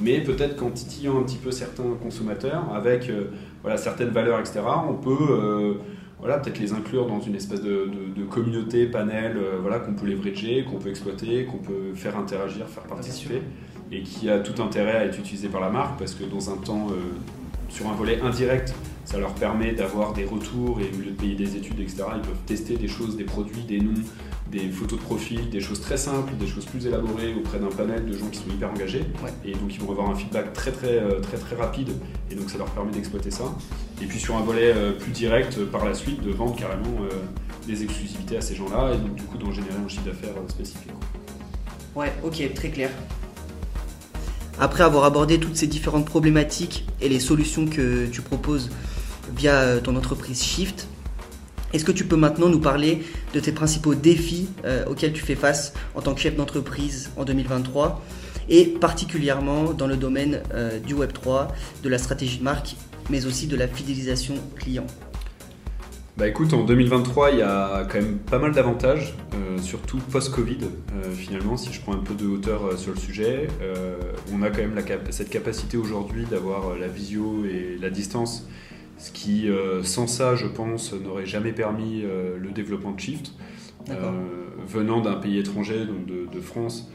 Mais 0.01 0.21
peut-être 0.21 0.55
qu'en 0.55 0.69
titillant 0.69 1.19
un 1.19 1.23
petit 1.23 1.37
peu 1.37 1.51
certains 1.51 1.83
consommateurs 2.01 2.73
avec 2.73 3.09
euh, 3.09 3.31
voilà, 3.61 3.77
certaines 3.77 4.09
valeurs, 4.09 4.39
etc., 4.39 4.61
on 4.89 4.93
peut 4.93 5.77
voilà, 6.19 6.37
peut-être 6.37 6.59
les 6.59 6.71
inclure 6.73 7.07
dans 7.07 7.19
une 7.19 7.35
espèce 7.35 7.61
de, 7.61 7.89
de, 8.15 8.23
communauté, 8.25 8.85
panel, 8.85 9.37
voilà, 9.59 9.79
qu'on 9.79 9.93
peut 9.93 10.05
leverager, 10.05 10.63
qu'on 10.63 10.77
peut 10.77 10.89
exploiter, 10.89 11.45
qu'on 11.45 11.57
peut 11.57 11.95
faire 11.95 12.15
interagir, 12.15 12.67
faire 12.67 12.83
participer, 12.83 13.41
et 13.91 14.03
qui 14.03 14.29
a 14.29 14.39
tout 14.39 14.61
intérêt 14.61 14.97
à 14.97 15.05
être 15.05 15.17
utilisé 15.17 15.47
par 15.47 15.61
la 15.61 15.69
marque, 15.69 15.97
parce 15.97 16.13
que 16.13 16.23
dans 16.23 16.51
un 16.51 16.57
temps 16.57 16.89
sur 17.71 17.87
un 17.87 17.93
volet 17.93 18.19
indirect, 18.21 18.73
ça 19.05 19.17
leur 19.17 19.33
permet 19.33 19.73
d'avoir 19.73 20.13
des 20.13 20.25
retours 20.25 20.79
et 20.79 20.89
au 20.95 20.99
lieu 20.99 21.11
de 21.11 21.15
payer 21.15 21.35
des 21.35 21.55
études, 21.55 21.79
etc., 21.79 22.03
ils 22.15 22.21
peuvent 22.21 22.45
tester 22.45 22.77
des 22.77 22.87
choses, 22.87 23.17
des 23.17 23.23
produits, 23.23 23.63
des 23.63 23.79
noms, 23.79 24.01
des 24.51 24.69
photos 24.69 24.99
de 24.99 25.03
profil, 25.03 25.49
des 25.49 25.61
choses 25.61 25.81
très 25.81 25.97
simples, 25.97 26.33
des 26.35 26.47
choses 26.47 26.65
plus 26.65 26.85
élaborées 26.85 27.33
auprès 27.33 27.59
d'un 27.59 27.69
panel 27.69 28.05
de 28.05 28.17
gens 28.17 28.27
qui 28.27 28.39
sont 28.39 28.49
hyper 28.49 28.69
engagés. 28.69 29.03
Et 29.45 29.53
donc 29.53 29.73
ils 29.73 29.79
vont 29.79 29.91
avoir 29.91 30.09
un 30.09 30.15
feedback 30.15 30.53
très 30.53 30.71
très 30.71 30.99
euh, 30.99 31.19
très 31.19 31.37
très 31.37 31.55
rapide 31.55 31.89
et 32.29 32.35
donc 32.35 32.49
ça 32.49 32.57
leur 32.57 32.67
permet 32.67 32.91
d'exploiter 32.91 33.31
ça. 33.31 33.45
Et 34.01 34.05
puis 34.05 34.19
sur 34.19 34.35
un 34.35 34.41
volet 34.41 34.73
euh, 34.75 34.91
plus 34.91 35.11
direct, 35.11 35.57
euh, 35.57 35.65
par 35.65 35.85
la 35.85 35.93
suite, 35.93 36.21
de 36.21 36.31
vendre 36.31 36.55
carrément 36.55 37.07
des 37.67 37.83
exclusivités 37.83 38.37
à 38.37 38.41
ces 38.41 38.55
gens-là 38.55 38.93
et 38.93 38.97
donc 38.97 39.15
du 39.15 39.23
coup 39.23 39.37
d'en 39.37 39.51
générer 39.51 39.75
un 39.83 39.87
chiffre 39.87 40.05
d'affaires 40.05 40.33
spécifique. 40.47 40.91
Ouais, 41.95 42.11
ok, 42.23 42.53
très 42.53 42.69
clair. 42.69 42.89
Après 44.61 44.83
avoir 44.83 45.05
abordé 45.05 45.39
toutes 45.39 45.55
ces 45.57 45.65
différentes 45.65 46.05
problématiques 46.05 46.85
et 47.01 47.09
les 47.09 47.19
solutions 47.19 47.65
que 47.65 48.05
tu 48.05 48.21
proposes 48.21 48.69
via 49.35 49.55
euh, 49.55 49.81
ton 49.81 49.95
entreprise 49.95 50.43
Shift, 50.43 50.87
est-ce 51.73 51.83
que 51.83 51.91
tu 51.91 52.05
peux 52.05 52.15
maintenant 52.15 52.47
nous 52.47 52.59
parler 52.59 53.01
de 53.33 53.39
tes 53.39 53.53
principaux 53.53 53.95
défis 53.95 54.49
euh, 54.63 54.85
auxquels 54.85 55.13
tu 55.13 55.23
fais 55.23 55.33
face 55.33 55.73
en 55.95 56.01
tant 56.03 56.13
que 56.13 56.21
chef 56.21 56.35
d'entreprise 56.35 57.09
en 57.17 57.23
2023 57.23 58.05
et 58.49 58.65
particulièrement 58.65 59.73
dans 59.73 59.87
le 59.87 59.97
domaine 59.97 60.43
euh, 60.53 60.77
du 60.77 60.93
Web3, 60.93 61.47
de 61.81 61.89
la 61.89 61.97
stratégie 61.97 62.37
de 62.37 62.43
marque, 62.43 62.75
mais 63.09 63.25
aussi 63.25 63.47
de 63.47 63.55
la 63.55 63.67
fidélisation 63.67 64.35
client? 64.57 64.85
Bah 66.17 66.27
écoute, 66.27 66.53
en 66.53 66.65
2023, 66.65 67.31
il 67.31 67.39
y 67.39 67.41
a 67.41 67.87
quand 67.89 67.99
même 67.99 68.17
pas 68.17 68.37
mal 68.37 68.51
d'avantages, 68.51 69.15
euh, 69.33 69.57
surtout 69.59 69.97
post-Covid. 69.97 70.57
Euh, 70.93 71.09
finalement, 71.09 71.55
si 71.55 71.71
je 71.71 71.79
prends 71.79 71.93
un 71.93 72.03
peu 72.03 72.13
de 72.13 72.27
hauteur 72.27 72.65
euh, 72.65 72.77
sur 72.77 72.91
le 72.91 72.99
sujet, 72.99 73.47
on 74.33 74.41
a 74.41 74.49
quand 74.49 74.57
même 74.57 74.75
cette 75.09 75.29
capacité 75.29 75.77
aujourd'hui 75.77 76.25
d'avoir 76.25 76.77
la 76.77 76.87
visio 76.87 77.45
et 77.45 77.77
la 77.81 77.89
distance, 77.89 78.47
ce 78.97 79.11
qui, 79.11 79.47
sans 79.83 80.05
ça, 80.05 80.35
je 80.35 80.45
pense, 80.47 80.93
n'aurait 80.93 81.25
jamais 81.25 81.53
permis 81.53 82.01
le 82.01 82.51
développement 82.51 82.91
de 82.91 82.99
Shift. 82.99 83.33
venant 84.67 85.01
d'un 85.01 85.15
pays 85.15 85.39
étranger, 85.39 85.85
donc 85.85 86.05
de, 86.05 86.41
France, 86.41 86.91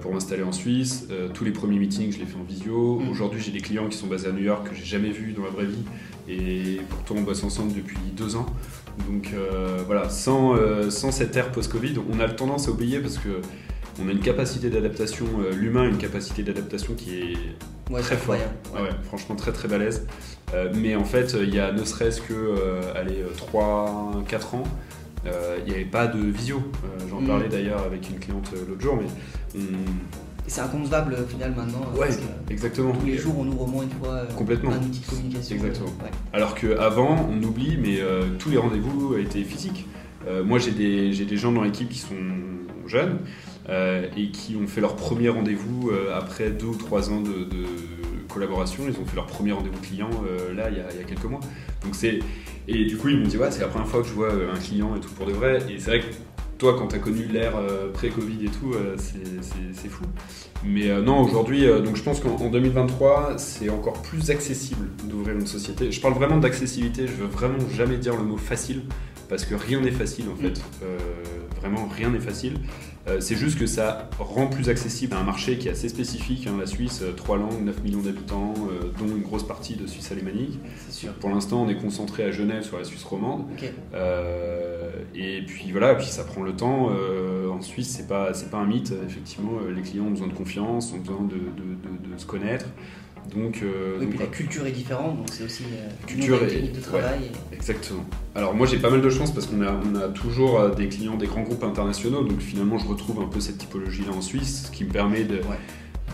pour 0.00 0.12
m'installer 0.12 0.42
en 0.42 0.52
Suisse. 0.52 1.06
tous 1.34 1.44
les 1.44 1.52
premiers 1.52 1.78
meetings, 1.78 2.12
je 2.12 2.18
les 2.18 2.26
fais 2.26 2.38
en 2.38 2.42
visio. 2.42 2.98
Mm. 2.98 3.08
Aujourd'hui, 3.08 3.40
j'ai 3.40 3.52
des 3.52 3.60
clients 3.60 3.88
qui 3.88 3.96
sont 3.96 4.06
basés 4.06 4.28
à 4.28 4.32
New 4.32 4.42
York 4.42 4.68
que 4.68 4.74
j'ai 4.74 4.84
jamais 4.84 5.10
vus 5.10 5.32
dans 5.32 5.44
la 5.44 5.50
vraie 5.50 5.66
vie 5.66 5.84
et 6.28 6.80
pourtant 6.88 7.14
on 7.18 7.22
bosse 7.22 7.44
ensemble 7.44 7.72
depuis 7.72 7.98
deux 8.16 8.36
ans. 8.36 8.46
Donc 9.08 9.32
euh, 9.34 9.82
voilà, 9.86 10.08
sans, 10.08 10.56
euh, 10.56 10.90
sans 10.90 11.12
cette 11.12 11.36
ère 11.36 11.52
post-Covid, 11.52 11.96
on 12.12 12.20
a 12.20 12.28
tendance 12.28 12.68
à 12.68 12.70
oublier 12.70 12.98
parce 13.00 13.18
que 13.18 13.40
on 14.02 14.08
a 14.08 14.12
une 14.12 14.20
capacité 14.20 14.68
d'adaptation, 14.68 15.26
euh, 15.40 15.54
l'humain 15.54 15.82
a 15.82 15.86
une 15.86 15.96
capacité 15.98 16.42
d'adaptation 16.42 16.94
qui 16.94 17.16
est 17.16 18.02
très 18.02 18.16
forte. 18.16 18.38
Ouais, 18.74 18.90
franchement 19.04 19.36
très 19.36 19.52
très 19.52 19.68
balèze. 19.68 20.06
mais 20.74 20.96
en 20.96 21.04
fait, 21.04 21.36
il 21.40 21.54
y 21.54 21.60
a 21.60 21.72
ne 21.72 21.84
serait-ce 21.84 22.20
que 22.20 22.54
allez, 22.94 23.24
3-4 23.36 24.56
ans, 24.56 24.64
il 25.58 25.64
n'y 25.64 25.74
avait 25.74 25.84
pas 25.84 26.06
de 26.06 26.18
visio. 26.18 26.62
J'en 27.10 27.20
mm. 27.20 27.26
parlais 27.26 27.48
d'ailleurs 27.48 27.82
avec 27.82 28.08
une 28.08 28.18
cliente 28.18 28.52
l'autre 28.68 28.80
jour, 28.80 28.96
mais 28.96 29.08
on, 29.56 29.60
c'est 30.48 30.60
inconcevable 30.60 31.16
au 31.20 31.26
final 31.26 31.54
maintenant. 31.56 31.90
Ouais, 31.96 32.08
exactement. 32.50 32.92
Tous 32.92 33.06
les 33.06 33.18
jours, 33.18 33.34
on 33.38 33.46
ouvre 33.46 33.62
au 33.62 33.66
moins 33.66 33.82
une 33.82 33.90
fois 33.90 34.14
euh, 34.14 34.26
Complètement. 34.36 34.72
un 34.72 34.78
outil 34.78 35.00
de 35.00 35.06
communication. 35.06 35.56
Exactement. 35.56 35.92
Alors 36.32 36.54
qu'avant, 36.54 37.28
on 37.30 37.42
oublie, 37.42 37.76
mais 37.80 38.00
euh, 38.00 38.24
tous 38.38 38.50
les 38.50 38.58
rendez-vous 38.58 39.16
étaient 39.16 39.42
physiques. 39.42 39.86
Euh, 40.28 40.44
moi, 40.44 40.58
j'ai 40.58 40.70
des, 40.70 41.24
des, 41.24 41.36
gens 41.36 41.52
dans 41.52 41.62
l'équipe 41.62 41.88
qui 41.88 41.98
sont 41.98 42.14
jeunes 42.86 43.18
et 44.16 44.30
qui 44.30 44.56
ont 44.56 44.68
fait 44.68 44.80
leur 44.80 44.94
premier 44.94 45.28
rendez-vous 45.28 45.90
après 46.14 46.50
deux 46.50 46.66
ou 46.66 46.76
trois 46.76 47.10
ans 47.10 47.20
de, 47.20 47.48
Ils 48.42 49.00
ont 49.00 49.04
fait 49.04 49.16
leur 49.16 49.26
premier 49.26 49.52
rendez-vous 49.52 49.80
client 49.80 50.10
là 50.54 50.68
il 50.70 50.76
y, 50.76 50.80
a, 50.80 51.04
quelques 51.04 51.24
mois. 51.24 51.40
Donc 51.82 51.94
c'est 51.94 52.18
et 52.68 52.84
du 52.84 52.96
coup 52.96 53.08
ils 53.08 53.18
m'ont 53.18 53.26
dit 53.26 53.36
ouais 53.36 53.50
c'est 53.50 53.60
la 53.60 53.68
première 53.68 53.88
fois 53.88 54.02
que 54.02 54.08
je 54.08 54.12
vois 54.12 54.30
un 54.32 54.58
client 54.58 54.94
et 54.96 55.00
tout 55.00 55.10
pour 55.10 55.26
de 55.26 55.32
vrai. 55.32 55.58
Et 55.70 55.78
c'est 55.78 55.90
vrai 55.90 56.00
que 56.00 56.06
toi, 56.58 56.74
quand 56.78 56.88
tu 56.88 56.96
as 56.96 56.98
connu 56.98 57.26
l'ère 57.26 57.52
pré-Covid 57.92 58.46
et 58.46 58.48
tout, 58.48 58.74
c'est 58.96 59.88
fou. 59.88 60.04
Mais 60.64 60.88
non, 61.02 61.20
aujourd'hui, 61.20 61.66
donc 61.66 61.96
je 61.96 62.02
pense 62.02 62.18
qu'en 62.20 62.48
2023, 62.48 63.34
c'est 63.36 63.68
encore 63.68 64.00
plus 64.00 64.30
accessible 64.30 64.88
d'ouvrir 65.04 65.36
une 65.36 65.46
société. 65.46 65.92
Je 65.92 66.00
parle 66.00 66.14
vraiment 66.14 66.38
d'accessibilité, 66.38 67.06
je 67.06 67.12
veux 67.12 67.26
vraiment 67.26 67.58
jamais 67.76 67.98
dire 67.98 68.16
le 68.16 68.22
mot 68.22 68.38
facile, 68.38 68.84
parce 69.28 69.44
que 69.44 69.54
rien 69.54 69.80
n'est 69.80 69.90
facile 69.90 70.26
en 70.32 70.36
fait. 70.36 70.60
Euh, 70.82 70.98
vraiment, 71.60 71.86
rien 71.86 72.10
n'est 72.10 72.20
facile. 72.20 72.54
Euh, 73.08 73.20
c'est 73.20 73.36
juste 73.36 73.58
que 73.58 73.66
ça 73.66 74.10
rend 74.18 74.48
plus 74.48 74.68
accessible 74.68 75.14
à 75.14 75.18
un 75.20 75.22
marché 75.22 75.58
qui 75.58 75.68
est 75.68 75.70
assez 75.70 75.88
spécifique. 75.88 76.46
Hein, 76.46 76.56
la 76.58 76.66
Suisse, 76.66 77.04
3 77.16 77.36
euh, 77.36 77.40
langues, 77.40 77.64
9 77.64 77.82
millions 77.84 78.00
d'habitants, 78.00 78.54
dont 78.98 79.06
une 79.06 79.22
grosse 79.22 79.46
partie 79.46 79.76
de 79.76 79.86
Suisse 79.86 80.10
alémanique. 80.10 80.58
Pour 81.20 81.30
l'instant, 81.30 81.62
on 81.62 81.68
est 81.68 81.76
concentré 81.76 82.24
à 82.24 82.30
Genève 82.32 82.62
sur 82.62 82.78
la 82.78 82.84
Suisse 82.84 83.04
romande. 83.04 83.46
et 85.14 85.42
puis 85.46 85.70
voilà, 85.70 85.94
puis 85.94 86.06
ça 86.06 86.24
prend 86.24 86.42
le 86.42 86.54
temps. 86.54 86.90
en 87.50 87.62
Suisse, 87.62 87.94
c'est 87.96 88.08
pas, 88.08 88.34
c'est 88.34 88.50
pas 88.50 88.58
un 88.58 88.66
mythe. 88.66 88.92
Effectivement, 89.06 89.52
les 89.74 89.82
clients 89.82 90.06
ont 90.06 90.10
besoin 90.10 90.28
de 90.28 90.34
confiance, 90.34 90.92
ont 90.92 90.98
besoin 90.98 91.22
de, 91.22 91.36
de, 91.36 92.14
de 92.14 92.18
se 92.18 92.26
connaître. 92.26 92.66
Donc, 93.34 93.60
euh, 93.62 93.96
oui, 94.00 94.06
puis 94.06 94.18
la 94.18 94.26
culture 94.26 94.66
est 94.66 94.72
différente, 94.72 95.16
donc 95.16 95.26
c'est 95.30 95.44
aussi 95.44 95.64
euh, 95.72 95.88
culture 96.06 96.42
une 96.42 96.48
technique 96.48 96.72
de 96.72 96.80
travail. 96.80 97.30
Exactement. 97.52 98.04
Alors 98.34 98.54
moi 98.54 98.66
j'ai 98.66 98.78
pas 98.78 98.90
mal 98.90 99.00
de 99.00 99.10
chance 99.10 99.32
parce 99.32 99.46
qu'on 99.46 99.62
a, 99.62 99.72
on 99.72 99.94
a 99.96 100.08
toujours 100.08 100.60
euh, 100.60 100.74
des 100.74 100.88
clients 100.88 101.16
des 101.16 101.26
grands 101.26 101.42
groupes 101.42 101.64
internationaux, 101.64 102.22
donc 102.22 102.40
finalement 102.40 102.78
je 102.78 102.86
retrouve 102.86 103.20
un 103.22 103.26
peu 103.26 103.40
cette 103.40 103.58
typologie-là 103.58 104.12
en 104.12 104.20
Suisse, 104.20 104.66
ce 104.66 104.70
qui 104.70 104.84
me 104.84 104.90
permet 104.90 105.24
de, 105.24 105.40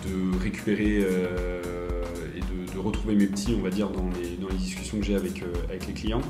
de 0.07 0.39
récupérer 0.43 0.99
et 0.99 2.41
de, 2.41 2.73
de, 2.73 2.79
retrouver 2.79 3.15
mes 3.15 3.27
petits, 3.27 3.55
on 3.59 3.63
va 3.63 3.71
dire, 3.71 3.91
dans 3.91 4.09
les, 4.21 4.37
dans 4.37 4.49
les 4.49 4.57
discussions 4.57 4.99
que 4.99 5.05
j'ai 5.05 5.17
avec, 5.17 5.43
avec 5.69 5.87
les 5.87 5.93
clients. 5.93 6.23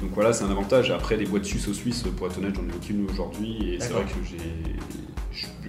Donc 0.00 0.10
voilà, 0.14 0.32
c'est 0.32 0.44
un 0.44 0.50
avantage. 0.50 0.90
Après, 0.90 1.16
des 1.16 1.24
boîtes 1.24 1.44
suisses 1.44 1.68
aux 1.68 1.74
Suisses, 1.74 2.04
pour 2.16 2.26
être 2.26 2.38
honnête, 2.38 2.54
j'en 2.54 2.62
ai 2.62 2.76
aucune 2.76 3.06
aujourd'hui, 3.10 3.74
et 3.74 3.80
c'est 3.80 3.92
vrai 3.92 4.04
que 4.04 4.14
j'ai 4.28 4.38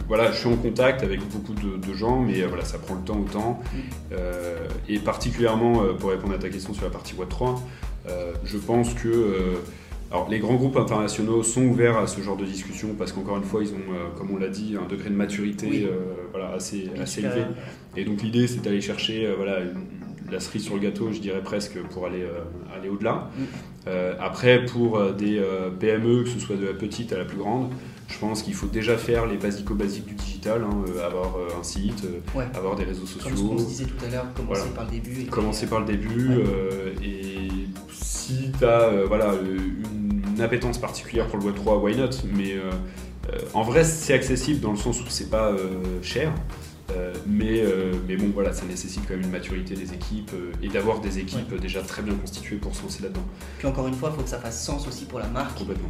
voilà, 0.07 0.31
je 0.31 0.37
suis 0.37 0.47
en 0.47 0.55
contact 0.55 1.03
avec 1.03 1.21
beaucoup 1.29 1.53
de, 1.53 1.93
gens, 1.93 2.19
mais 2.19 2.41
euh, 2.41 2.47
voilà, 2.47 2.63
ça 2.63 2.77
prend 2.77 2.95
le 2.95 3.01
temps 3.01 3.19
au 3.19 3.27
temps. 3.27 3.59
Mm. 3.73 3.77
Euh, 4.13 4.67
et 4.87 4.99
particulièrement, 4.99 5.83
euh, 5.83 5.93
pour 5.93 6.11
répondre 6.11 6.33
à 6.33 6.37
ta 6.37 6.49
question 6.49 6.73
sur 6.73 6.83
la 6.83 6.91
partie 6.91 7.15
Web 7.15 7.29
3, 7.29 7.61
je 8.43 8.57
pense 8.57 8.93
que 8.93 9.55
alors, 10.11 10.29
les 10.29 10.37
grands 10.37 10.53
groupes 10.53 10.77
internationaux 10.77 11.41
sont 11.41 11.63
ouverts 11.63 11.97
à 11.97 12.05
ce 12.05 12.21
genre 12.21 12.37
de 12.37 12.45
discussion 12.45 12.89
parce 12.95 13.11
qu'encore 13.11 13.37
une 13.37 13.43
fois, 13.43 13.63
ils 13.63 13.69
ont, 13.69 14.13
comme 14.15 14.29
on 14.31 14.37
l'a 14.37 14.49
dit, 14.49 14.77
un 14.79 14.87
degré 14.87 15.09
de 15.09 15.15
maturité 15.15 15.89
voilà, 16.31 16.51
assez, 16.51 16.91
assez 17.01 17.21
élevé. 17.21 17.41
Et 17.97 18.05
donc 18.05 18.21
l'idée, 18.21 18.45
c'est 18.45 18.61
d'aller 18.61 18.81
chercher 18.81 19.27
voilà, 19.35 19.61
la 20.35 20.39
cerise 20.39 20.63
sur 20.63 20.75
le 20.75 20.81
gâteau, 20.81 21.11
je 21.11 21.19
dirais 21.19 21.41
presque, 21.41 21.81
pour 21.89 22.05
aller, 22.05 22.25
aller 22.75 22.89
au-delà. 22.89 23.29
Mm. 23.37 23.91
après, 24.19 24.65
pour 24.65 25.01
des 25.13 25.41
PME, 25.79 26.23
que 26.23 26.29
ce 26.29 26.39
soit 26.39 26.55
de 26.55 26.65
la 26.65 26.73
petite 26.73 27.11
à 27.13 27.17
la 27.17 27.25
plus 27.25 27.37
grande, 27.37 27.71
je 28.07 28.19
pense 28.19 28.43
qu'il 28.43 28.53
faut 28.53 28.67
déjà 28.67 28.97
faire 28.97 29.25
les 29.25 29.37
basico-basiques 29.37 30.05
du 30.05 30.13
digital, 30.13 30.63
hein, 30.63 30.83
euh, 30.87 31.05
avoir 31.05 31.37
euh, 31.37 31.59
un 31.59 31.63
site, 31.63 32.05
euh, 32.05 32.41
avoir 32.53 32.75
des 32.75 32.83
réseaux 32.83 33.05
sociaux. 33.05 33.29
Comme 33.29 33.37
ce 33.37 33.43
qu'on 33.43 33.55
disait 33.55 33.85
tout 33.85 34.05
à 34.05 34.09
l'heure, 34.09 34.27
commencer 34.35 34.69
par 34.75 34.83
le 34.85 34.91
début. 34.91 35.21
Et 35.21 35.25
commencer 35.25 35.67
par 35.67 35.79
le 35.79 35.85
début. 35.85 36.29
et 37.03 37.47
si 37.91 38.51
tu 38.57 38.65
as 38.65 38.91
voilà, 39.07 39.33
une 39.43 40.41
appétence 40.41 40.77
particulière 40.77 41.27
pour 41.27 41.39
le 41.39 41.51
Web3, 41.51 41.81
why 41.81 41.97
not? 41.97 42.09
Mais 42.35 42.55
en 43.53 43.63
vrai, 43.63 43.83
c'est 43.83 44.13
accessible 44.13 44.59
dans 44.59 44.71
le 44.71 44.77
sens 44.77 45.01
où 45.01 45.05
c'est 45.07 45.29
pas 45.29 45.55
cher. 46.01 46.31
Mais, 47.27 47.63
mais 48.07 48.15
bon, 48.15 48.31
voilà, 48.33 48.53
ça 48.53 48.65
nécessite 48.65 49.03
quand 49.07 49.15
même 49.15 49.23
une 49.23 49.31
maturité 49.31 49.75
des 49.75 49.93
équipes 49.93 50.31
et 50.61 50.67
d'avoir 50.67 50.99
des 50.99 51.19
équipes 51.19 51.59
déjà 51.59 51.81
très 51.81 52.01
bien 52.01 52.15
constituées 52.15 52.57
pour 52.57 52.75
se 52.75 52.83
lancer 52.83 53.03
là-dedans. 53.03 53.25
Puis 53.57 53.67
encore 53.67 53.87
une 53.87 53.93
fois, 53.93 54.11
il 54.11 54.17
faut 54.17 54.23
que 54.23 54.29
ça 54.29 54.39
fasse 54.39 54.63
sens 54.63 54.87
aussi 54.87 55.05
pour 55.05 55.19
la 55.19 55.27
marque. 55.27 55.57
Complètement 55.57 55.89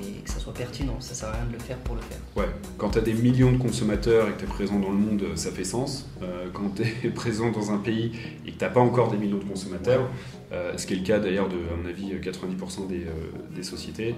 et 0.00 0.22
que 0.22 0.30
ça 0.30 0.38
soit 0.38 0.54
pertinent. 0.54 0.96
Ça 1.00 1.14
sert 1.14 1.28
à 1.28 1.32
rien 1.32 1.46
de 1.46 1.52
le 1.52 1.58
faire 1.58 1.76
pour 1.78 1.94
le 1.94 2.00
faire. 2.00 2.18
Ouais, 2.36 2.48
quand 2.78 2.90
tu 2.90 2.98
as 2.98 3.02
des 3.02 3.14
millions 3.14 3.52
de 3.52 3.58
consommateurs 3.58 4.28
et 4.28 4.32
que 4.32 4.38
tu 4.38 4.44
es 4.44 4.48
présent 4.48 4.78
dans 4.78 4.90
le 4.90 4.96
monde, 4.96 5.24
ça 5.34 5.50
fait 5.50 5.64
sens. 5.64 6.08
Euh, 6.22 6.48
quand 6.52 6.74
tu 6.76 6.82
es 6.82 7.10
présent 7.14 7.50
dans 7.50 7.72
un 7.72 7.78
pays 7.78 8.12
et 8.46 8.52
que 8.52 8.58
tu 8.58 8.64
n'as 8.64 8.70
pas 8.70 8.80
encore 8.80 9.10
des 9.10 9.18
millions 9.18 9.38
de 9.38 9.44
consommateurs, 9.44 10.08
euh, 10.52 10.76
ce 10.76 10.86
qui 10.86 10.94
est 10.94 10.96
le 10.96 11.04
cas 11.04 11.18
d'ailleurs 11.18 11.48
de, 11.48 11.56
à 11.56 11.76
mon 11.82 11.88
avis, 11.88 12.12
90% 12.14 12.86
des, 12.86 13.04
euh, 13.04 13.10
des, 13.54 13.62
sociétés, 13.62 14.14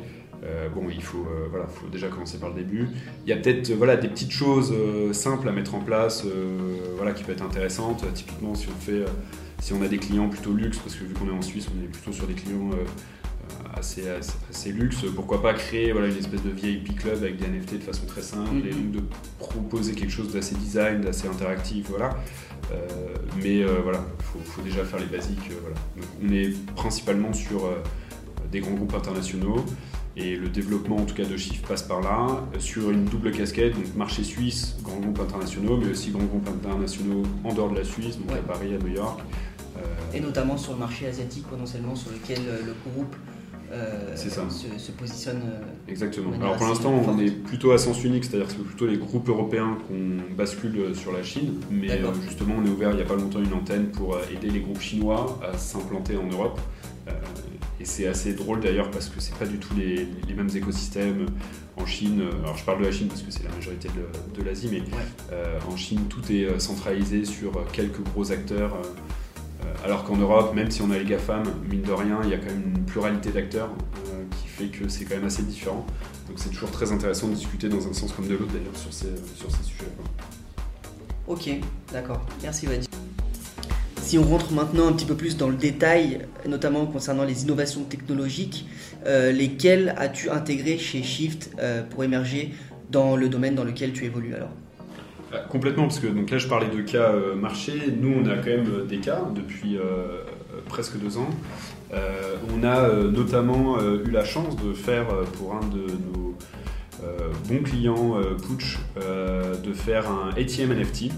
bon, 0.74 0.88
il 0.90 1.02
faut, 1.02 1.26
voilà, 1.50 1.66
faut 1.66 1.88
déjà 1.88 2.08
commencer 2.08 2.38
par 2.38 2.50
le 2.50 2.56
début. 2.56 2.88
Il 3.24 3.30
y 3.30 3.32
a 3.32 3.36
peut-être 3.36 3.72
voilà, 3.72 3.96
des 3.96 4.08
petites 4.08 4.32
choses 4.32 4.74
simples 5.12 5.48
à 5.48 5.52
mettre 5.52 5.74
en 5.74 5.80
place 5.80 6.24
voilà, 6.96 7.12
qui 7.12 7.24
peuvent 7.24 7.34
être 7.34 7.44
intéressantes. 7.44 8.04
Typiquement, 8.14 8.54
si 8.54 8.68
on 8.68 8.80
fait 8.80 9.04
si 9.60 9.72
on 9.72 9.82
a 9.82 9.88
des 9.88 9.98
clients 9.98 10.28
plutôt 10.28 10.52
luxe, 10.52 10.78
parce 10.78 10.94
que 10.94 11.04
vu 11.04 11.14
qu'on 11.14 11.28
est 11.28 11.36
en 11.36 11.42
Suisse, 11.42 11.68
on 11.74 11.82
est 11.82 11.88
plutôt 11.88 12.12
sur 12.12 12.26
des 12.26 12.34
clients 12.34 12.70
assez, 13.76 14.04
assez, 14.50 14.72
luxe, 14.72 15.04
pourquoi 15.14 15.42
pas 15.42 15.54
créer 15.54 15.92
voilà, 15.92 16.08
une 16.08 16.16
espèce 16.16 16.42
de 16.42 16.50
VIP 16.50 16.96
club 16.98 17.16
avec 17.22 17.36
des 17.36 17.46
NFT 17.46 17.74
de 17.74 17.82
façon 17.82 18.06
très 18.06 18.22
simple 18.22 18.66
et 18.66 18.70
donc 18.70 18.90
de 18.92 19.02
proposer 19.38 19.94
quelque 19.94 20.12
chose 20.12 20.32
d'assez 20.32 20.54
design, 20.54 21.00
d'assez 21.00 21.28
interactif, 21.28 21.88
voilà. 21.90 22.10
Euh, 22.72 23.14
mais 23.42 23.62
euh, 23.62 23.80
voilà, 23.82 24.04
il 24.36 24.44
faut, 24.44 24.62
déjà 24.62 24.84
faire 24.84 24.98
les 24.98 25.06
basiques. 25.06 25.50
Euh, 25.50 25.54
voilà. 25.62 25.76
on 26.22 26.32
est 26.32 26.56
principalement 26.74 27.32
sur 27.32 27.70
des 28.50 28.60
grands 28.60 28.74
groupes 28.74 28.94
internationaux 28.94 29.64
et 30.16 30.36
le 30.36 30.48
développement 30.48 30.96
en 30.96 31.04
tout 31.04 31.14
cas 31.14 31.24
de 31.24 31.36
chiffres 31.36 31.66
passe 31.66 31.82
par 31.82 32.00
là, 32.00 32.44
sur 32.58 32.90
une 32.90 33.04
double 33.04 33.32
casquette, 33.32 33.74
donc 33.74 33.94
marché 33.96 34.22
suisse, 34.22 34.76
grands 34.82 35.00
groupes 35.00 35.20
internationaux, 35.20 35.76
mais 35.76 35.90
aussi 35.90 36.10
grands 36.10 36.24
groupes 36.24 36.48
internationaux 36.48 37.22
en 37.42 37.52
dehors 37.52 37.70
de 37.70 37.78
la 37.78 37.84
Suisse, 37.84 38.18
donc 38.18 38.30
à 38.36 38.42
Paris, 38.42 38.74
à 38.74 38.78
New 38.78 38.94
York. 38.94 39.20
Et 40.12 40.20
notamment 40.20 40.56
sur 40.56 40.72
le 40.74 40.78
marché 40.78 41.08
asiatique 41.08 41.44
potentiellement 41.48 41.96
sur 41.96 42.12
lequel 42.12 42.38
le 42.64 42.74
groupe 42.90 43.14
euh, 43.74 44.14
ça. 44.14 44.42
Se, 44.78 44.92
positionne. 44.92 45.42
Euh, 45.46 45.90
Exactement. 45.90 46.32
Alors 46.40 46.56
pour 46.56 46.66
l'instant, 46.66 46.92
on 46.92 47.18
est 47.18 47.30
plutôt 47.30 47.72
à 47.72 47.78
sens 47.78 48.04
unique, 48.04 48.24
c'est-à-dire 48.24 48.46
que 48.46 48.52
c'est 48.52 48.62
plutôt 48.62 48.86
les 48.86 48.98
groupes 48.98 49.28
européens 49.28 49.78
qu'on 49.88 50.34
bascule 50.36 50.94
sur 50.94 51.12
la 51.12 51.22
Chine, 51.22 51.60
mais 51.70 51.90
euh, 51.90 52.12
justement, 52.24 52.54
on 52.58 52.66
est 52.66 52.70
ouvert 52.70 52.90
il 52.90 52.96
n'y 52.96 53.02
a 53.02 53.06
pas 53.06 53.16
longtemps 53.16 53.42
une 53.42 53.52
antenne 53.52 53.86
pour 53.86 54.18
aider 54.30 54.50
les 54.50 54.60
groupes 54.60 54.80
chinois 54.80 55.40
à 55.42 55.56
s'implanter 55.56 56.16
en 56.16 56.26
Europe. 56.26 56.60
Et 57.84 57.86
c'est 57.86 58.06
assez 58.06 58.32
drôle 58.32 58.60
d'ailleurs 58.60 58.90
parce 58.90 59.10
que 59.10 59.20
c'est 59.20 59.36
pas 59.36 59.44
du 59.44 59.58
tout 59.58 59.74
les, 59.76 60.08
mêmes 60.34 60.48
écosystèmes 60.56 61.26
en 61.76 61.84
Chine. 61.84 62.22
Alors 62.42 62.56
je 62.56 62.64
parle 62.64 62.80
de 62.80 62.86
la 62.86 62.92
Chine 62.92 63.08
parce 63.08 63.20
que 63.20 63.30
c'est 63.30 63.44
la 63.44 63.50
majorité 63.50 63.90
de, 64.34 64.42
l'Asie, 64.42 64.70
mais 64.72 64.82
en 65.68 65.76
Chine 65.76 66.00
tout 66.08 66.22
est 66.32 66.58
centralisé 66.58 67.26
sur 67.26 67.52
quelques 67.72 68.02
gros 68.02 68.32
acteurs 68.32 68.78
euh, 69.64 69.84
alors 69.84 70.04
qu'en 70.04 70.16
Europe, 70.16 70.54
même 70.54 70.70
si 70.70 70.82
on 70.82 70.90
a 70.90 70.98
les 70.98 71.04
GAFAM, 71.04 71.44
mine 71.68 71.82
de 71.82 71.92
rien, 71.92 72.20
il 72.24 72.30
y 72.30 72.34
a 72.34 72.38
quand 72.38 72.46
même 72.46 72.72
une 72.76 72.84
pluralité 72.84 73.30
d'acteurs 73.30 73.70
euh, 74.08 74.24
qui 74.40 74.48
fait 74.48 74.66
que 74.66 74.88
c'est 74.88 75.04
quand 75.04 75.16
même 75.16 75.24
assez 75.24 75.42
différent. 75.42 75.86
Donc 76.28 76.38
c'est 76.38 76.50
toujours 76.50 76.70
très 76.70 76.92
intéressant 76.92 77.28
de 77.28 77.34
discuter 77.34 77.68
dans 77.68 77.86
un 77.86 77.92
sens 77.92 78.12
comme 78.12 78.26
de 78.26 78.34
l'autre 78.34 78.52
d'ailleurs 78.52 78.76
sur 78.76 78.92
ces, 78.92 79.14
sur 79.36 79.50
ces 79.50 79.62
sujets. 79.62 79.84
Ok, 81.26 81.50
d'accord. 81.92 82.24
Merci 82.42 82.66
Vadi. 82.66 82.88
Si 84.04 84.18
on 84.18 84.22
rentre 84.22 84.52
maintenant 84.52 84.86
un 84.86 84.92
petit 84.92 85.06
peu 85.06 85.14
plus 85.14 85.38
dans 85.38 85.48
le 85.48 85.56
détail, 85.56 86.26
notamment 86.46 86.84
concernant 86.84 87.24
les 87.24 87.44
innovations 87.44 87.84
technologiques, 87.84 88.66
euh, 89.06 89.32
lesquelles 89.32 89.94
as-tu 89.96 90.28
intégrées 90.28 90.76
chez 90.76 91.02
Shift 91.02 91.56
pour 91.88 92.04
émerger 92.04 92.52
dans 92.90 93.16
le 93.16 93.30
domaine 93.30 93.54
dans 93.54 93.64
lequel 93.64 93.92
tu 93.92 94.04
évolues 94.04 94.34
alors? 94.34 94.50
Bah, 95.34 95.40
complètement, 95.50 95.88
parce 95.88 95.98
que 95.98 96.06
donc 96.06 96.30
là 96.30 96.38
je 96.38 96.46
parlais 96.46 96.68
de 96.68 96.80
cas 96.82 97.10
euh, 97.10 97.34
marché, 97.34 97.72
nous 98.00 98.14
on 98.22 98.26
a 98.28 98.36
quand 98.36 98.50
même 98.50 98.68
euh, 98.72 98.84
des 98.84 98.98
cas 98.98 99.22
depuis 99.34 99.76
euh, 99.76 100.22
presque 100.68 100.96
deux 100.96 101.18
ans. 101.18 101.28
on 101.92 102.62
a 102.62 102.88
notamment 103.10 103.80
eu 103.80 104.10
la 104.10 104.24
chance 104.24 104.56
de 104.56 104.72
faire 104.72 105.06
pour 105.36 105.54
un 105.54 105.60
de 105.60 105.86
nos 106.12 106.36
bons 107.48 107.62
clients 107.62 108.16
Pooch 108.46 108.78
de 108.96 109.72
faire 109.72 110.08
un 110.08 110.30
ATM 110.30 110.72
NFT. 110.72 111.10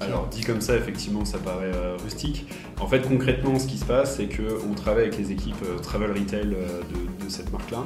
Alors 0.00 0.26
dit 0.28 0.42
comme 0.42 0.60
ça, 0.60 0.76
effectivement, 0.76 1.24
ça 1.24 1.38
paraît 1.38 1.72
rustique. 2.02 2.46
En 2.80 2.86
fait, 2.86 3.00
concrètement, 3.00 3.58
ce 3.58 3.66
qui 3.66 3.76
se 3.76 3.84
passe, 3.84 4.16
c'est 4.16 4.28
qu'on 4.28 4.74
travaille 4.74 5.04
avec 5.04 5.18
les 5.18 5.30
équipes 5.30 5.62
travel 5.82 6.10
retail 6.10 6.46
de, 6.46 7.24
de 7.24 7.28
cette 7.28 7.52
marque-là, 7.52 7.84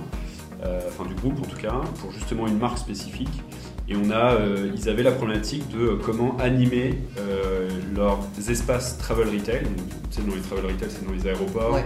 enfin 0.87 1.05
du 1.09 1.15
groupe 1.15 1.39
en 1.41 1.49
tout 1.49 1.57
cas, 1.57 1.81
pour 2.01 2.13
justement 2.13 2.47
une 2.47 2.59
marque 2.59 2.79
spécifique. 2.79 3.43
Et 3.89 3.97
on 3.97 4.11
a, 4.11 4.35
euh, 4.35 4.71
ils 4.75 4.89
avaient 4.89 5.03
la 5.03 5.13
problématique 5.13 5.69
de 5.69 5.79
euh, 5.79 5.99
comment 6.03 6.37
animer 6.39 7.01
euh, 7.19 7.69
leurs 7.95 8.21
espaces 8.49 8.97
travel 8.97 9.29
retail. 9.29 9.65
tu 10.11 10.17
sais, 10.17 10.23
dans 10.27 10.35
les 10.35 10.41
travel 10.41 10.65
retail, 10.67 10.89
c'est 10.89 11.05
dans 11.05 11.13
les 11.13 11.27
aéroports. 11.27 11.79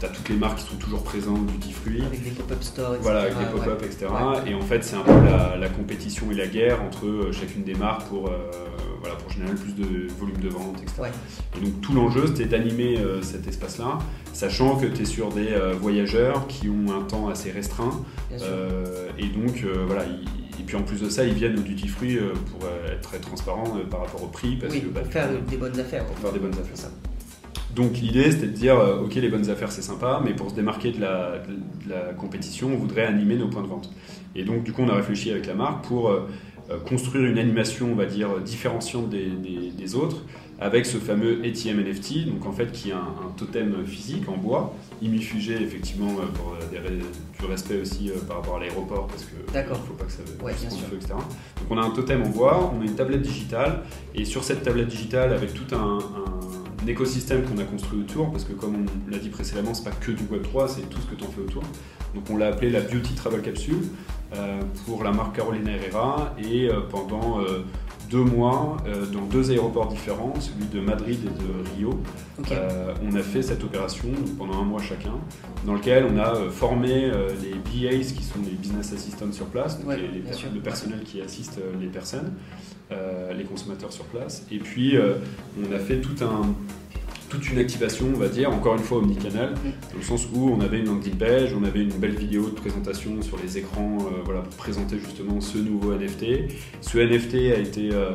Tu 0.00 0.06
as 0.06 0.08
toutes 0.08 0.28
les 0.30 0.36
marques 0.36 0.58
qui 0.58 0.64
sont 0.64 0.76
toujours 0.76 1.04
présentes, 1.04 1.46
duty 1.46 1.72
free. 1.72 2.02
Avec 2.02 2.24
des 2.24 2.30
pop-up 2.30 2.62
stores, 2.62 2.94
etc. 2.94 3.02
Voilà, 3.02 3.20
avec 3.20 3.38
des 3.38 3.44
pop-up, 3.44 3.82
etc. 3.84 4.06
Et 4.46 4.54
en 4.54 4.62
fait, 4.62 4.82
c'est 4.82 4.96
un 4.96 5.02
peu 5.02 5.12
la, 5.60 5.68
compétition 5.68 6.30
et 6.30 6.34
la 6.34 6.46
guerre 6.46 6.82
entre 6.82 7.30
chacune 7.32 7.64
des 7.64 7.74
marques 7.74 8.08
pour, 8.08 8.30
voilà, 9.00 9.16
pour 9.16 9.30
générer 9.30 9.52
le 9.52 9.58
plus 9.58 9.74
de 9.74 10.08
volume 10.18 10.38
de 10.38 10.48
vente, 10.48 10.80
etc. 10.82 11.10
Et 11.56 11.60
donc, 11.60 11.80
tout 11.82 11.92
l'enjeu, 11.92 12.26
c'était 12.28 12.46
d'animer 12.46 12.98
cet 13.20 13.46
espace-là, 13.46 13.98
sachant 14.32 14.76
que 14.76 14.86
tu 14.86 15.02
es 15.02 15.04
sur 15.04 15.28
des 15.28 15.54
voyageurs 15.78 16.46
qui 16.46 16.70
ont 16.70 16.98
un 16.98 17.02
temps 17.02 17.28
assez 17.28 17.50
restreint. 17.50 18.02
et 19.18 19.26
donc, 19.26 19.66
voilà, 19.86 20.04
ils 20.06 20.26
et 20.60 20.62
puis 20.62 20.76
en 20.76 20.82
plus 20.82 21.00
de 21.00 21.08
ça, 21.08 21.24
ils 21.24 21.32
viennent 21.32 21.58
au 21.58 21.62
duty 21.62 21.88
free 21.88 22.18
pour 22.50 22.68
être 22.86 23.00
très 23.00 23.18
transparents 23.18 23.78
par 23.90 24.00
rapport 24.00 24.22
au 24.22 24.26
prix. 24.26 24.56
Parce 24.56 24.74
que, 24.74 24.86
bah, 24.86 25.00
pour 25.00 25.12
faire 25.12 25.28
des 25.48 25.56
bonnes 25.56 25.80
affaires. 25.80 26.04
Pour 26.04 26.18
faire 26.18 26.32
des 26.32 26.38
bonnes 26.38 26.52
affaires. 26.52 26.76
Ça. 26.76 26.90
Donc 27.74 27.98
l'idée 27.98 28.30
c'était 28.32 28.46
de 28.46 28.52
dire 28.52 28.76
ok 29.04 29.14
les 29.14 29.28
bonnes 29.28 29.48
affaires 29.48 29.70
c'est 29.70 29.82
sympa 29.82 30.20
mais 30.24 30.32
pour 30.32 30.50
se 30.50 30.54
démarquer 30.54 30.92
de 30.92 31.00
la, 31.00 32.12
compétition 32.18 32.68
on 32.72 32.76
voudrait 32.76 33.06
animer 33.06 33.36
nos 33.36 33.48
points 33.48 33.62
de 33.62 33.68
vente. 33.68 33.90
Et 34.34 34.44
donc 34.44 34.64
du 34.64 34.72
coup 34.72 34.82
on 34.82 34.88
a 34.88 34.94
réfléchi 34.94 35.30
avec 35.30 35.46
la 35.46 35.54
marque 35.54 35.84
pour 35.84 36.12
construire 36.86 37.24
une 37.24 37.38
animation 37.38 37.90
on 37.92 37.94
va 37.94 38.06
dire 38.06 38.40
différenciante 38.40 39.08
des 39.08 39.94
autres 39.94 40.24
avec 40.60 40.84
ce 40.84 40.98
fameux 40.98 41.40
ATM 41.42 41.80
NFT, 41.80 42.26
donc 42.26 42.44
en 42.44 42.52
fait 42.52 42.70
qui 42.70 42.90
est 42.90 42.92
un, 42.92 43.32
totem 43.36 43.84
physique 43.86 44.28
en 44.28 44.36
bois, 44.36 44.74
imifugé 45.00 45.54
effectivement 45.54 46.10
euh, 46.10 46.26
pour 46.34 46.52
euh, 46.52 46.58
des, 46.70 46.98
du 46.98 47.46
respect 47.46 47.80
aussi 47.80 48.10
euh, 48.10 48.20
par 48.28 48.36
rapport 48.36 48.56
à 48.56 48.60
l'aéroport 48.60 49.06
parce 49.06 49.24
que 49.24 49.36
il 49.48 49.58
ne 49.58 49.74
faut 49.74 49.94
pas 49.94 50.04
que 50.04 50.12
ça 50.12 50.18
ouais, 50.42 50.52
sûr. 50.52 50.70
feu, 50.70 50.96
etc. 50.96 51.14
Donc 51.14 51.70
on 51.70 51.78
a 51.78 51.82
un 51.82 51.90
totem 51.90 52.22
en 52.22 52.28
bois, 52.28 52.72
on 52.76 52.82
a 52.82 52.84
une 52.84 52.94
tablette 52.94 53.22
digitale 53.22 53.84
et 54.14 54.26
sur 54.26 54.44
cette 54.44 54.62
tablette 54.62 54.88
digitale 54.88 55.32
avec 55.32 55.54
tout 55.54 55.74
un, 55.74 55.98
écosystème 56.88 57.42
qu'on 57.44 57.58
a 57.58 57.64
construit 57.64 58.00
autour, 58.00 58.30
parce 58.30 58.44
que 58.44 58.52
comme 58.52 58.86
on 58.86 59.10
l'a 59.10 59.18
dit 59.18 59.28
précédemment, 59.28 59.74
c'est 59.74 59.84
pas 59.84 59.90
que 59.90 60.12
du 60.12 60.24
Web 60.30 60.42
3, 60.42 60.68
c'est 60.68 60.88
tout 60.88 61.00
ce 61.00 61.06
que 61.06 61.14
tu 61.14 61.24
en 61.24 61.28
fais 61.28 61.40
autour. 61.40 61.62
Donc 62.14 62.28
on 62.30 62.36
l'a 62.36 62.48
appelé 62.48 62.70
la 62.70 62.80
Beauty 62.80 63.14
Travel 63.14 63.42
Capsule 63.42 63.84
pour 64.86 65.04
la 65.04 65.12
marque 65.12 65.36
Carolina 65.36 65.72
Herrera 65.72 66.34
et 66.42 66.68
pendant 66.90 67.38
deux 68.10 68.24
mois 68.24 68.76
euh, 68.86 69.06
dans 69.06 69.22
deux 69.22 69.50
aéroports 69.50 69.86
différents, 69.86 70.34
celui 70.40 70.66
de 70.66 70.80
Madrid 70.80 71.20
et 71.24 71.42
de 71.42 71.76
Rio. 71.76 72.00
Euh, 72.50 72.92
on 73.04 73.14
a 73.14 73.22
fait 73.22 73.42
cette 73.42 73.62
opération 73.62 74.08
pendant 74.36 74.60
un 74.60 74.64
mois 74.64 74.82
chacun, 74.82 75.14
dans 75.64 75.74
lequel 75.74 76.04
on 76.12 76.18
a 76.18 76.34
euh, 76.34 76.50
formé 76.50 77.10
les 77.42 77.54
BAs 77.54 78.12
qui 78.12 78.24
sont 78.24 78.40
les 78.44 78.50
business 78.52 78.92
assistants 78.92 79.32
sur 79.32 79.46
place, 79.46 79.80
donc 79.80 79.96
les, 79.96 80.08
le 80.08 80.60
personnel 80.60 81.00
qui 81.04 81.20
assiste 81.20 81.60
les 81.80 81.86
personnes, 81.86 82.34
les 82.90 83.44
consommateurs 83.44 83.92
sur 83.92 84.04
place. 84.06 84.44
Et 84.50 84.58
puis 84.58 84.96
on 84.98 85.72
a 85.72 85.78
fait 85.78 86.00
tout 86.00 86.24
un 86.24 86.54
toute 87.30 87.48
une 87.48 87.58
activation, 87.58 88.06
on 88.12 88.18
va 88.18 88.28
dire, 88.28 88.50
encore 88.50 88.74
une 88.74 88.82
fois 88.82 88.98
omnicanal, 88.98 89.54
dans 89.54 89.96
le 89.96 90.02
sens 90.02 90.26
où 90.34 90.50
on 90.50 90.60
avait 90.60 90.80
une 90.80 90.86
landing 90.86 91.14
page, 91.14 91.54
on 91.58 91.64
avait 91.64 91.82
une 91.82 91.92
belle 91.92 92.16
vidéo 92.16 92.50
de 92.50 92.54
présentation 92.54 93.22
sur 93.22 93.38
les 93.38 93.56
écrans 93.56 93.98
euh, 94.00 94.20
voilà, 94.24 94.40
pour 94.40 94.54
présenter 94.56 94.98
justement 94.98 95.40
ce 95.40 95.56
nouveau 95.58 95.94
NFT. 95.94 96.52
Ce 96.80 96.98
NFT 96.98 97.34
a 97.56 97.60
été 97.60 97.90
euh, 97.92 98.10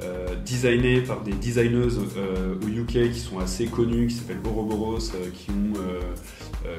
euh, 0.00 0.28
designé 0.46 1.00
par 1.00 1.22
des 1.22 1.32
designeuses 1.32 1.98
au 1.98 2.68
UK 2.68 3.10
qui 3.12 3.18
sont 3.18 3.40
assez 3.40 3.66
connues, 3.66 4.06
qui 4.06 4.14
s'appellent 4.14 4.38
Boroboros, 4.38 5.10
qui, 5.34 5.50
ont, 5.50 5.72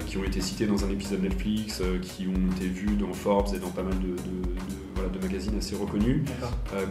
qui 0.08 0.18
ont 0.18 0.24
été 0.24 0.42
citées 0.42 0.66
dans 0.66 0.84
un 0.86 0.90
épisode 0.90 1.22
Netflix, 1.22 1.82
qui 2.02 2.28
ont 2.28 2.56
été 2.56 2.68
vues 2.68 2.96
dans 2.96 3.14
Forbes 3.14 3.54
et 3.56 3.60
dans 3.60 3.70
pas 3.70 3.84
mal 3.84 4.00
de, 4.00 4.08
de 4.08 4.83
magazines 5.22 5.58
assez 5.58 5.76
reconnus, 5.76 6.24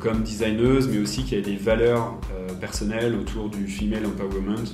comme 0.00 0.22
designeuse, 0.22 0.88
mais 0.88 0.98
aussi 0.98 1.24
qui 1.24 1.36
a 1.36 1.40
des 1.40 1.56
valeurs 1.56 2.18
personnelles 2.60 3.14
autour 3.14 3.48
du 3.48 3.66
female 3.66 4.06
empowerment, 4.06 4.64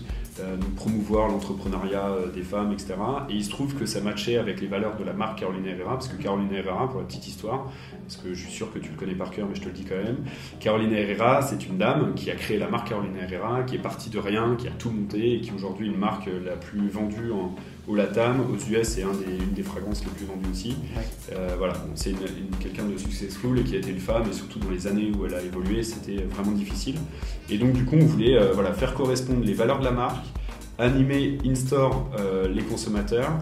euh, 0.41 0.57
donc 0.57 0.74
promouvoir 0.76 1.29
l'entrepreneuriat 1.29 2.11
euh, 2.11 2.31
des 2.31 2.43
femmes, 2.43 2.72
etc. 2.72 2.95
Et 3.29 3.35
il 3.35 3.45
se 3.45 3.51
trouve 3.51 3.74
que 3.74 3.87
ça 3.87 4.01
matchait 4.01 4.37
avec 4.37 4.61
les 4.61 4.68
valeurs 4.68 4.97
de 4.97 5.03
la 5.03 5.12
marque 5.12 5.41
Carolina 5.41 5.70
Herrera, 5.70 5.95
parce 5.95 6.09
que 6.09 6.20
Carolina 6.22 6.59
Herrera, 6.59 6.89
pour 6.89 7.01
la 7.01 7.07
petite 7.07 7.26
histoire, 7.26 7.72
parce 8.05 8.16
que 8.16 8.35
je 8.35 8.45
suis 8.45 8.53
sûr 8.53 8.72
que 8.72 8.79
tu 8.79 8.91
le 8.91 8.97
connais 8.97 9.14
par 9.14 9.31
cœur, 9.31 9.49
mais 9.49 9.57
je 9.57 9.62
te 9.62 9.66
le 9.66 9.72
dis 9.72 9.85
quand 9.85 9.97
même, 9.97 10.18
Carolina 10.61 10.97
Herrera, 10.97 11.43
c'est 11.43 11.66
une 11.66 11.76
dame 11.76 12.14
qui 12.14 12.31
a 12.31 12.37
créé 12.37 12.59
la 12.59 12.68
marque 12.68 12.89
Carolina 12.89 13.22
Herrera, 13.22 13.64
qui 13.64 13.76
est 13.76 13.81
partie 13.81 14.11
de 14.11 14.18
rien, 14.18 14.55
qui 14.57 14.68
a 14.68 14.72
tout 14.72 14.91
monté 14.91 15.35
et 15.35 15.41
qui 15.41 15.51
est 15.51 15.55
aujourd'hui 15.55 15.89
une 15.89 15.99
marque 15.99 16.29
la 16.45 16.57
plus 16.57 16.89
vendue 16.89 17.33
en, 17.33 17.57
au 17.89 17.95
Latam, 17.95 18.41
aux 18.41 18.72
US, 18.72 18.86
c'est 18.86 19.03
un 19.03 19.12
des, 19.12 19.43
une 19.43 19.55
des 19.55 19.62
fragrances 19.62 20.05
les 20.05 20.11
plus 20.11 20.26
vendues 20.26 20.51
aussi. 20.53 20.76
Euh, 21.32 21.55
voilà, 21.57 21.74
c'est 21.95 22.12
quelqu'un 22.61 22.84
de 22.84 22.99
successful 22.99 23.59
et 23.59 23.64
qui 23.64 23.74
a 23.74 23.78
été 23.78 23.91
une 23.91 23.99
femme, 23.99 24.24
et 24.30 24.34
surtout 24.34 24.59
dans 24.59 24.70
les 24.70 24.86
années 24.86 25.11
où 25.16 25.24
elle 25.24 25.34
a 25.34 25.41
évolué, 25.41 25.82
c'était 25.82 26.22
vraiment 26.24 26.53
difficile. 26.53 26.97
Et 27.49 27.57
donc, 27.57 27.72
du 27.72 27.84
coup, 27.84 27.97
on 27.97 28.05
voulait 28.05 28.36
euh, 28.36 28.53
voilà, 28.53 28.74
faire 28.74 28.95
correspondre 28.95 29.43
les 29.43 29.55
valeurs 29.55 29.80
de 29.80 29.84
la 29.84 29.93
marque, 29.93 30.26
animer 30.78 31.39
in-store 31.45 32.11
euh, 32.20 32.47
les 32.49 32.62
consommateurs. 32.62 33.32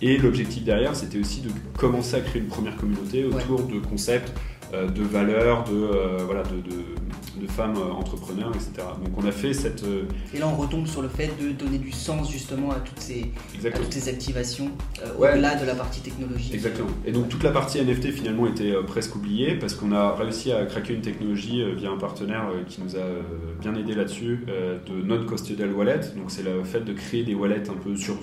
Et 0.00 0.18
l'objectif 0.18 0.62
derrière, 0.62 0.94
c'était 0.94 1.18
aussi 1.18 1.40
de 1.40 1.50
commencer 1.76 2.16
à 2.16 2.20
créer 2.20 2.42
une 2.42 2.48
première 2.48 2.76
communauté 2.76 3.24
autour 3.24 3.62
de 3.62 3.78
concepts, 3.78 4.32
de 4.72 5.02
valeurs, 5.02 5.64
de, 5.64 6.22
voilà, 6.26 6.42
de, 6.42 6.56
de 6.56 6.82
de 7.40 7.46
femmes 7.46 7.76
euh, 7.76 7.92
entrepreneurs, 7.92 8.50
etc. 8.54 8.86
Donc 9.04 9.16
on 9.16 9.26
a 9.26 9.32
fait 9.32 9.52
cette... 9.52 9.84
Euh, 9.84 10.04
Et 10.34 10.38
là 10.38 10.48
on 10.48 10.56
retombe 10.56 10.86
sur 10.86 11.02
le 11.02 11.08
fait 11.08 11.30
de 11.40 11.50
donner 11.52 11.78
du 11.78 11.92
sens 11.92 12.30
justement 12.30 12.70
à 12.70 12.76
toutes 12.76 13.00
ces, 13.00 13.32
toutes 13.62 13.92
ces 13.92 14.08
activations 14.08 14.70
euh, 15.04 15.14
au-delà 15.18 15.54
de 15.56 15.66
la 15.66 15.74
partie 15.74 16.00
technologique. 16.00 16.54
Exactement. 16.54 16.88
Et 17.04 17.12
donc 17.12 17.28
toute 17.28 17.42
la 17.42 17.50
partie 17.50 17.80
NFT 17.82 18.12
finalement 18.12 18.46
était 18.46 18.74
presque 18.86 19.16
oubliée 19.16 19.54
parce 19.56 19.74
qu'on 19.74 19.92
a 19.92 20.14
réussi 20.14 20.52
à 20.52 20.64
craquer 20.66 20.94
une 20.94 21.02
technologie 21.02 21.62
via 21.74 21.90
un 21.90 21.98
partenaire 21.98 22.50
qui 22.68 22.80
nous 22.82 22.96
a 22.96 23.04
bien 23.60 23.74
aidé 23.74 23.94
là-dessus 23.94 24.40
de 24.46 25.02
non-custodial 25.02 25.72
wallet. 25.72 26.00
Donc 26.16 26.30
c'est 26.30 26.42
le 26.42 26.64
fait 26.64 26.80
de 26.80 26.92
créer 26.92 27.24
des 27.24 27.34
wallets 27.34 27.68
un 27.68 27.74
peu 27.74 27.96
sur 27.96 28.16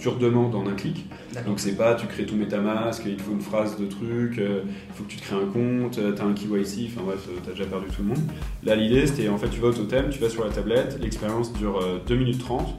sur 0.00 0.16
demande 0.16 0.54
en 0.54 0.66
un 0.66 0.74
clic. 0.74 1.06
Donc 1.46 1.60
c'est 1.60 1.76
pas 1.76 1.94
tu 1.94 2.06
crées 2.06 2.26
tout 2.26 2.36
MetaMask, 2.36 3.04
il 3.06 3.16
te 3.16 3.22
faut 3.22 3.32
une 3.32 3.40
phrase 3.40 3.78
de 3.78 3.86
truc, 3.86 4.38
euh, 4.38 4.62
il 4.66 4.94
faut 4.94 5.04
que 5.04 5.08
tu 5.08 5.16
te 5.16 5.22
crées 5.22 5.36
un 5.36 5.46
compte, 5.46 5.98
euh, 5.98 6.14
tu 6.14 6.22
as 6.22 6.24
un 6.24 6.32
KYC, 6.32 6.90
enfin 6.90 7.04
bref, 7.04 7.26
euh, 7.28 7.38
tu 7.42 7.50
as 7.50 7.52
déjà 7.52 7.66
perdu 7.66 7.86
tout 7.86 8.02
le 8.02 8.08
monde. 8.08 8.22
Là 8.64 8.74
l'idée 8.76 9.06
c'était 9.06 9.28
en 9.28 9.38
fait 9.38 9.48
tu 9.48 9.60
vas 9.60 9.68
au 9.68 9.72
totem, 9.72 10.10
tu 10.10 10.18
vas 10.18 10.28
sur 10.28 10.44
la 10.44 10.50
tablette, 10.50 10.98
l'expérience 11.00 11.52
dure 11.52 11.80
2 12.06 12.14
minutes 12.16 12.40
30, 12.40 12.74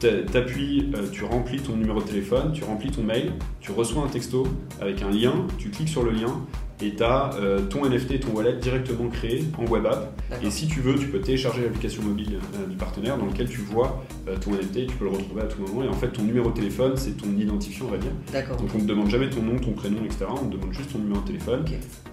t'appuies, 0.00 0.90
tu 1.12 1.24
remplis 1.24 1.60
ton 1.60 1.76
numéro 1.76 2.00
de 2.00 2.06
téléphone, 2.06 2.52
tu 2.52 2.64
remplis 2.64 2.90
ton 2.90 3.02
mail, 3.02 3.32
tu 3.60 3.72
reçois 3.72 4.02
un 4.02 4.08
texto 4.08 4.46
avec 4.80 5.02
un 5.02 5.10
lien, 5.10 5.46
tu 5.58 5.70
cliques 5.70 5.88
sur 5.88 6.02
le 6.02 6.10
lien 6.10 6.40
et 6.82 6.94
tu 6.94 7.02
as 7.02 7.30
euh, 7.34 7.60
ton 7.62 7.88
NFT 7.88 8.12
et 8.12 8.20
ton 8.20 8.32
wallet 8.32 8.54
directement 8.54 9.08
créé 9.08 9.44
en 9.58 9.64
web 9.70 9.86
app. 9.86 10.20
Et 10.42 10.50
si 10.50 10.66
tu 10.66 10.80
veux, 10.80 10.94
tu 10.96 11.08
peux 11.08 11.20
télécharger 11.20 11.62
l'application 11.62 12.02
mobile 12.02 12.38
euh, 12.54 12.66
du 12.66 12.76
partenaire 12.76 13.16
dans 13.16 13.26
lequel 13.26 13.48
tu 13.48 13.60
vois 13.60 14.04
euh, 14.28 14.36
ton 14.36 14.52
NFT, 14.52 14.86
tu 14.86 14.96
peux 14.96 15.04
le 15.04 15.12
retrouver 15.12 15.42
à 15.42 15.46
tout 15.46 15.60
moment. 15.62 15.84
Et 15.84 15.88
en 15.88 15.94
fait, 15.94 16.08
ton 16.08 16.22
numéro 16.22 16.50
de 16.50 16.54
téléphone, 16.54 16.92
c'est 16.96 17.16
ton 17.16 17.34
identifiant, 17.38 17.86
on 17.88 17.92
va 17.92 17.98
dire. 17.98 18.12
Donc 18.58 18.70
on 18.74 18.78
ne 18.78 18.82
te 18.82 18.88
demande 18.88 19.08
jamais 19.08 19.30
ton 19.30 19.42
nom, 19.42 19.58
ton 19.58 19.72
prénom, 19.72 20.04
etc. 20.04 20.26
On 20.30 20.48
te 20.48 20.56
demande 20.56 20.72
juste 20.72 20.92
ton 20.92 20.98
numéro 20.98 21.20
de 21.20 21.26
téléphone. 21.26 21.64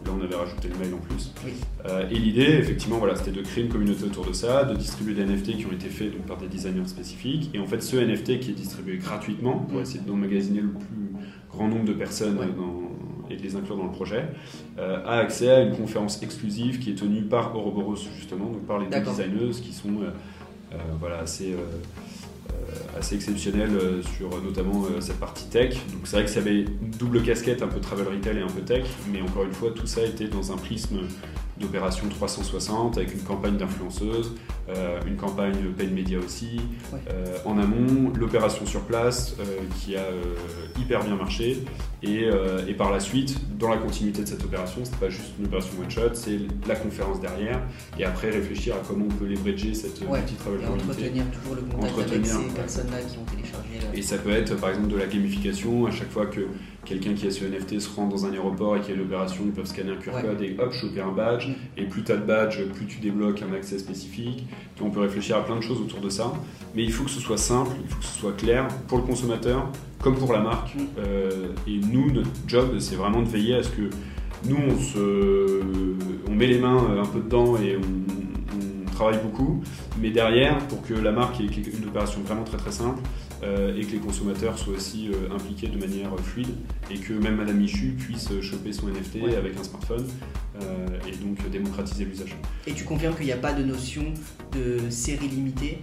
Là, 0.06 0.12
on 0.18 0.24
avait 0.24 0.36
rajouté 0.36 0.70
le 0.70 0.76
mail 0.76 0.94
en 0.94 0.98
plus. 0.98 1.34
et 2.10 2.16
l'idée, 2.16 2.58
effectivement, 2.60 2.98
voilà, 2.98 3.16
c'était 3.16 3.32
de 3.32 3.42
créer 3.42 3.66
une 3.66 3.72
communauté 3.72 4.06
autour 4.06 4.26
de 4.26 4.34
ça, 4.34 4.64
de 4.64 4.76
distribuer 4.76 5.14
des 5.14 5.26
NFT 5.26 5.58
qui 5.58 5.66
ont 5.66 5.74
été 5.74 5.90
faits 5.90 6.12
donc, 6.12 6.26
par 6.26 6.38
des 6.38 6.48
designers 6.48 6.88
spécifiques. 6.88 7.50
Et 7.54 7.60
en 7.60 7.66
fait, 7.66 7.82
ce 7.82 7.98
NFT 7.98 8.40
qui 8.40 8.52
est 8.52 8.56
distribué 8.56 8.98
gratuitement 8.98 9.60
pour 9.60 9.82
essayer 9.82 10.00
d'emmagasiner 10.00 10.62
le 10.62 10.72
plus 10.72 11.14
grand 11.50 11.68
nombre 11.68 11.86
de 11.86 11.94
personnes 11.94 12.36
dans 12.36 12.94
et 13.34 13.38
de 13.38 13.44
les 13.44 13.56
inclure 13.56 13.78
dans 13.78 13.86
le 13.86 13.92
projet, 13.92 14.26
euh, 14.80 15.04
a 15.06 15.18
accès 15.18 15.50
à 15.50 15.62
une 15.62 15.76
conférence 15.76 16.22
exclusive 16.22 16.80
qui 16.80 16.92
est 16.92 16.96
tenue 16.96 17.24
par 17.24 17.56
Ouroboros 17.56 17.98
justement, 18.18 18.46
donc 18.46 18.66
par 18.66 18.80
les 18.80 18.88
deux 18.88 19.00
designeuses 19.00 19.62
qui 19.62 19.74
sont 19.74 20.02
euh, 20.02 20.10
euh, 20.74 20.78
voilà, 21.00 21.20
assez, 21.20 21.56
assez 22.98 23.16
exceptionnelles 23.16 23.78
sur 24.18 24.30
notamment 24.42 24.86
cette 25.00 25.20
partie 25.20 25.48
tech. 25.48 25.74
Donc 25.92 26.02
c'est 26.06 26.18
vrai 26.18 26.26
que 26.26 26.32
ça 26.32 26.40
avait 26.40 26.62
une 26.62 26.92
double 26.98 27.22
casquette, 27.22 27.62
un 27.62 27.68
peu 27.68 27.80
travel 27.80 28.08
retail 28.08 28.38
et 28.38 28.42
un 28.42 28.48
peu 28.48 28.62
tech, 28.62 28.86
mais 29.12 29.22
encore 29.22 29.44
une 29.44 29.54
fois 29.54 29.72
tout 29.76 29.88
ça 29.88 30.02
était 30.02 30.28
dans 30.28 30.52
un 30.52 30.58
prisme 30.58 31.00
d'opération 31.58 32.08
360 32.10 32.98
avec 32.98 33.14
une 33.14 33.22
campagne 33.22 33.58
d'influenceuse, 33.58 34.34
euh, 34.63 34.63
une 35.06 35.16
campagne 35.16 35.56
paid 35.78 35.94
média 35.94 36.20
aussi. 36.20 36.62
Euh, 37.10 37.38
en 37.46 37.58
amont, 37.58 38.12
l'opération 38.18 38.66
sur 38.66 38.82
place 38.82 39.36
euh, 39.40 39.44
qui 39.80 39.96
a 39.96 40.06
hyper 40.80 41.04
bien 41.04 41.16
marché. 41.16 41.64
Et, 42.02 42.28
et, 42.68 42.74
par 42.74 42.92
la 42.92 43.00
suite, 43.00 43.40
dans 43.58 43.70
la 43.70 43.78
continuité 43.78 44.24
de 44.24 44.28
cette 44.28 44.44
opération, 44.44 44.82
c'est 44.84 45.00
pas 45.00 45.10
juste 45.10 45.34
une 45.40 45.46
opération 45.46 45.72
one 45.82 45.90
shot, 45.90 46.14
c'est 46.14 46.38
la 46.68 46.76
conférence 46.76 47.22
derrière. 47.22 47.62
Et 47.98 48.04
après, 48.04 48.30
réfléchir 48.30 48.76
à 48.76 48.80
comment 48.86 49.06
on 49.06 49.14
peut 49.14 49.26
leverager 49.26 49.74
cette 49.74 50.00
petite 50.00 50.38
travel 50.40 50.62
et 50.62 50.68
entretenir 50.68 51.24
toujours 51.32 51.56
le 51.56 51.62
contact 51.62 52.12
avec 52.12 52.26
ces 52.26 52.54
personnes-là 52.56 52.98
qui 53.02 53.18
ont 53.18 53.26
téléchargé. 53.26 53.64
Et 53.94 54.02
ça 54.02 54.18
peut 54.18 54.32
être 54.32 54.56
par 54.60 54.70
exemple 54.72 54.90
de 54.90 54.98
la 54.98 55.06
gamification. 55.06 55.86
À 55.86 55.92
chaque 55.92 56.10
fois 56.10 56.26
que 56.26 56.42
quelqu'un 56.86 57.14
qui 57.14 57.28
a 57.28 57.32
ce 57.32 57.46
NFT 57.46 57.80
se 57.80 57.90
rend 57.96 58.08
dans 58.08 58.26
un 58.26 58.34
aéroport 58.34 58.78
et 58.78 58.82
qui 58.82 58.92
a 58.92 58.96
l'opération, 58.96 59.44
ils 59.46 59.52
peuvent 59.52 59.66
scanner 59.66 59.92
un 59.92 59.96
QR 59.96 60.22
code 60.22 60.42
et 60.42 60.56
hop, 60.60 60.74
choper 60.74 61.02
un 61.02 61.12
badge. 61.12 61.48
Mm. 61.48 61.54
Et 61.78 61.86
plus 61.86 62.04
tu 62.04 62.12
as 62.12 62.18
de 62.18 62.26
badge, 62.26 62.62
plus 62.74 62.86
tu 62.86 63.00
débloques 63.00 63.42
un 63.42 63.54
accès 63.54 63.80
spécifique 63.80 64.46
on 64.82 64.90
peut 64.90 65.00
réfléchir 65.00 65.38
à 65.38 65.46
plein 65.46 65.56
de 65.56 65.62
choses 65.62 65.80
autour 65.80 66.00
de 66.00 66.10
ça, 66.10 66.34
mais 66.76 66.84
il 66.84 66.92
faut 66.92 67.04
que 67.04 67.12
ce 67.12 67.20
soit 67.20 67.38
simple, 67.38 67.72
il 67.82 67.90
faut 67.90 68.00
que 68.00 68.06
ce 68.06 68.20
soit 68.20 68.36
clair 68.36 68.68
pour 68.88 68.98
le 68.98 69.04
consommateur 69.04 69.68
comme 70.02 70.16
pour 70.18 70.34
la 70.34 70.42
marque. 70.42 70.76
Mm. 70.76 70.80
Euh, 71.00 71.48
et 71.68 71.78
nous, 71.78 72.12
notre 72.12 72.30
job, 72.48 72.78
c'est 72.80 72.96
vraiment 72.96 73.22
de 73.22 73.30
veiller 73.30 73.56
à 73.56 73.64
ce 73.64 73.70
que 73.70 73.90
nous, 74.46 74.58
on, 74.58 74.78
se, 74.78 75.62
on 76.30 76.36
met 76.36 76.48
les 76.48 76.60
mains 76.60 77.00
un 77.02 77.06
peu 77.06 77.20
dedans 77.20 77.56
et 77.58 77.78
on, 77.78 78.24
travaille 78.94 79.20
beaucoup, 79.24 79.64
mais 80.00 80.12
derrière, 80.12 80.56
pour 80.68 80.84
que 80.84 80.94
la 80.94 81.12
marque 81.12 81.42
ait 81.42 81.46
une 81.46 81.88
opération 81.88 82.22
vraiment 82.22 82.44
très 82.44 82.58
très 82.58 82.72
simple, 82.72 83.02
euh, 83.44 83.76
et 83.78 83.82
que 83.82 83.92
les 83.92 83.98
consommateurs 83.98 84.58
soient 84.58 84.76
aussi 84.76 85.10
euh, 85.10 85.34
impliqués 85.34 85.68
de 85.68 85.78
manière 85.78 86.18
fluide 86.20 86.50
et 86.90 86.98
que 86.98 87.14
même 87.14 87.36
Madame 87.36 87.58
Michu 87.58 87.96
puisse 87.98 88.30
choper 88.42 88.72
son 88.72 88.88
NFT 88.88 89.36
avec 89.38 89.58
un 89.58 89.64
smartphone 89.64 90.06
euh, 90.62 90.88
et 91.08 91.12
donc 91.12 91.50
démocratiser 91.50 92.06
l'usage. 92.06 92.36
Et 92.68 92.74
tu 92.74 92.86
confirmes 92.86 93.16
qu'il 93.16 93.26
n'y 93.26 93.32
a 93.32 93.38
pas 93.38 93.54
de 93.54 93.64
notion 93.64 94.06
de 94.54 94.90
série 94.90 95.28
limitée 95.28 95.80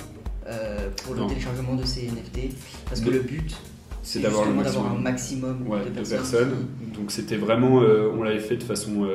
pour 1.05 1.15
le 1.15 1.27
téléchargement 1.27 1.77
de 1.77 1.85
ces 1.85 2.07
NFT 2.07 2.55
parce 2.89 3.01
que 3.01 3.11
le 3.11 3.21
but 3.21 3.55
c'est 4.03 4.21
d'avoir 4.21 4.49
un 4.49 4.99
maximum 4.99 5.65
de, 5.65 6.09
personnes. 6.09 6.67
Donc 6.95 7.11
c'était 7.11 7.37
vraiment, 7.37 7.83
euh, 7.83 8.11
on 8.17 8.23
l'avait 8.23 8.41
fait 8.41 8.57
de 8.57 8.63
façon 8.63 9.07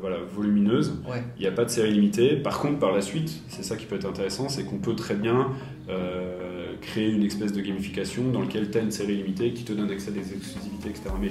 voilà, 0.00 0.18
volumineuse. 0.34 0.94
Il 1.38 1.42
n'y 1.42 1.48
a 1.48 1.52
pas 1.52 1.64
de 1.64 1.70
série 1.70 1.92
limitée. 1.92 2.36
Par 2.36 2.60
contre, 2.60 2.78
par 2.78 2.92
la 2.92 3.00
suite, 3.00 3.42
c'est 3.48 3.64
ça 3.64 3.76
qui 3.76 3.86
peut 3.86 3.96
être 3.96 4.06
intéressant, 4.06 4.48
c'est 4.48 4.64
qu'on 4.64 4.78
peut 4.78 4.94
très 4.94 5.14
bien 5.14 5.50
créer 6.80 7.10
une 7.10 7.22
espèce 7.22 7.52
de 7.52 7.60
gamification 7.60 8.30
dans 8.30 8.40
lequel 8.40 8.70
tu 8.70 8.78
as 8.78 8.80
une 8.80 8.90
série 8.90 9.16
limitée 9.16 9.52
qui 9.52 9.64
te 9.64 9.72
donne 9.72 9.90
accès 9.90 10.08
à 10.08 10.12
des 10.12 10.32
exclusivités, 10.34 10.90
etc. 10.90 11.10
Mais 11.20 11.30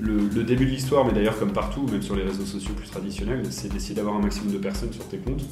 le, 0.00 0.44
début 0.44 0.66
de 0.66 0.70
l'histoire, 0.70 1.04
mais 1.04 1.12
d'ailleurs 1.12 1.38
comme 1.38 1.52
partout, 1.52 1.86
même 1.86 2.02
sur 2.02 2.16
les 2.16 2.22
réseaux 2.22 2.44
sociaux 2.44 2.74
plus 2.74 2.88
traditionnels, 2.88 3.42
c'est 3.50 3.72
d'essayer 3.72 3.94
d'avoir 3.94 4.16
un 4.16 4.20
maximum 4.20 4.52
de 4.52 4.58
personnes 4.58 4.92
sur 4.92 5.06
tes 5.08 5.18
comptes, 5.18 5.44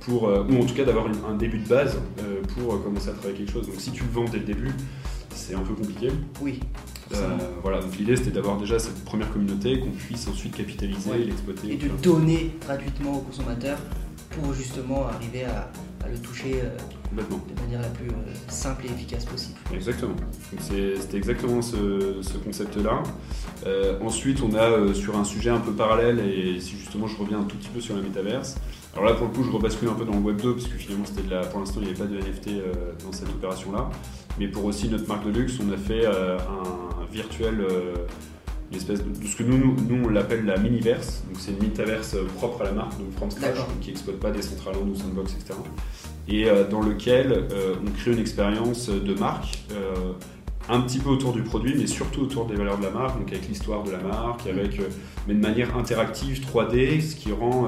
pour, 0.00 0.28
euh, 0.28 0.44
ou 0.44 0.62
en 0.62 0.66
tout 0.66 0.74
cas 0.74 0.84
d'avoir 0.84 1.06
un 1.06 1.34
début 1.34 1.58
de 1.58 1.68
base 1.68 1.98
euh, 2.20 2.42
pour 2.54 2.74
euh, 2.74 2.78
commencer 2.78 3.08
à 3.08 3.12
travailler 3.12 3.38
quelque 3.38 3.52
chose. 3.52 3.66
Donc 3.66 3.76
si 3.78 3.90
tu 3.90 4.04
le 4.04 4.10
vends 4.10 4.24
dès 4.30 4.38
le 4.38 4.44
début, 4.44 4.72
c'est 5.30 5.54
un 5.54 5.60
peu 5.60 5.74
compliqué. 5.74 6.08
Oui. 6.40 6.60
voilà, 7.62 7.80
donc 7.80 7.96
l'idée 7.98 8.16
c'était 8.16 8.30
d'avoir 8.30 8.58
déjà 8.58 8.78
cette 8.78 9.04
première 9.04 9.30
communauté 9.30 9.78
qu'on 9.80 9.90
puisse 9.90 10.26
ensuite 10.28 10.56
capitaliser 10.56 11.10
et 11.14 11.24
l'exploiter. 11.24 11.72
Et 11.72 11.76
de 11.76 11.88
donner 12.02 12.52
gratuitement 12.60 13.18
aux 13.18 13.20
consommateurs 13.20 13.78
pour 14.32 14.52
justement 14.54 15.06
arriver 15.08 15.44
à, 15.44 15.70
le 16.08 16.18
toucher 16.18 16.62
de 17.16 17.60
manière 17.60 17.80
la 17.80 17.88
plus 17.88 18.08
euh, 18.08 18.34
simple 18.48 18.86
et 18.86 18.90
efficace 18.90 19.24
possible. 19.24 19.58
Exactement. 19.74 20.16
C'était 20.60 21.16
exactement 21.16 21.62
ce, 21.62 22.38
concept-là. 22.44 23.02
Euh, 23.66 23.98
ensuite, 24.00 24.40
on 24.42 24.54
a 24.54 24.62
euh, 24.62 24.94
sur 24.94 25.16
un 25.16 25.24
sujet 25.24 25.50
un 25.50 25.60
peu 25.60 25.72
parallèle, 25.72 26.20
et 26.20 26.58
si 26.60 26.76
justement 26.76 27.06
je 27.06 27.16
reviens 27.16 27.40
un 27.40 27.44
tout 27.44 27.56
petit 27.56 27.68
peu 27.68 27.80
sur 27.80 27.96
la 27.96 28.02
métaverse, 28.02 28.56
alors 28.94 29.06
là 29.06 29.14
pour 29.14 29.26
le 29.26 29.32
coup 29.32 29.44
je 29.44 29.50
rebascule 29.50 29.88
un 29.88 29.94
peu 29.94 30.04
dans 30.04 30.12
le 30.12 30.20
Web 30.20 30.40
2, 30.40 30.54
parce 30.54 30.66
que 30.66 30.76
finalement 30.76 31.04
c'était 31.04 31.22
de 31.22 31.30
la, 31.30 31.40
pour 31.40 31.60
l'instant 31.60 31.80
il 31.80 31.84
n'y 31.84 31.90
avait 31.90 31.98
pas 31.98 32.06
de 32.06 32.16
NFT 32.16 32.50
dans 33.04 33.12
cette 33.12 33.28
opération-là. 33.28 33.90
Mais 34.38 34.48
pour 34.48 34.64
aussi 34.64 34.88
notre 34.88 35.06
marque 35.06 35.24
de 35.26 35.30
luxe, 35.30 35.54
on 35.62 35.72
a 35.72 35.76
fait 35.76 36.06
un 36.06 37.04
virtuel 37.10 37.66
une 38.72 38.78
espèce 38.78 39.04
de, 39.04 39.26
ce 39.26 39.36
que 39.36 39.42
nous, 39.42 39.76
nous, 39.88 40.04
on 40.04 40.08
l'appelle 40.08 40.44
la 40.44 40.56
miniverse. 40.56 41.22
Donc 41.28 41.40
c'est 41.40 41.52
une 41.52 41.62
metaverse 41.62 42.16
propre 42.36 42.62
à 42.62 42.64
la 42.64 42.72
marque, 42.72 42.98
donc 42.98 43.12
from 43.12 43.30
scratch, 43.30 43.58
qui 43.80 43.90
n'exploite 43.90 44.18
pas 44.18 44.30
des 44.30 44.38
Decentraland 44.38 44.88
ou 44.88 44.94
Sandbox, 44.94 45.34
etc 45.34 45.54
et 46.28 46.48
euh, 46.48 46.68
dans 46.68 46.80
lequel 46.80 47.32
euh, 47.32 47.74
on 47.84 47.90
crée 47.90 48.12
une 48.12 48.18
expérience 48.18 48.88
de 48.88 49.14
marque 49.14 49.58
euh, 49.72 50.12
un 50.68 50.80
petit 50.80 50.98
peu 50.98 51.10
autour 51.10 51.32
du 51.32 51.42
produit, 51.42 51.74
mais 51.76 51.86
surtout 51.86 52.22
autour 52.22 52.46
des 52.46 52.54
valeurs 52.54 52.78
de 52.78 52.84
la 52.84 52.90
marque, 52.90 53.18
donc 53.18 53.28
avec 53.32 53.48
l'histoire 53.48 53.82
de 53.82 53.90
la 53.90 53.98
marque, 53.98 54.46
avec, 54.46 54.80
mais 55.26 55.34
de 55.34 55.40
manière 55.40 55.76
interactive, 55.76 56.40
3D, 56.40 57.00
ce 57.00 57.16
qui 57.16 57.32
rend 57.32 57.66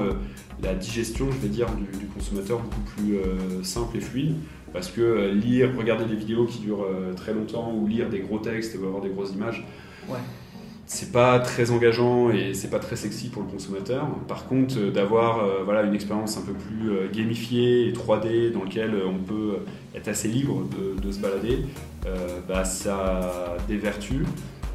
la 0.63 0.73
digestion, 0.73 1.29
je 1.29 1.37
vais 1.39 1.49
dire, 1.49 1.67
du, 1.75 2.05
consommateur 2.07 2.59
beaucoup 2.59 2.79
plus 2.95 3.17
simple 3.63 3.97
et 3.97 3.99
fluide. 3.99 4.35
Parce 4.71 4.87
que 4.87 5.29
lire, 5.33 5.71
regarder 5.77 6.05
des 6.05 6.15
vidéos 6.15 6.45
qui 6.45 6.59
durent 6.59 6.87
très 7.17 7.33
longtemps, 7.33 7.73
ou 7.75 7.85
lire 7.85 8.09
des 8.09 8.19
gros 8.19 8.39
textes, 8.39 8.77
ou 8.81 8.85
avoir 8.85 9.01
des 9.01 9.09
grosses 9.09 9.33
images, 9.33 9.67
ouais 10.07 10.19
c'est 10.87 11.11
pas 11.11 11.39
très 11.39 11.71
engageant 11.71 12.29
et 12.29 12.53
c'est 12.53 12.69
pas 12.69 12.79
très 12.79 12.95
sexy 12.95 13.29
pour 13.29 13.41
le 13.41 13.47
consommateur. 13.49 14.07
Par 14.27 14.47
contre, 14.47 14.75
euh, 14.77 14.91
d'avoir 14.91 15.39
euh, 15.39 15.63
voilà, 15.63 15.83
une 15.83 15.95
expérience 15.95 16.37
un 16.37 16.41
peu 16.41 16.53
plus 16.53 16.91
euh, 16.91 17.07
gamifiée 17.11 17.87
et 17.87 17.91
3D 17.91 18.51
dans 18.51 18.63
laquelle 18.63 18.93
on 19.05 19.17
peut 19.17 19.57
être 19.95 20.07
assez 20.07 20.27
libre 20.27 20.63
de, 21.01 21.11
se 21.11 21.19
balader, 21.19 21.59
bah, 22.47 22.65
ça 22.65 22.95
a 22.95 23.57
des 23.67 23.77
vertus 23.77 24.25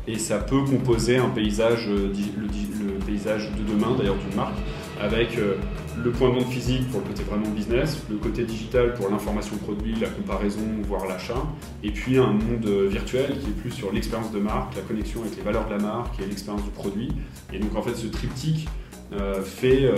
et 0.09 0.19
ça 0.19 0.39
peut 0.39 0.63
composer 0.65 1.19
un 1.19 1.29
paysage, 1.29 1.89
le, 1.89 3.05
paysage 3.07 3.51
de 3.53 3.73
demain 3.73 3.95
d'ailleurs 3.97 4.17
d'une 4.17 4.35
marque 4.35 4.57
avec 5.01 5.39
le 6.03 6.11
point 6.11 6.31
de 6.31 6.35
vente 6.35 6.51
physique 6.51 6.89
pour 6.91 7.01
le 7.01 7.07
côté 7.07 7.23
vraiment 7.23 7.49
business, 7.51 8.03
le 8.11 8.17
côté 8.17 8.45
digital 8.45 8.95
pour 8.95 9.09
l'information 9.09 9.57
produit, 9.57 9.95
la 10.01 10.09
comparaison, 10.09 10.63
voire 10.83 11.07
l'achat, 11.07 11.43
et 11.83 11.91
puis 11.91 12.19
un 12.19 12.33
monde 12.33 12.65
euh, 12.67 12.89
virtuel 12.89 13.39
qui 13.39 13.49
est 13.49 13.61
plus 13.61 13.71
sur 13.71 13.93
l'expérience 13.93 14.33
de 14.33 14.39
marque, 14.39 14.77
la 14.77 14.83
connexion 14.83 15.23
avec 15.23 15.37
les 15.37 15.43
valeurs 15.43 15.67
de 15.67 15.73
la 15.73 15.79
marque 15.79 16.21
et 16.21 16.27
l'expérience 16.27 16.65
du 16.65 16.71
produit. 16.71 17.13
Et 17.53 17.59
donc 17.59 17.75
en 17.77 17.83
fait 17.83 17.95
ce 17.95 18.07
triptyque 18.07 18.69
euh, 19.13 19.43
fait 19.43 19.91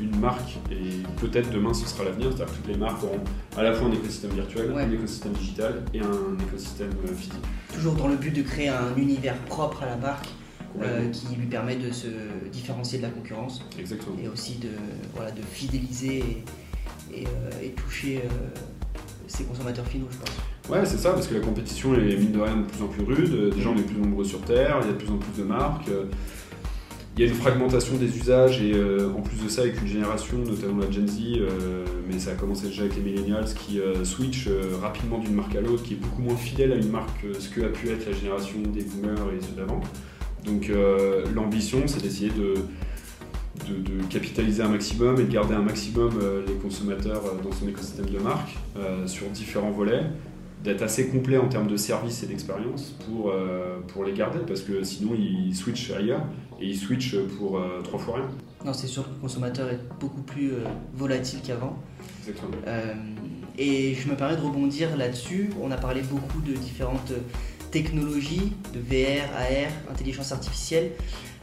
une 0.00 0.18
marque 0.18 0.58
et 0.70 1.02
peut-être 1.20 1.50
demain 1.50 1.74
ce 1.74 1.86
sera 1.86 2.04
l'avenir, 2.04 2.28
c'est-à-dire 2.30 2.46
que 2.46 2.56
toutes 2.56 2.68
les 2.68 2.78
marques 2.78 3.02
auront 3.04 3.20
à 3.56 3.62
la 3.62 3.74
fois 3.74 3.88
un 3.88 3.92
écosystème 3.92 4.30
virtuel, 4.30 4.72
un 4.76 4.90
écosystème 4.90 5.32
digital 5.32 5.82
et 5.92 6.00
un 6.00 6.46
écosystème 6.48 6.92
physique. 7.16 7.34
Toujours 7.74 7.94
dans 7.94 8.08
le 8.08 8.16
but 8.16 8.34
de 8.34 8.42
créer 8.42 8.68
un 8.68 8.96
univers 8.96 9.36
propre 9.46 9.82
à 9.82 9.86
la 9.86 9.96
marque 9.96 10.28
euh, 10.82 11.08
qui 11.10 11.34
lui 11.34 11.46
permet 11.46 11.76
de 11.76 11.90
se 11.90 12.06
différencier 12.52 12.98
de 12.98 13.04
la 13.04 13.10
concurrence. 13.10 13.64
Exactement. 13.78 14.16
Et 14.22 14.28
aussi 14.28 14.56
de, 14.56 14.68
voilà, 15.14 15.30
de 15.30 15.42
fidéliser 15.42 16.44
et, 17.12 17.24
euh, 17.24 17.68
toucher 17.74 18.18
euh, 18.18 18.28
ses 19.26 19.44
consommateurs 19.44 19.86
finaux, 19.86 20.06
je 20.10 20.18
pense. 20.18 20.70
Ouais, 20.70 20.84
c'est 20.84 20.98
ça, 20.98 21.12
parce 21.12 21.26
que 21.26 21.34
la 21.34 21.40
compétition 21.40 21.94
est 21.94 22.16
mine 22.16 22.32
de 22.32 22.40
rien 22.40 22.56
de 22.58 22.62
plus 22.64 22.82
en 22.82 22.88
plus 22.88 23.02
rude, 23.02 23.54
des 23.54 23.60
gens 23.60 23.74
les 23.74 23.82
plus 23.82 23.96
nombreux 23.96 24.24
sur 24.24 24.42
Terre, 24.42 24.78
il 24.82 24.86
y 24.86 24.90
a 24.90 24.92
de 24.92 24.98
plus 24.98 25.10
en 25.10 25.16
plus 25.16 25.42
de 25.42 25.46
marques. 25.46 25.88
Il 27.16 27.24
y 27.24 27.26
a 27.26 27.30
une 27.30 27.34
fragmentation 27.34 27.96
des 27.96 28.16
usages 28.16 28.62
et 28.62 28.74
en 29.04 29.22
plus 29.22 29.42
de 29.42 29.48
ça 29.48 29.62
avec 29.62 29.80
une 29.80 29.88
génération, 29.88 30.38
notamment 30.38 30.82
la 30.84 30.90
Gen 30.90 31.08
Z, 31.08 31.20
mais 32.06 32.18
ça 32.20 32.30
a 32.30 32.34
commencé 32.34 32.68
déjà 32.68 32.82
avec 32.82 32.94
les 32.94 33.02
millennials 33.02 33.46
qui 33.54 33.80
switch 34.04 34.48
rapidement 34.80 35.18
d'une 35.18 35.34
marque 35.34 35.56
à 35.56 35.60
l'autre, 35.60 35.82
qui 35.82 35.94
est 35.94 35.96
beaucoup 35.96 36.22
moins 36.22 36.36
fidèle 36.36 36.72
à 36.72 36.76
une 36.76 36.90
marque 36.90 37.22
que 37.22 37.32
ce 37.40 37.48
que 37.48 37.62
a 37.62 37.70
pu 37.70 37.88
être 37.88 38.06
la 38.06 38.12
génération 38.12 38.60
des 38.60 38.82
boomers 38.82 39.32
et 39.36 39.40
ceux 39.40 39.56
d'avant. 39.56 39.80
Donc 40.44 40.70
euh, 40.70 41.24
l'ambition, 41.34 41.82
c'est 41.86 42.02
d'essayer 42.02 42.30
de, 42.30 42.54
de, 43.68 44.02
capitaliser 44.08 44.62
un 44.62 44.68
maximum 44.68 45.20
et 45.20 45.24
de 45.24 45.32
garder 45.32 45.54
un 45.54 45.62
maximum 45.62 46.12
euh, 46.22 46.42
les 46.46 46.54
consommateurs 46.54 47.22
euh, 47.26 47.42
dans 47.42 47.52
son 47.52 47.68
écosystème 47.68 48.06
de 48.06 48.18
marque 48.18 48.56
sur 49.06 49.26
différents 49.28 49.70
volets, 49.70 50.04
d'être 50.62 50.82
assez 50.82 51.08
complet 51.08 51.36
en 51.36 51.48
termes 51.48 51.66
de 51.66 51.76
service 51.76 52.22
et 52.22 52.26
d'expérience 52.26 52.94
pour, 53.06 53.32
pour 53.88 54.04
les 54.04 54.12
garder, 54.12 54.38
parce 54.46 54.60
que 54.60 54.82
sinon 54.84 55.14
ils 55.16 55.54
switchent 55.54 55.90
ailleurs 55.90 56.22
et 56.60 56.66
ils 56.66 56.76
switchent 56.76 57.16
pour 57.38 57.60
trois 57.82 57.98
fois 57.98 58.16
rien. 58.16 58.28
Non, 58.64 58.72
c'est 58.72 58.86
sûr 58.86 59.04
que 59.04 59.10
le 59.10 59.20
consommateur 59.20 59.68
est 59.68 59.80
beaucoup 60.00 60.22
plus 60.22 60.52
volatile 60.94 61.40
qu'avant. 61.44 61.76
Exactement. 62.20 62.52
et 63.58 63.94
je 63.94 64.08
me 64.08 64.14
permets 64.14 64.36
de 64.36 64.42
rebondir 64.42 64.96
là-dessus. 64.96 65.50
On 65.60 65.70
a 65.72 65.76
parlé 65.76 66.02
beaucoup 66.02 66.40
de 66.40 66.52
différentes 66.52 67.12
technologies 67.70 68.52
de 68.74 68.80
VR, 68.80 69.24
AR, 69.36 69.72
intelligence 69.90 70.32
artificielle. 70.32 70.92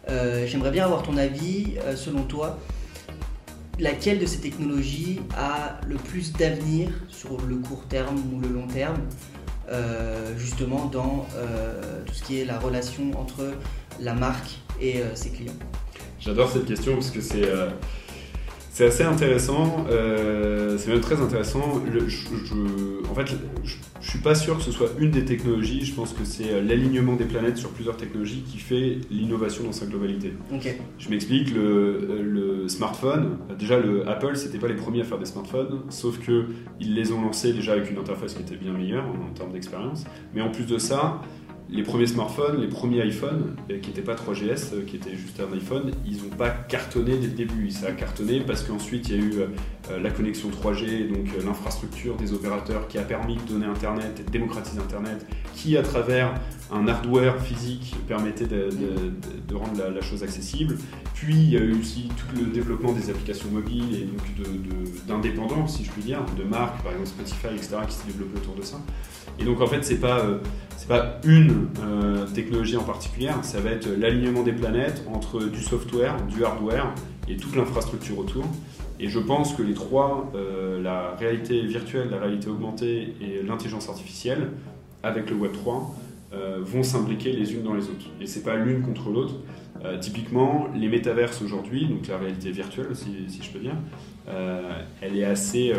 Euh, 0.09 0.45
j'aimerais 0.47 0.71
bien 0.71 0.85
avoir 0.85 1.03
ton 1.03 1.17
avis, 1.17 1.75
euh, 1.83 1.95
selon 1.95 2.23
toi, 2.23 2.59
laquelle 3.79 4.19
de 4.19 4.25
ces 4.25 4.39
technologies 4.39 5.21
a 5.37 5.79
le 5.87 5.95
plus 5.95 6.33
d'avenir 6.33 6.89
sur 7.09 7.41
le 7.41 7.55
court 7.55 7.85
terme 7.87 8.17
ou 8.33 8.39
le 8.39 8.47
long 8.47 8.67
terme, 8.67 8.99
euh, 9.69 10.37
justement 10.37 10.85
dans 10.85 11.25
tout 12.05 12.13
ce 12.13 12.23
qui 12.23 12.39
est 12.39 12.45
la 12.45 12.59
relation 12.59 13.19
entre 13.19 13.53
la 13.99 14.13
marque 14.13 14.59
et 14.79 15.01
ses 15.15 15.29
clients? 15.29 15.53
J'adore 16.19 16.49
cette 16.51 16.65
question 16.65 16.93
parce 16.93 17.09
que 17.09 17.21
c'est 17.21 17.49
c'est 18.75 18.87
assez 18.87 19.03
intéressant, 19.03 19.85
euh, 19.89 20.77
c'est 20.77 20.91
même 20.91 20.99
très 20.99 21.21
intéressant. 21.21 21.81
en 23.09 23.15
fait, 23.15 23.25
je, 23.25 23.35
ne 23.35 24.01
suis 24.01 24.19
pas 24.19 24.35
sûr 24.35 24.57
que 24.57 24.63
ce 24.63 24.71
soit 24.73 24.89
une 24.99 25.11
des 25.11 25.23
technologies. 25.23 25.85
Je 25.85 25.93
pense 25.93 26.11
que 26.11 26.25
c'est 26.25 26.51
euh, 26.51 26.61
l'alignement 26.61 27.15
des 27.15 27.23
planètes 27.23 27.55
sur 27.55 27.69
plusieurs 27.69 27.95
technologies 27.95 28.43
qui 28.45 28.57
fait 28.57 28.97
l'innovation 29.09 29.63
dans 29.63 29.71
sa 29.71 29.85
globalité. 29.85 30.33
Je 30.99 31.09
m'explique. 31.09 31.55
Le, 31.55 32.21
le, 32.21 32.67
smartphone, 32.67 33.37
déjà 33.57 33.79
le 33.79 34.09
Apple, 34.09 34.35
c'était 34.35 34.57
pas 34.57 34.67
les 34.67 34.75
premiers 34.75 35.01
à 35.01 35.03
faire 35.05 35.19
des 35.19 35.25
smartphones, 35.25 35.83
sauf 35.87 36.19
que 36.19 36.47
ils 36.81 36.95
les 36.95 37.13
ont 37.13 37.21
lancés 37.21 37.53
déjà 37.53 37.71
avec 37.71 37.89
une 37.89 37.97
interface 37.97 38.33
qui 38.33 38.41
était 38.41 38.57
bien 38.57 38.73
meilleure 38.73 39.05
en 39.05 39.33
termes 39.33 39.53
d'expérience. 39.53 40.03
Mais 40.33 40.41
en 40.41 40.51
plus 40.51 40.65
de 40.65 40.79
ça, 40.79 41.21
les 41.69 41.83
premiers 41.83 42.05
smartphones, 42.05 42.61
les 42.61 42.67
premiers 42.67 43.05
iPhones, 43.05 43.55
euh, 43.71 43.79
qui 43.79 43.89
n'étaient 43.89 44.01
pas 44.01 44.15
3GS, 44.15 44.73
euh, 44.73 44.85
qui 44.85 44.97
étaient 44.97 45.15
juste 45.15 45.39
un 45.39 45.53
iPhone, 45.53 45.91
ils 46.05 46.17
n'ont 46.17 46.35
pas 46.37 46.49
cartonné 46.49 47.17
dès 47.17 47.27
le 47.27 47.33
début. 47.33 47.71
Ça 47.71 47.87
a 47.87 47.91
cartonné 47.91 48.41
parce 48.41 48.63
qu'ensuite 48.63 49.09
il 49.09 49.15
y 49.15 49.19
a 49.19 49.23
eu 49.23 49.33
euh, 49.39 49.99
la 49.99 50.11
connexion 50.11 50.49
3G, 50.49 51.09
donc 51.09 51.27
l'infrastructure 51.43 52.15
des 52.17 52.33
opérateurs 52.33 52.87
qui 52.87 52.97
a 52.97 53.01
permis 53.01 53.37
de 53.37 53.53
donner 53.53 53.65
Internet 53.65 54.19
et 54.19 54.23
de 54.23 54.29
démocratiser 54.29 54.79
Internet, 54.79 55.25
qui 55.55 55.75
à 55.77 55.81
travers 55.81 56.35
un 56.71 56.87
hardware 56.87 57.39
physique 57.41 57.95
permettait 58.07 58.45
de, 58.45 58.69
rendre 59.53 59.89
la, 59.93 60.01
chose 60.01 60.23
accessible. 60.23 60.77
Puis 61.13 61.35
il 61.35 61.49
y 61.51 61.57
a 61.57 61.61
eu 61.61 61.79
aussi 61.79 62.09
tout 62.17 62.39
le 62.39 62.47
développement 62.51 62.91
des 62.91 63.09
applications 63.09 63.49
mobiles 63.49 63.95
et 63.95 64.05
donc 64.05 65.05
d'indépendants, 65.07 65.67
si 65.67 65.83
je 65.85 65.91
puis 65.91 66.03
dire, 66.03 66.19
de 66.37 66.43
marques, 66.43 66.81
par 66.81 66.91
exemple 66.91 67.09
Spotify, 67.09 67.55
etc., 67.55 67.77
qui 67.87 67.95
s'est 67.95 68.07
développé 68.07 68.39
autour 68.39 68.55
de 68.55 68.63
ça. 68.63 68.77
Et 69.39 69.43
donc 69.43 69.61
en 69.61 69.67
fait, 69.67 69.83
c'est 69.83 69.99
pas 69.99 70.39
pas 70.87 71.19
une 71.23 71.54
euh, 71.79 72.25
technologie 72.27 72.77
en 72.77 72.83
particulier, 72.83 73.29
ça 73.41 73.59
va 73.59 73.71
être 73.71 73.87
l'alignement 73.87 74.43
des 74.43 74.53
planètes 74.53 75.03
entre 75.13 75.43
du 75.43 75.61
software, 75.61 76.15
du 76.27 76.43
hardware 76.43 76.93
et 77.27 77.37
toute 77.37 77.55
l'infrastructure 77.55 78.19
autour. 78.19 78.45
Et 78.99 79.07
je 79.09 79.19
pense 79.19 79.53
que 79.53 79.61
les 79.61 79.73
trois, 79.73 80.31
euh, 80.35 80.81
la 80.81 81.15
réalité 81.15 81.61
virtuelle, 81.61 82.09
la 82.09 82.17
réalité 82.17 82.47
augmentée 82.49 83.13
et 83.21 83.43
l'intelligence 83.43 83.89
artificielle, 83.89 84.49
avec 85.03 85.29
le 85.29 85.35
Web 85.35 85.51
3, 85.51 85.95
euh, 86.33 86.59
vont 86.61 86.83
s'imbriquer 86.83 87.31
les 87.33 87.53
unes 87.53 87.63
dans 87.63 87.73
les 87.73 87.83
autres. 87.83 88.07
Et 88.21 88.27
c'est 88.27 88.43
pas 88.43 88.55
l'une 88.55 88.81
contre 88.81 89.09
l'autre. 89.09 89.35
typiquement, 90.01 90.67
les 90.73 90.87
métaverses 90.87 91.43
aujourd'hui, 91.43 91.85
donc 91.85 92.07
la 92.07 92.17
réalité 92.17 92.49
virtuelle, 92.49 92.95
si, 92.95 93.11
si 93.27 93.43
je 93.43 93.51
peux 93.51 93.59
dire, 93.59 93.75
elle 95.01 95.15
est 95.15 95.25
assez 95.25 95.73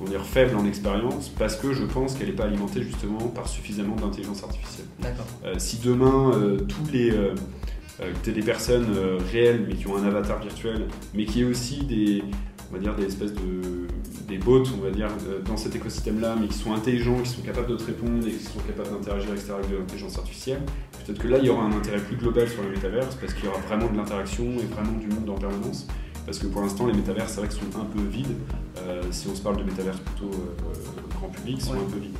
on 0.00 0.04
dire, 0.04 0.24
faible 0.24 0.56
en 0.56 0.66
expérience 0.66 1.28
parce 1.28 1.56
que 1.56 1.72
je 1.72 1.84
pense 1.84 2.14
qu'elle 2.14 2.28
n'est 2.28 2.34
pas 2.34 2.44
alimentée 2.44 2.82
justement 2.82 3.28
par 3.28 3.48
suffisamment 3.48 3.94
d'intelligence 3.96 4.42
artificielle. 4.42 4.86
D'accord. 5.00 5.26
si 5.58 5.78
demain, 5.78 6.32
tous 6.68 6.92
les 6.92 7.10
que 7.10 8.24
tu 8.24 8.32
des 8.32 8.42
personnes 8.42 8.86
réelles 9.30 9.64
mais 9.68 9.74
qui 9.74 9.86
ont 9.86 9.96
un 9.96 10.04
avatar 10.04 10.40
virtuel, 10.40 10.88
mais 11.14 11.24
qui 11.24 11.42
est 11.42 11.44
aussi 11.44 11.84
des, 11.84 12.24
on 12.70 12.74
va 12.74 12.80
dire, 12.80 12.96
des 12.96 13.04
espèces 13.04 13.32
de 13.32 13.86
des 14.28 14.38
bots, 14.38 14.62
on 14.78 14.82
va 14.82 14.90
dire, 14.90 15.08
dans 15.44 15.58
cet 15.58 15.76
écosystème-là, 15.76 16.36
mais 16.40 16.46
qui 16.46 16.56
sont 16.56 16.72
intelligents, 16.72 17.18
qui 17.22 17.28
sont 17.28 17.42
capables 17.42 17.66
de 17.66 17.76
te 17.76 17.84
répondre 17.84 18.26
et 18.26 18.30
qui 18.30 18.44
sont 18.44 18.60
capables 18.60 18.88
d'interagir 18.88 19.30
avec 19.30 19.70
de 19.70 19.76
l'intelligence 19.76 20.16
artificielle. 20.16 20.62
Peut-être 21.04 21.18
que 21.18 21.28
là, 21.28 21.38
il 21.38 21.44
y 21.44 21.50
aura 21.50 21.64
un 21.64 21.72
intérêt 21.72 21.98
plus 21.98 22.16
global 22.16 22.48
sur 22.48 22.62
le 22.62 22.70
métaverse 22.70 23.14
parce 23.16 23.34
qu'il 23.34 23.44
y 23.44 23.48
aura 23.48 23.58
vraiment 23.58 23.90
de 23.90 23.96
l'interaction 23.96 24.44
et 24.44 24.64
vraiment 24.72 24.96
du 24.98 25.08
monde 25.08 25.28
en 25.28 25.34
permanence. 25.34 25.86
Parce 26.24 26.38
que 26.38 26.46
pour 26.46 26.62
l'instant, 26.62 26.86
les 26.86 26.92
métavers, 26.92 27.28
c'est 27.28 27.40
vrai 27.40 27.48
qu'ils 27.48 27.60
sont 27.60 27.80
un 27.80 27.84
peu 27.84 28.02
vides. 28.02 28.36
Euh, 28.78 29.02
si 29.10 29.28
on 29.28 29.34
se 29.34 29.42
parle 29.42 29.56
de 29.58 29.64
métavers 29.64 29.98
plutôt 29.98 30.30
euh, 30.30 31.16
grand 31.16 31.28
public, 31.28 31.56
ils 31.58 31.64
sont 31.64 31.74
un 31.74 31.90
peu 31.90 31.98
vides 31.98 32.16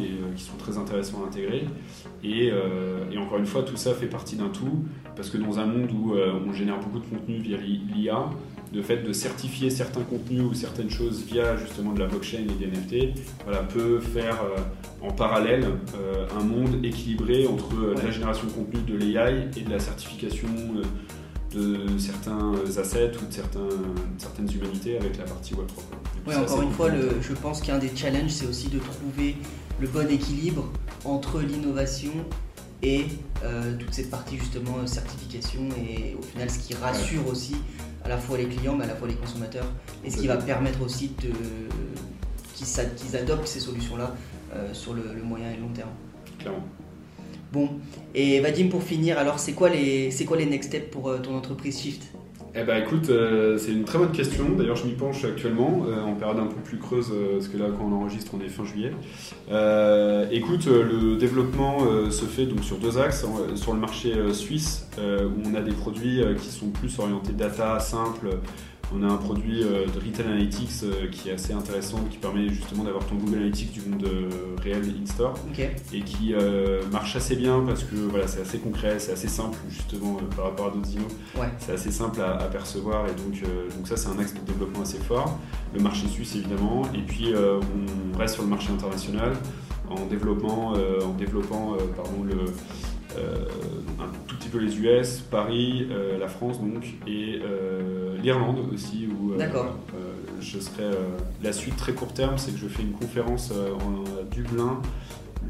et 0.00 0.04
euh, 0.04 0.32
qui 0.36 0.44
sont 0.44 0.56
très 0.56 0.78
intéressants 0.78 1.24
à 1.24 1.26
intégrer. 1.26 1.64
Et, 2.22 2.52
et, 3.12 3.18
encore 3.18 3.38
une 3.38 3.46
fois, 3.46 3.62
tout 3.62 3.76
ça 3.76 3.94
fait 3.94 4.06
partie 4.06 4.36
d'un 4.36 4.48
tout, 4.48 4.84
parce 5.16 5.30
que 5.30 5.38
dans 5.38 5.58
un 5.58 5.66
monde 5.66 5.90
où 5.92 6.14
on 6.14 6.52
génère 6.52 6.78
beaucoup 6.80 6.98
de 6.98 7.06
contenu 7.06 7.38
via 7.38 7.56
l'IA, 7.56 8.28
le 8.74 8.82
fait 8.82 8.98
de 8.98 9.12
certifier 9.12 9.70
certains 9.70 10.02
contenus 10.02 10.42
ou 10.42 10.52
certaines 10.52 10.90
choses 10.90 11.24
via 11.24 11.56
justement 11.56 11.92
de 11.92 12.00
la 12.00 12.06
blockchain 12.06 12.38
et 12.38 12.66
des 12.66 12.66
NFT 12.66 13.20
voilà, 13.44 13.62
peut 13.62 14.00
faire 14.00 14.40
en 15.00 15.12
parallèle 15.12 15.64
un 16.36 16.44
monde 16.44 16.84
équilibré 16.84 17.46
entre 17.46 17.94
la 18.02 18.10
génération 18.10 18.48
de 18.48 18.52
contenu 18.52 18.80
de 18.82 18.96
l'AI 18.96 19.48
et 19.56 19.60
de 19.60 19.70
la 19.70 19.78
certification 19.78 20.48
de 21.58 21.98
certains 21.98 22.54
assets 22.78 23.12
ou 23.22 23.26
de 23.26 23.32
certains, 23.32 23.68
certaines 24.18 24.52
humanités 24.52 24.98
avec 24.98 25.18
la 25.18 25.24
partie 25.24 25.54
Web3. 25.54 25.80
Oui, 26.26 26.34
encore 26.36 26.62
une 26.62 26.72
fois, 26.72 26.88
le, 26.88 27.10
je 27.20 27.34
pense 27.34 27.60
qu'un 27.60 27.78
des 27.78 27.90
challenges, 27.94 28.30
c'est 28.30 28.46
aussi 28.46 28.68
de 28.68 28.78
trouver 28.78 29.36
le 29.80 29.88
bon 29.88 30.08
équilibre 30.10 30.70
entre 31.04 31.40
l'innovation 31.40 32.12
et 32.82 33.06
toute 33.78 33.92
cette 33.92 34.10
partie 34.10 34.38
justement 34.38 34.86
certification 34.86 35.60
et 35.76 36.16
au 36.18 36.22
final 36.22 36.50
ce 36.50 36.58
qui 36.58 36.74
rassure 36.74 37.26
aussi 37.26 37.56
à 38.04 38.08
la 38.08 38.18
fois 38.18 38.38
les 38.38 38.46
clients, 38.46 38.76
mais 38.76 38.84
à 38.84 38.88
la 38.88 38.94
fois 38.94 39.08
les 39.08 39.14
consommateurs, 39.14 39.66
et 40.04 40.10
ce 40.10 40.16
qui 40.16 40.26
va 40.26 40.36
permettre 40.36 40.82
aussi 40.82 41.12
de, 41.22 41.30
qu'ils, 42.54 43.16
adoptent 43.16 43.46
ces 43.46 43.60
solutions-là 43.60 44.14
euh, 44.54 44.72
sur 44.72 44.94
le, 44.94 45.02
moyen 45.22 45.50
et 45.50 45.56
le 45.56 45.62
long 45.62 45.72
terme. 45.72 45.90
Clairement. 46.38 46.64
Bon, 47.52 47.70
et 48.14 48.40
Vadim, 48.40 48.68
pour 48.68 48.82
finir, 48.82 49.18
alors 49.18 49.38
c'est 49.38 49.52
quoi 49.52 49.70
les, 49.70 50.10
quoi 50.26 50.36
les 50.36 50.44
next 50.44 50.68
steps 50.68 50.90
pour 50.90 51.08
euh, 51.08 51.18
ton 51.18 51.34
entreprise 51.34 51.80
Shift? 51.80 52.02
Eh 52.54 52.62
ben 52.62 52.82
écoute, 52.82 53.08
euh, 53.08 53.56
c'est 53.56 53.72
une 53.72 53.84
très 53.84 53.98
bonne 53.98 54.12
question. 54.12 54.50
D'ailleurs, 54.50 54.76
je 54.76 54.86
m'y 54.86 54.92
penche 54.92 55.24
actuellement, 55.24 55.84
euh, 55.86 56.02
en 56.02 56.14
période 56.14 56.38
un 56.38 56.46
peu 56.46 56.60
plus 56.62 56.78
creuse, 56.78 57.12
parce 57.32 57.48
que 57.48 57.56
là, 57.56 57.66
quand 57.76 57.84
on 57.84 57.92
enregistre, 57.92 58.32
on 58.34 58.44
est 58.44 58.48
fin 58.48 58.64
juillet. 58.64 58.92
écoute, 60.30 60.66
le 60.66 61.16
développement 61.16 61.78
se 62.10 62.24
fait 62.24 62.46
donc 62.46 62.64
sur 62.64 62.78
deux 62.78 62.98
axes. 62.98 63.24
Sur 63.54 63.72
le 63.72 63.80
marché 63.80 64.12
suisse, 64.32 64.86
où 64.98 65.48
on 65.48 65.54
a 65.54 65.60
des 65.60 65.72
produits 65.72 66.20
qui 66.38 66.48
sont 66.48 66.68
plus 66.68 66.98
orientés 66.98 67.32
data, 67.32 67.78
simple, 67.78 68.28
on 68.94 69.02
a 69.02 69.06
un 69.06 69.16
produit 69.16 69.62
euh, 69.62 69.86
de 69.86 69.98
Retail 69.98 70.26
Analytics 70.26 70.82
euh, 70.82 71.08
qui 71.10 71.28
est 71.28 71.32
assez 71.32 71.52
intéressant, 71.52 71.98
qui 72.10 72.16
permet 72.18 72.48
justement 72.48 72.84
d'avoir 72.84 73.04
ton 73.04 73.16
Google 73.16 73.36
Analytics 73.36 73.72
du 73.72 73.88
monde 73.88 74.04
euh, 74.04 74.28
réel 74.62 74.82
in-store 75.02 75.34
et 75.92 76.00
qui 76.00 76.34
marche 76.92 77.16
assez 77.16 77.36
bien 77.36 77.62
parce 77.66 77.84
que 77.84 77.96
voilà, 77.96 78.26
c'est 78.26 78.40
assez 78.40 78.58
concret, 78.58 78.98
c'est 78.98 79.12
assez 79.12 79.28
simple 79.28 79.58
justement 79.68 80.18
par 80.36 80.46
rapport 80.46 80.66
à 80.66 80.70
d'autres 80.70 80.90
innos. 80.92 81.12
C'est 81.58 81.72
assez 81.72 81.90
simple 81.90 82.20
à, 82.20 82.44
percevoir 82.46 83.06
et 83.06 83.12
donc, 83.12 83.42
donc 83.76 83.86
ça 83.86 83.96
c'est 83.96 84.08
un 84.08 84.18
axe 84.18 84.34
de 84.34 84.40
développement 84.40 84.82
assez 84.82 84.98
fort. 84.98 85.38
Le 85.74 85.80
marché 85.80 86.06
suisse 86.08 86.36
évidemment 86.36 86.82
et 86.94 87.02
puis 87.02 87.32
on 87.34 88.18
reste 88.18 88.34
sur 88.34 88.42
le 88.42 88.50
marché 88.50 88.70
international 88.72 89.32
en 89.90 90.06
développement, 90.06 90.74
en 90.74 91.12
développant 91.14 91.76
pardon, 91.96 92.24
le, 92.24 92.44
un 93.16 94.08
tout 94.26 94.36
petit 94.36 94.48
peu 94.48 94.58
les 94.58 94.78
US, 94.78 95.20
Paris, 95.30 95.88
la 96.18 96.28
France 96.28 96.60
donc, 96.60 96.84
et 97.06 97.40
l'Irlande 98.22 98.58
aussi, 98.72 99.08
où 99.08 99.32
euh, 99.32 99.38
euh, 99.40 100.12
je 100.40 100.58
serai. 100.58 100.82
Euh, 100.82 101.08
la 101.42 101.52
suite 101.52 101.76
très 101.76 101.92
court 101.92 102.12
terme, 102.12 102.38
c'est 102.38 102.52
que 102.52 102.58
je 102.58 102.68
fais 102.68 102.82
une 102.82 102.92
conférence 102.92 103.52
à 103.52 104.24
Dublin 104.34 104.80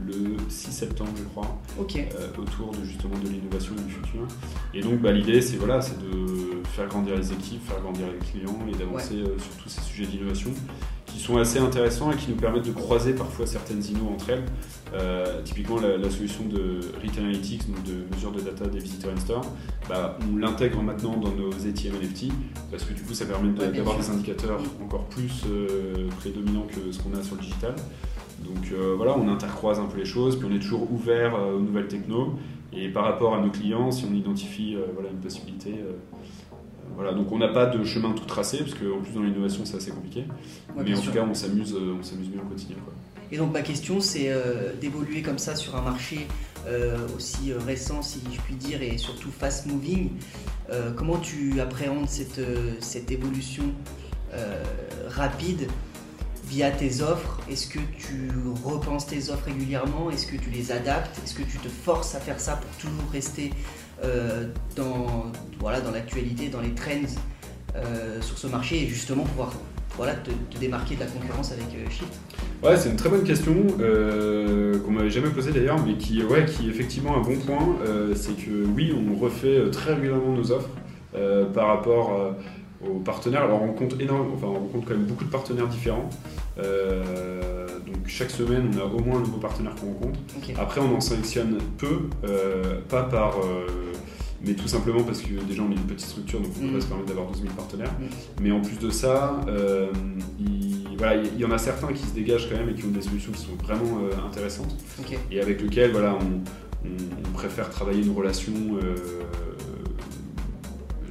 le 0.06 0.36
6 0.48 0.70
septembre, 0.70 1.10
je 1.16 1.24
crois, 1.24 1.58
autour 1.78 2.72
de, 2.72 2.84
justement 2.84 3.18
de 3.18 3.28
l'innovation 3.28 3.74
et 3.76 3.82
du 3.82 3.92
futur. 3.92 4.28
Et 4.72 4.80
donc, 4.80 5.00
bah, 5.00 5.10
l'idée, 5.10 5.40
c'est 5.40 5.56
voilà, 5.56 5.80
c'est 5.80 5.98
de 5.98 6.62
faire 6.76 6.86
grandir 6.86 7.16
les 7.16 7.32
équipes, 7.32 7.66
faire 7.66 7.80
grandir 7.80 8.06
les 8.06 8.18
clients 8.18 8.58
et 8.68 8.76
d'avancer 8.76 9.24
sur 9.38 9.62
tous 9.62 9.68
ces 9.68 9.80
sujets 9.80 10.06
d'innovation 10.06 10.52
qui 11.18 11.24
sont 11.24 11.36
assez 11.36 11.58
intéressants 11.58 12.12
et 12.12 12.16
qui 12.16 12.30
nous 12.30 12.36
permettent 12.36 12.66
de 12.66 12.72
croiser 12.72 13.12
parfois 13.12 13.44
certaines 13.44 13.84
inno 13.84 14.08
entre 14.14 14.30
elles. 14.30 14.44
Euh, 14.94 15.42
typiquement, 15.42 15.80
la, 15.80 16.10
solution 16.10 16.44
de 16.44 16.80
Retail 17.02 17.24
Analytics, 17.24 17.66
donc 17.66 17.82
de 17.82 18.14
mesure 18.14 18.30
de 18.30 18.40
data 18.40 18.66
des 18.68 18.78
visiteurs 18.78 19.10
in-store, 19.10 19.44
bah, 19.88 20.16
on 20.32 20.36
l'intègre 20.36 20.80
maintenant 20.80 21.16
dans 21.16 21.32
nos 21.32 21.50
ATM 21.52 21.96
NFT 22.00 22.32
parce 22.70 22.84
que 22.84 22.92
du 22.94 23.02
coup, 23.02 23.14
ça 23.14 23.26
permet 23.26 23.50
d'avoir 23.50 23.98
des 23.98 24.08
indicateurs 24.10 24.60
encore 24.80 25.06
plus 25.06 25.42
euh, 25.50 26.08
prédominants 26.20 26.66
que 26.68 26.92
ce 26.92 27.02
qu'on 27.02 27.12
a 27.18 27.22
sur 27.22 27.34
le 27.34 27.40
digital. 27.40 27.74
Donc 28.44 28.70
euh, 28.72 28.94
voilà, 28.96 29.18
on 29.18 29.28
intercroise 29.28 29.80
un 29.80 29.86
peu 29.86 29.98
les 29.98 30.04
choses, 30.04 30.38
puis 30.38 30.46
on 30.48 30.54
est 30.54 30.60
toujours 30.60 30.88
ouvert 30.92 31.34
aux 31.34 31.58
nouvelles 31.58 31.88
techno. 31.88 32.34
Et 32.72 32.88
par 32.90 33.02
rapport 33.02 33.34
à 33.34 33.40
nos 33.40 33.50
clients, 33.50 33.90
si 33.90 34.04
on 34.08 34.14
identifie 34.14 34.76
voilà, 34.94 35.10
une 35.10 35.18
possibilité, 35.18 35.74
voilà, 36.94 37.12
donc 37.12 37.30
on 37.32 37.38
n'a 37.38 37.48
pas 37.48 37.66
de 37.66 37.84
chemin 37.84 38.12
tout 38.12 38.24
tracé, 38.24 38.58
parce 38.58 38.74
qu'en 38.74 39.00
plus 39.00 39.12
dans 39.12 39.22
l'innovation 39.22 39.64
c'est 39.64 39.76
assez 39.76 39.90
compliqué. 39.90 40.24
mais 40.76 40.96
en 40.96 41.00
tout 41.00 41.12
cas 41.12 41.24
on 41.28 41.34
s'amuse, 41.34 41.74
euh, 41.74 41.96
on 41.98 42.02
s'amuse 42.02 42.28
bien 42.28 42.40
au 42.40 42.46
quotidien. 42.46 42.76
Et 43.30 43.36
donc 43.36 43.52
ma 43.52 43.62
question 43.62 44.00
c'est 44.00 44.30
euh, 44.30 44.72
d'évoluer 44.80 45.22
comme 45.22 45.38
ça 45.38 45.54
sur 45.54 45.76
un 45.76 45.82
marché 45.82 46.26
euh, 46.66 46.96
aussi 47.16 47.52
récent 47.52 48.02
si 48.02 48.20
je 48.32 48.40
puis 48.40 48.54
dire 48.54 48.82
et 48.82 48.98
surtout 48.98 49.30
fast 49.30 49.66
moving. 49.66 50.10
comment 50.96 51.16
tu 51.18 51.60
appréhendes 51.60 52.08
cette, 52.08 52.40
cette 52.80 53.10
évolution 53.10 53.64
rapide 55.08 55.68
via 56.44 56.70
tes 56.70 57.02
offres? 57.02 57.40
Est-ce 57.50 57.68
que 57.68 57.78
tu 57.96 58.30
repenses 58.64 59.06
tes 59.06 59.30
offres 59.30 59.46
régulièrement? 59.46 60.10
Est-ce 60.10 60.26
que 60.26 60.36
tu 60.36 60.50
les 60.50 60.72
adaptes? 60.72 61.18
Est-ce 61.24 61.34
que 61.34 61.42
tu 61.42 61.58
te 61.58 61.68
forces 61.68 62.14
à 62.14 62.20
faire 62.20 62.40
ça 62.40 62.56
pour 62.56 62.70
toujours 62.76 63.10
rester 63.12 63.50
dans, 64.76 65.32
voilà, 65.60 65.80
dans 65.80 65.90
l'actualité, 65.90 66.48
dans 66.48 66.60
les 66.60 66.74
trends 66.74 67.14
euh, 67.76 68.20
sur 68.22 68.38
ce 68.38 68.46
marché 68.46 68.82
et 68.82 68.86
justement 68.86 69.24
pouvoir 69.24 69.52
voilà, 69.96 70.14
te, 70.14 70.30
démarquer 70.58 70.94
de 70.94 71.00
la 71.00 71.06
concurrence 71.06 71.52
avec 71.52 71.66
euh, 71.66 71.90
Shift 71.90 72.18
Ouais, 72.62 72.76
c'est 72.76 72.88
une 72.88 72.96
très 72.96 73.08
bonne 73.10 73.24
question 73.24 73.54
euh, 73.78 74.78
qu'on 74.80 74.90
m'avait 74.90 75.10
jamais 75.10 75.28
posée 75.28 75.52
d'ailleurs, 75.52 75.76
mais 75.84 75.94
qui, 75.94 76.22
ouais, 76.24 76.44
qui 76.46 76.66
est 76.66 76.70
effectivement 76.70 77.16
un 77.16 77.20
bon 77.20 77.36
point. 77.36 77.76
c'est 78.16 78.36
que 78.36 78.64
oui, 78.74 78.92
on 78.92 79.16
refait 79.16 79.70
très 79.70 79.94
régulièrement 79.94 80.32
nos 80.32 80.50
offres 80.50 80.70
par 81.54 81.68
rapport 81.68 82.34
aux 82.84 82.98
partenaires. 82.98 83.42
Alors 83.42 83.62
on 83.62 83.72
compte 83.72 83.94
énormément, 84.00 84.34
enfin 84.34 84.46
on 84.48 84.66
compte 84.66 84.86
quand 84.86 84.94
même 84.94 85.06
beaucoup 85.06 85.24
de 85.24 85.30
partenaires 85.30 85.68
différents. 85.68 86.08
Euh, 86.58 87.66
donc 87.86 88.06
chaque 88.06 88.30
semaine, 88.30 88.70
on 88.74 88.80
a 88.80 88.84
au 88.84 89.00
moins 89.00 89.18
un 89.18 89.22
nouveau 89.22 89.38
partenaire 89.38 89.74
qu'on 89.74 89.92
rencontre. 89.92 90.18
Après, 90.58 90.80
on 90.80 90.96
en 90.96 91.00
sélectionne 91.00 91.58
peu, 91.76 92.00
euh, 92.24 92.80
pas 92.88 93.04
par 93.04 93.38
euh, 93.38 93.66
mais 94.44 94.54
tout 94.54 94.68
simplement 94.68 95.02
parce 95.02 95.20
que 95.20 95.34
déjà 95.46 95.62
on 95.62 95.70
est 95.72 95.74
une 95.74 95.86
petite 95.86 96.06
structure, 96.06 96.40
donc 96.40 96.52
on 96.56 96.60
peut 96.60 96.66
mm. 96.66 96.72
pas 96.74 96.80
se 96.80 96.86
permettre 96.86 97.08
d'avoir 97.08 97.26
12 97.28 97.42
000 97.42 97.54
partenaires. 97.54 97.92
Mm. 97.92 98.04
Mais 98.42 98.52
en 98.52 98.60
plus 98.60 98.78
de 98.78 98.90
ça, 98.90 99.40
il, 100.38 100.96
voilà, 100.96 101.16
il 101.16 101.38
y 101.38 101.44
en 101.44 101.50
a 101.50 101.58
certains 101.58 101.92
qui 101.92 102.04
se 102.04 102.14
dégagent 102.14 102.48
quand 102.48 102.56
même 102.56 102.68
et 102.70 102.74
qui 102.74 102.84
ont 102.84 102.90
des 102.90 103.02
solutions 103.02 103.32
qui 103.32 103.40
sont 103.40 103.54
vraiment 103.62 104.00
intéressantes 104.26 104.76
et 105.30 105.40
avec 105.40 105.60
lesquelles 105.62 105.92
voilà, 105.92 106.16
on, 106.16 106.88
on, 106.88 107.32
préfère 107.32 107.70
travailler 107.70 108.02
une 108.02 108.16
relation 108.16 108.52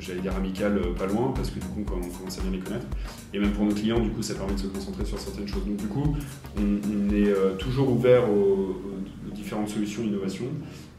j'allais 0.07 0.21
dire 0.21 0.35
amical 0.35 0.77
euh, 0.77 0.93
pas 0.93 1.05
loin, 1.05 1.33
parce 1.35 1.49
que 1.49 1.59
du 1.59 1.65
coup, 1.65 1.81
on 1.81 1.83
commence 1.83 2.39
à 2.39 2.41
bien 2.41 2.51
les 2.51 2.59
connaître. 2.59 2.87
Et 3.33 3.39
même 3.39 3.51
pour 3.51 3.65
nos 3.65 3.73
clients, 3.73 3.99
du 3.99 4.09
coup, 4.09 4.21
ça 4.21 4.35
permet 4.35 4.53
de 4.53 4.59
se 4.59 4.67
concentrer 4.67 5.05
sur 5.05 5.19
certaines 5.19 5.47
choses. 5.47 5.65
Donc, 5.65 5.77
du 5.77 5.87
coup, 5.87 6.15
on, 6.57 7.13
est 7.13 7.27
euh, 7.27 7.55
toujours 7.55 7.89
ouvert 7.89 8.29
aux, 8.29 8.81
différentes 9.33 9.69
solutions 9.69 10.03
d'innovation, 10.03 10.45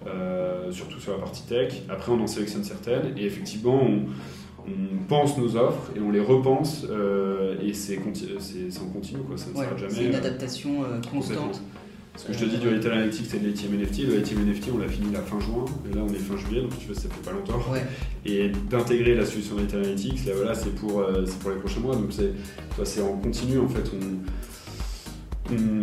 euh, 0.06 0.70
surtout 0.70 1.00
sur 1.00 1.12
la 1.12 1.18
partie 1.18 1.42
tech. 1.42 1.82
Après, 1.88 2.12
on 2.12 2.20
en 2.20 2.26
sélectionne 2.26 2.64
certaines, 2.64 3.16
et 3.16 3.24
effectivement, 3.24 3.80
on, 3.82 4.06
pense 5.08 5.38
nos 5.38 5.56
offres 5.56 5.90
et 5.96 6.00
on 6.00 6.10
les 6.10 6.20
repense, 6.20 6.84
et 7.62 7.72
c'est 7.72 7.96
en 7.96 8.90
continu, 8.92 9.20
quoi. 9.20 9.38
ça 9.38 9.48
ne 9.48 9.54
sera 9.54 9.76
jamais. 9.78 9.90
C'est 9.90 10.04
une 10.04 10.14
adaptation 10.14 10.84
constante. 11.10 11.62
Ce 12.18 12.26
que 12.26 12.32
je 12.32 12.38
te 12.40 12.44
dis 12.46 12.58
du 12.58 12.68
Retail 12.68 12.90
Analytics 12.90 13.32
et 13.32 13.38
de 13.38 13.46
l'ATM 13.46 13.80
NFT, 13.80 13.98
le 14.08 14.18
ATM 14.18 14.50
NFT 14.50 14.70
on 14.74 14.78
l'a 14.78 14.88
fini 14.88 15.12
la 15.12 15.22
fin 15.22 15.38
juin, 15.38 15.64
et 15.88 15.94
là 15.94 16.02
on 16.04 16.12
est 16.12 16.18
fin 16.18 16.36
juillet, 16.36 16.62
donc 16.62 16.76
tu 16.76 16.86
vois, 16.86 16.96
ça 16.96 17.02
fait 17.08 17.24
pas 17.24 17.30
longtemps. 17.30 17.62
Et 18.26 18.50
d'intégrer 18.68 19.14
la 19.14 19.24
solution 19.24 19.54
de 19.54 19.60
Retail 19.60 19.80
Analytics, 19.82 20.26
là 20.26 20.32
voilà, 20.34 20.54
c'est 20.54 20.74
pour, 20.74 20.98
euh, 20.98 21.24
pour 21.40 21.50
les 21.50 21.56
prochains 21.56 21.78
mois, 21.78 21.94
donc 21.94 22.12
c'est 22.12 23.00
en 23.00 23.16
continu 23.18 23.60
en 23.60 23.68
fait. 23.68 23.88
on, 23.94 24.18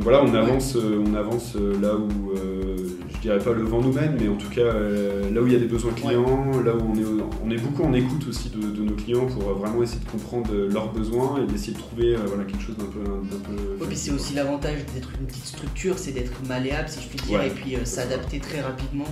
voilà, 0.02 0.24
on 0.24 0.34
avance, 0.34 0.76
on 0.76 1.14
avance 1.16 1.56
là 1.56 1.96
où 1.96 2.34
je 2.36 3.20
dirais 3.22 3.40
pas 3.40 3.54
le 3.54 3.64
vent 3.64 3.82
nous 3.82 3.94
mène, 3.94 4.18
mais 4.20 4.28
en 4.28 4.36
tout 4.36 4.50
cas 4.50 4.74
là 4.74 5.42
où 5.42 5.48
il 5.48 5.54
y 5.54 5.56
a 5.56 5.60
des 5.60 5.66
besoins 5.66 5.94
clients, 5.94 6.52
là 6.64 6.76
où 6.76 6.92
on 6.92 6.96
est, 6.96 7.24
on 7.44 7.50
est 7.50 7.58
beaucoup 7.58 7.84
en 7.84 7.94
écoute 7.94 8.28
aussi 8.30 8.50
de, 8.50 8.84
nos 8.84 8.94
clients 8.94 9.26
pour 9.26 9.44
vraiment 9.54 9.82
essayer 9.82 10.00
de 10.00 10.10
comprendre 10.10 10.54
leurs 10.54 10.92
besoins 10.92 11.42
et 11.42 11.48
d'essayer 11.52 11.74
de 11.74 11.80
trouver 11.80 12.16
voilà, 12.28 12.44
quelque 12.44 12.62
chose 12.62 12.78
d'un 12.78 12.86
peu. 12.86 13.00
peu 13.80 13.86
puis 13.86 13.98
c'est 13.98 14.12
aussi 14.12 14.36
l'avantage 14.36 14.86
d'être 14.94 15.10
une 15.20 15.26
petite 15.26 15.46
structure, 15.46 15.98
c'est 15.98 16.12
d'être 16.12 16.34
malléable 16.48 16.90
si 16.90 17.02
je 17.02 17.08
puis 17.08 17.20
dire, 17.28 17.42
et 17.42 17.50
puis 17.50 17.76
s'adapter 17.86 18.40
très 18.40 18.62
rapidement 18.62 19.06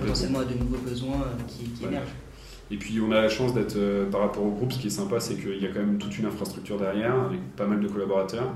potentiellement 0.00 0.40
à 0.40 0.44
de 0.44 0.54
nouveaux 0.54 0.78
besoins 0.78 1.24
qui, 1.48 1.84
émergent. 1.84 2.14
Et 2.70 2.76
puis 2.76 3.00
on 3.00 3.10
a 3.10 3.20
la 3.20 3.28
chance 3.28 3.52
d'être, 3.52 3.76
euh, 3.76 4.08
par 4.08 4.20
rapport 4.20 4.44
au 4.44 4.50
groupe, 4.50 4.72
ce 4.72 4.78
qui 4.78 4.86
est 4.86 4.90
sympa, 4.90 5.18
c'est 5.18 5.34
qu'il 5.34 5.60
y 5.60 5.66
a 5.66 5.70
quand 5.70 5.80
même 5.80 5.98
toute 5.98 6.16
une 6.18 6.26
infrastructure 6.26 6.78
derrière, 6.78 7.14
avec 7.24 7.40
pas 7.56 7.66
mal 7.66 7.80
de 7.80 7.88
collaborateurs. 7.88 8.54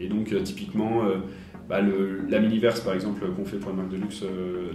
Et 0.00 0.08
donc 0.08 0.32
euh, 0.32 0.42
typiquement, 0.42 1.04
euh, 1.04 1.16
bah, 1.68 1.80
la 1.80 2.38
Miniverse 2.40 2.80
par 2.80 2.94
exemple 2.94 3.26
qu'on 3.32 3.44
fait 3.44 3.56
pour 3.56 3.70
une 3.70 3.78
marque 3.78 3.90
de 3.90 3.96
luxe 3.96 4.22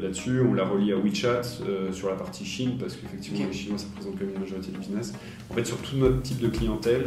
là-dessus, 0.02 0.42
on 0.42 0.54
la 0.54 0.66
relie 0.66 0.92
à 0.92 0.98
WeChat 0.98 1.44
sur 1.92 2.10
la 2.10 2.16
partie 2.16 2.44
Chine, 2.44 2.74
parce 2.78 2.98
qu'effectivement 2.98 3.48
les 3.48 3.54
Chinois 3.54 3.78
ça 3.78 3.86
représente 3.90 4.20
quand 4.20 4.26
même 4.26 4.36
une 4.36 4.42
majorité 4.42 4.72
du 4.72 4.80
business. 4.80 5.14
En 5.50 5.54
fait 5.54 5.66
sur 5.66 5.78
tout 5.78 5.96
notre 5.96 6.22
type 6.22 6.40
de 6.40 6.50
clientèle, 6.50 7.06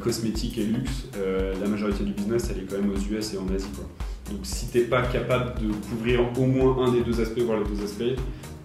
cosmétique 0.00 0.56
et 0.56 0.64
luxe, 0.64 1.08
la 1.60 1.68
majorité 1.68 2.04
du 2.04 2.12
business 2.12 2.50
elle 2.50 2.62
est 2.62 2.66
quand 2.66 2.78
même 2.78 2.90
aux 2.90 3.14
US 3.14 3.34
et 3.34 3.36
en 3.36 3.54
Asie. 3.54 3.68
Quoi. 3.76 3.84
Donc 4.30 4.40
si 4.44 4.70
tu 4.70 4.78
n'es 4.78 4.84
pas 4.84 5.02
capable 5.02 5.60
de 5.60 5.70
couvrir 5.90 6.20
au 6.38 6.46
moins 6.46 6.86
un 6.86 6.92
des 6.92 7.02
deux 7.02 7.20
aspects, 7.20 7.40
voire 7.40 7.58
les 7.58 7.68
deux 7.68 7.84
aspects, 7.84 8.18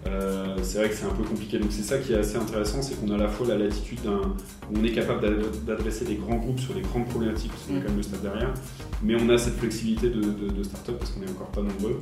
euh, 0.06 0.56
c'est 0.62 0.78
vrai 0.78 0.88
que 0.88 0.94
c'est 0.94 1.04
un 1.04 1.14
peu 1.14 1.24
compliqué. 1.24 1.58
Donc 1.58 1.70
c'est 1.72 1.82
ça 1.82 1.98
qui 1.98 2.12
est 2.12 2.18
assez 2.18 2.36
intéressant, 2.36 2.82
c'est 2.82 2.94
qu'on 2.94 3.10
a 3.10 3.14
à 3.14 3.18
la 3.18 3.28
fois 3.28 3.46
la 3.46 3.56
latitude 3.56 4.00
où 4.06 4.78
on 4.78 4.84
est 4.84 4.92
capable 4.92 5.42
d'adresser 5.66 6.04
des 6.04 6.14
grands 6.14 6.36
groupes 6.36 6.60
sur 6.60 6.74
les 6.74 6.82
grandes 6.82 7.08
problématiques, 7.08 7.50
parce 7.50 7.64
qu'on 7.64 7.76
est 7.76 7.80
quand 7.80 7.88
même 7.88 7.96
le 7.96 8.02
stade 8.02 8.22
derrière, 8.22 8.54
mais 9.02 9.16
on 9.20 9.28
a 9.28 9.38
cette 9.38 9.56
flexibilité 9.56 10.10
de, 10.10 10.20
de, 10.20 10.62
start-up 10.62 10.98
parce 10.98 11.10
qu'on 11.10 11.20
n'est 11.20 11.30
encore 11.30 11.48
pas 11.48 11.62
nombreux. 11.62 12.00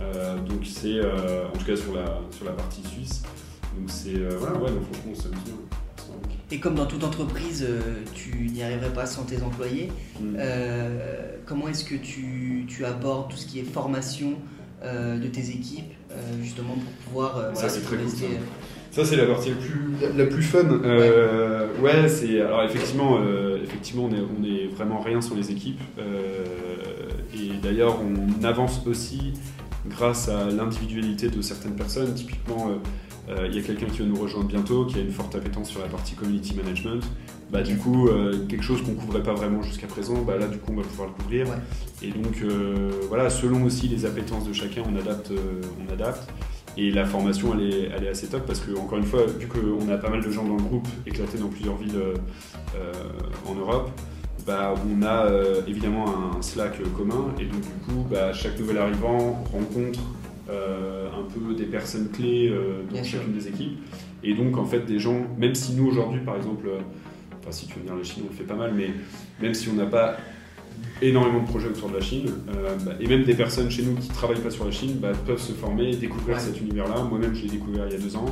Euh, 0.00 0.38
donc 0.38 0.64
c'est, 0.64 0.96
euh, 0.96 1.48
en 1.48 1.56
tout 1.56 1.64
cas 1.64 1.76
sur 1.76 1.94
la, 1.94 2.20
sur 2.30 2.44
la 2.44 2.52
partie 2.52 2.82
suisse. 2.82 3.22
Donc 3.78 3.88
c'est, 3.88 4.18
voilà, 4.38 4.58
ouais, 4.58 4.70
donc 4.70 4.82
franchement, 4.92 5.14
ça 5.14 5.28
bien. 5.28 5.54
Et 6.50 6.60
comme 6.60 6.74
dans 6.74 6.86
toute 6.86 7.04
entreprise, 7.04 7.66
tu 8.14 8.48
n'y 8.50 8.62
arriverais 8.62 8.92
pas 8.92 9.04
sans 9.04 9.24
tes 9.24 9.42
employés, 9.42 9.92
mm. 10.18 10.38
comment 11.44 11.68
est-ce 11.68 11.84
que 11.84 11.94
tu, 11.94 12.64
tu, 12.66 12.86
abordes 12.86 13.30
tout 13.30 13.36
ce 13.36 13.46
qui 13.46 13.58
est 13.60 13.64
formation 13.64 14.32
de 14.82 15.26
tes 15.28 15.50
équipes 15.50 15.92
justement 16.42 16.74
pour 16.74 16.92
pouvoir. 17.04 17.36
Euh, 17.36 17.54
ça, 17.54 17.68
c'est 17.68 17.80
très 17.80 17.96
cool. 17.96 18.08
Ça, 18.90 19.04
c'est 19.04 19.16
la 19.16 19.26
partie 19.26 19.50
la 19.50 19.56
plus, 19.56 20.16
la, 20.16 20.26
plus 20.26 20.42
fun. 20.42 20.64
Euh, 20.64 21.66
ouais, 21.80 22.08
c'est. 22.08 22.40
Alors, 22.40 22.62
effectivement, 22.64 23.18
effectivement 23.62 24.04
on, 24.06 24.14
est, 24.14 24.20
on 24.20 24.44
est 24.44 24.66
vraiment 24.74 25.00
rien 25.00 25.20
sur 25.20 25.36
les 25.36 25.50
équipes. 25.50 25.80
et 25.98 27.50
d'ailleurs, 27.62 27.98
on 28.00 28.44
avance 28.44 28.82
aussi 28.86 29.34
grâce 29.86 30.28
à 30.28 30.50
l'individualité 30.50 31.28
de 31.28 31.42
certaines 31.42 31.76
personnes. 31.76 32.14
Typiquement, 32.14 32.70
il 33.28 33.54
y 33.54 33.58
a 33.58 33.62
quelqu'un 33.62 33.86
qui 33.86 33.98
va 34.00 34.06
nous 34.06 34.20
rejoindre 34.20 34.48
bientôt, 34.48 34.86
qui 34.86 34.98
a 34.98 35.02
une 35.02 35.12
forte 35.12 35.34
appétence 35.34 35.68
sur 35.68 35.80
la 35.80 35.88
partie 35.88 36.14
community 36.14 36.54
management. 36.54 37.04
Bah, 37.50 37.62
du 37.62 37.76
coup, 37.76 38.10
quelque 38.48 38.62
chose 38.62 38.82
qu'on 38.82 38.92
ne 38.92 38.96
couvrait 38.96 39.22
pas 39.22 39.32
vraiment 39.32 39.62
jusqu'à 39.62 39.86
présent, 39.86 40.20
bah, 40.22 40.36
là, 40.36 40.46
du 40.48 40.58
coup, 40.58 40.72
on 40.72 40.76
va 40.76 40.82
pouvoir 40.82 41.08
le 41.08 41.14
couvrir. 41.14 41.46
Et 42.02 42.10
donc, 42.10 42.44
voilà, 43.08 43.30
selon 43.30 43.64
aussi 43.64 43.88
les 43.88 44.04
appétences 44.04 44.46
de 44.46 44.52
chacun, 44.52 44.82
on 44.86 44.96
adapte. 44.98 45.32
on 45.32 45.92
adapte. 45.92 46.28
Et 46.78 46.92
la 46.92 47.04
formation, 47.04 47.54
elle 47.54 47.74
est, 47.74 47.90
elle 47.96 48.04
est 48.04 48.08
assez 48.08 48.28
top 48.28 48.46
parce 48.46 48.60
que, 48.60 48.70
encore 48.78 48.98
une 48.98 49.04
fois, 49.04 49.26
vu 49.26 49.48
qu'on 49.48 49.88
a 49.88 49.96
pas 49.96 50.10
mal 50.10 50.22
de 50.22 50.30
gens 50.30 50.44
dans 50.44 50.54
le 50.54 50.62
groupe 50.62 50.86
éclatés 51.06 51.38
dans 51.38 51.48
plusieurs 51.48 51.76
villes 51.76 51.96
euh, 51.96 52.92
en 53.46 53.54
Europe, 53.56 53.90
bah, 54.46 54.74
on 54.88 55.02
a 55.02 55.26
euh, 55.26 55.62
évidemment 55.66 56.06
un 56.06 56.40
Slack 56.40 56.80
commun 56.96 57.34
et 57.40 57.46
donc 57.46 57.62
du 57.62 57.84
coup, 57.84 58.06
bah, 58.08 58.32
chaque 58.32 58.58
nouvel 58.60 58.78
arrivant 58.78 59.44
rencontre 59.52 59.98
euh, 60.48 61.08
un 61.10 61.24
peu 61.24 61.52
des 61.54 61.64
personnes 61.64 62.10
clés 62.10 62.52
dans 62.92 63.02
chacune 63.02 63.32
des 63.32 63.48
équipes. 63.48 63.80
Et 64.22 64.34
donc, 64.34 64.56
en 64.56 64.64
fait, 64.64 64.86
des 64.86 65.00
gens, 65.00 65.26
même 65.36 65.56
si 65.56 65.74
nous 65.74 65.88
aujourd'hui, 65.88 66.20
par 66.20 66.36
exemple, 66.36 66.68
enfin, 67.48 67.56
si 67.56 67.66
tu 67.66 67.78
veux 67.78 67.84
dire 67.84 67.96
les 67.96 68.04
Chinois, 68.04 68.28
on 68.28 68.32
le 68.32 68.38
fait 68.38 68.44
pas 68.44 68.54
mal, 68.54 68.72
mais 68.74 68.90
même 69.40 69.54
si 69.54 69.68
on 69.68 69.74
n'a 69.74 69.86
pas 69.86 70.16
énormément 71.00 71.40
de 71.40 71.46
projets 71.46 71.68
autour 71.68 71.90
de 71.90 71.96
la 71.96 72.00
Chine. 72.00 72.30
Euh, 72.48 72.76
bah, 72.84 72.92
et 73.00 73.06
même 73.06 73.24
des 73.24 73.34
personnes 73.34 73.70
chez 73.70 73.82
nous 73.82 73.94
qui 73.94 74.08
ne 74.08 74.14
travaillent 74.14 74.40
pas 74.40 74.50
sur 74.50 74.64
la 74.64 74.70
Chine 74.70 74.96
bah, 75.00 75.12
peuvent 75.26 75.40
se 75.40 75.52
former, 75.52 75.94
découvrir 75.96 76.40
cet 76.40 76.60
univers-là. 76.60 77.02
Moi-même, 77.02 77.34
je 77.34 77.42
l'ai 77.42 77.50
découvert 77.50 77.86
il 77.86 77.92
y 77.92 77.96
a 77.96 77.98
deux 77.98 78.16
ans. 78.16 78.26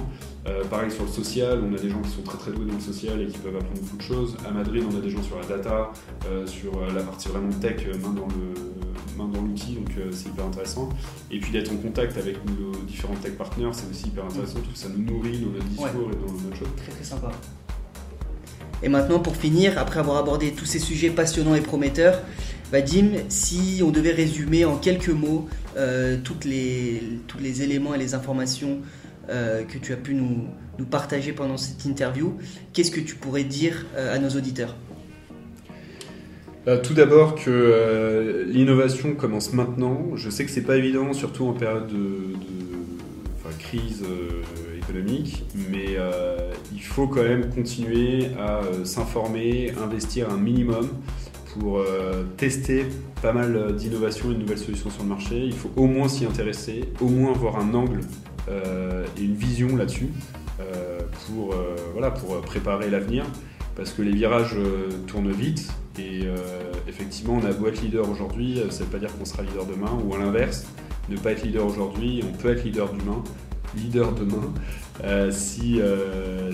Euh, 0.47 0.65
pareil 0.65 0.91
sur 0.91 1.05
le 1.05 1.11
social, 1.11 1.61
on 1.69 1.75
a 1.75 1.79
des 1.79 1.91
gens 1.91 2.01
qui 2.01 2.11
sont 2.11 2.23
très 2.23 2.39
très 2.39 2.51
doués 2.53 2.67
dans 2.67 2.75
le 2.75 2.81
social 2.81 3.21
et 3.21 3.27
qui 3.27 3.39
peuvent 3.39 3.57
apprendre 3.57 3.81
beaucoup 3.81 3.97
de 3.97 4.03
choses. 4.03 4.37
À 4.47 4.51
Madrid, 4.53 4.85
on 4.91 4.97
a 4.97 5.01
des 5.01 5.11
gens 5.11 5.23
sur 5.23 5.39
la 5.39 5.47
data, 5.47 5.93
euh, 6.29 6.47
sur 6.47 6.73
la 6.95 7.03
partie 7.03 7.29
vraiment 7.29 7.53
tech, 7.53 7.87
main 8.03 8.13
dans 8.13 8.29
le 8.29 9.17
main 9.17 9.29
dans 9.33 9.41
l'outil, 9.41 9.73
donc 9.73 9.89
c'est 10.11 10.29
hyper 10.29 10.45
intéressant. 10.45 10.91
Et 11.31 11.41
puis 11.41 11.51
d'être 11.51 11.73
en 11.73 11.77
contact 11.77 12.19
avec 12.19 12.37
nos 12.45 12.71
différents 12.83 13.15
tech 13.15 13.33
partners, 13.33 13.71
c'est 13.73 13.91
aussi 13.91 14.09
hyper 14.09 14.27
intéressant, 14.27 14.59
tout 14.59 14.75
ça 14.75 14.89
nous 14.95 15.11
nourrit 15.11 15.39
dans 15.39 15.53
notre 15.53 15.65
discours 15.65 16.11
et 16.13 16.17
dans 16.17 16.33
notre 16.33 16.57
chose. 16.57 16.69
Très 16.77 16.93
très 16.93 17.05
sympa. 17.05 17.31
Et 18.83 18.89
maintenant, 18.89 19.19
pour 19.19 19.37
finir, 19.37 19.79
après 19.79 20.01
avoir 20.01 20.19
abordé 20.19 20.53
tous 20.53 20.67
ces 20.67 20.79
sujets 20.79 21.11
passionnants 21.11 21.55
et 21.55 21.61
prometteurs, 21.61 22.23
Vadim, 22.73 23.11
si 23.29 23.81
on 23.85 23.91
devait 23.91 24.13
résumer 24.13 24.65
en 24.65 24.77
quelques 24.77 25.09
mots 25.09 25.49
euh, 25.77 26.17
les, 26.45 27.01
tous 27.27 27.39
les 27.39 27.63
éléments 27.63 27.95
et 27.95 27.99
les 27.99 28.15
informations 28.15 28.81
euh, 29.31 29.63
que 29.63 29.79
tu 29.79 29.93
as 29.93 29.97
pu 29.97 30.15
nous, 30.15 30.49
partager 30.91 31.33
pendant 31.33 31.57
cette 31.57 31.85
interview, 31.85 32.35
qu'est-ce 32.73 32.91
que 32.91 33.01
tu 33.01 33.15
pourrais 33.15 33.45
dire 33.45 33.87
euh, 33.97 34.15
à 34.15 34.19
nos 34.19 34.31
auditeurs? 34.31 34.77
Tout 36.83 36.95
d'abord 36.95 37.37
que 37.37 38.45
l'innovation 38.49 39.15
commence 39.15 39.53
maintenant. 39.53 40.17
Je 40.17 40.29
sais 40.29 40.45
que 40.45 40.51
c'est 40.51 40.63
pas 40.63 40.77
évident, 40.77 41.13
surtout 41.13 41.47
en 41.47 41.53
période 41.53 41.87
de, 41.87 41.95
de 41.95 43.57
crise 43.61 44.03
mais 45.71 45.97
il 46.73 46.83
faut 46.83 47.07
quand 47.07 47.23
même 47.23 47.49
continuer 47.51 48.27
à 48.39 48.61
s'informer, 48.85 49.73
investir 49.83 50.31
un 50.31 50.37
minimum 50.37 50.89
pour 51.59 51.79
euh, 51.79 52.25
tester 52.37 52.87
pas 53.23 53.33
mal 53.33 53.75
d'innovations 53.77 54.31
et 54.31 54.35
de 54.35 54.41
nouvelles 54.41 54.59
solutions 54.59 54.91
sur 54.91 55.03
le 55.03 55.09
marché. 55.09 55.45
Il 55.45 55.55
faut 55.55 55.71
au 55.77 55.87
moins 55.87 56.09
s'y 56.09 56.25
intéresser, 56.25 56.85
au 57.01 57.09
moins 57.09 57.33
avoir 57.33 57.59
un 57.59 57.73
angle 57.75 58.01
euh, 58.49 59.07
et 59.19 59.23
une 59.23 59.35
vision 59.35 59.75
là-dessus 59.77 60.11
euh, 60.61 61.01
pour, 61.27 61.55
voilà, 61.93 62.11
pour 62.11 62.41
préparer 62.43 62.91
l'avenir. 62.91 63.25
Parce 63.75 63.91
que 63.91 64.01
les 64.01 64.13
virages 64.13 64.57
tournent 65.07 65.33
vite 65.33 65.69
et 65.99 66.23
effectivement, 66.89 67.39
on 67.43 67.47
a 67.47 67.53
beau 67.53 67.69
être 67.69 67.83
leader 67.83 68.09
aujourd'hui, 68.09 68.63
ça 68.71 68.81
ne 68.81 68.85
veut 68.85 68.91
pas 68.91 68.99
dire 68.99 69.15
qu'on 69.17 69.27
sera 69.27 69.43
leader 69.43 69.67
demain, 69.67 69.91
ou 70.03 70.15
à 70.15 70.19
l'inverse, 70.19 70.67
ne 71.11 71.17
pas 71.17 71.33
être 71.33 71.43
leader 71.43 71.67
aujourd'hui, 71.67 72.23
on 72.27 72.33
peut 72.37 72.51
être 72.51 72.65
leader 72.65 72.91
demain 72.93 73.23
leader 73.77 74.13
demain 74.13 74.53
si, 75.31 75.81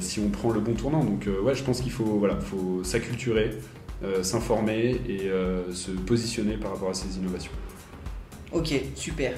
si 0.00 0.20
on 0.20 0.28
prend 0.28 0.50
le 0.50 0.60
bon 0.60 0.74
tournant. 0.74 1.04
Donc 1.04 1.28
ouais, 1.42 1.54
je 1.54 1.62
pense 1.62 1.80
qu'il 1.80 1.92
faut, 1.92 2.18
voilà, 2.18 2.38
faut 2.40 2.82
s'acculturer, 2.84 3.50
euh, 4.04 4.24
s'informer 4.24 5.00
et 5.08 5.28
euh, 5.28 5.72
se 5.72 5.92
positionner 5.92 6.56
par 6.56 6.72
rapport 6.72 6.90
à 6.90 6.94
ces 6.94 7.18
innovations. 7.18 7.52
Ok, 8.50 8.74
super. 8.96 9.34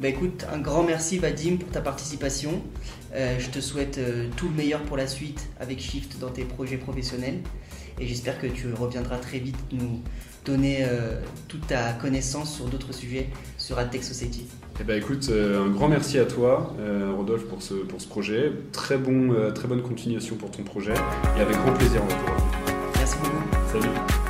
Bah 0.00 0.08
écoute, 0.08 0.44
un 0.52 0.58
grand 0.58 0.82
merci 0.82 1.18
Vadim 1.18 1.56
pour 1.56 1.68
ta 1.68 1.80
participation. 1.80 2.62
Euh, 3.14 3.38
je 3.38 3.48
te 3.50 3.60
souhaite 3.60 4.00
tout 4.36 4.48
le 4.48 4.54
meilleur 4.56 4.82
pour 4.82 4.96
la 4.96 5.06
suite 5.06 5.48
avec 5.60 5.78
Shift 5.78 6.18
dans 6.18 6.30
tes 6.30 6.42
projets 6.42 6.78
professionnels. 6.78 7.42
Et 8.00 8.08
j'espère 8.08 8.40
que 8.40 8.48
tu 8.48 8.72
reviendras 8.72 9.18
très 9.18 9.38
vite 9.38 9.58
nous 9.70 10.02
donner 10.44 10.84
toute 11.46 11.68
ta 11.68 11.92
connaissance 11.92 12.56
sur 12.56 12.64
d'autres 12.64 12.92
sujets 12.92 13.28
sur 13.62 13.78
AdTech 13.78 14.02
Society. 14.02 14.46
Eh 14.80 14.84
ben 14.84 14.98
écoute, 14.98 15.30
un 15.30 15.68
grand 15.70 15.88
merci 15.88 16.18
à 16.18 16.24
toi, 16.24 16.74
Rodolphe, 17.16 17.46
pour 17.46 17.62
ce, 17.62 17.74
pour 17.74 18.00
ce 18.00 18.08
projet. 18.08 18.52
Très, 18.72 18.98
bon, 18.98 19.52
très 19.54 19.68
bonne 19.68 19.82
continuation 19.82 20.34
pour 20.36 20.50
ton 20.50 20.64
projet 20.64 20.94
et 21.36 21.40
avec 21.40 21.56
grand 21.56 21.72
plaisir 21.72 22.02
on 22.02 22.08
va 22.08 22.36
Merci 22.96 23.16
beaucoup. 23.22 23.36
Salut 23.72 24.21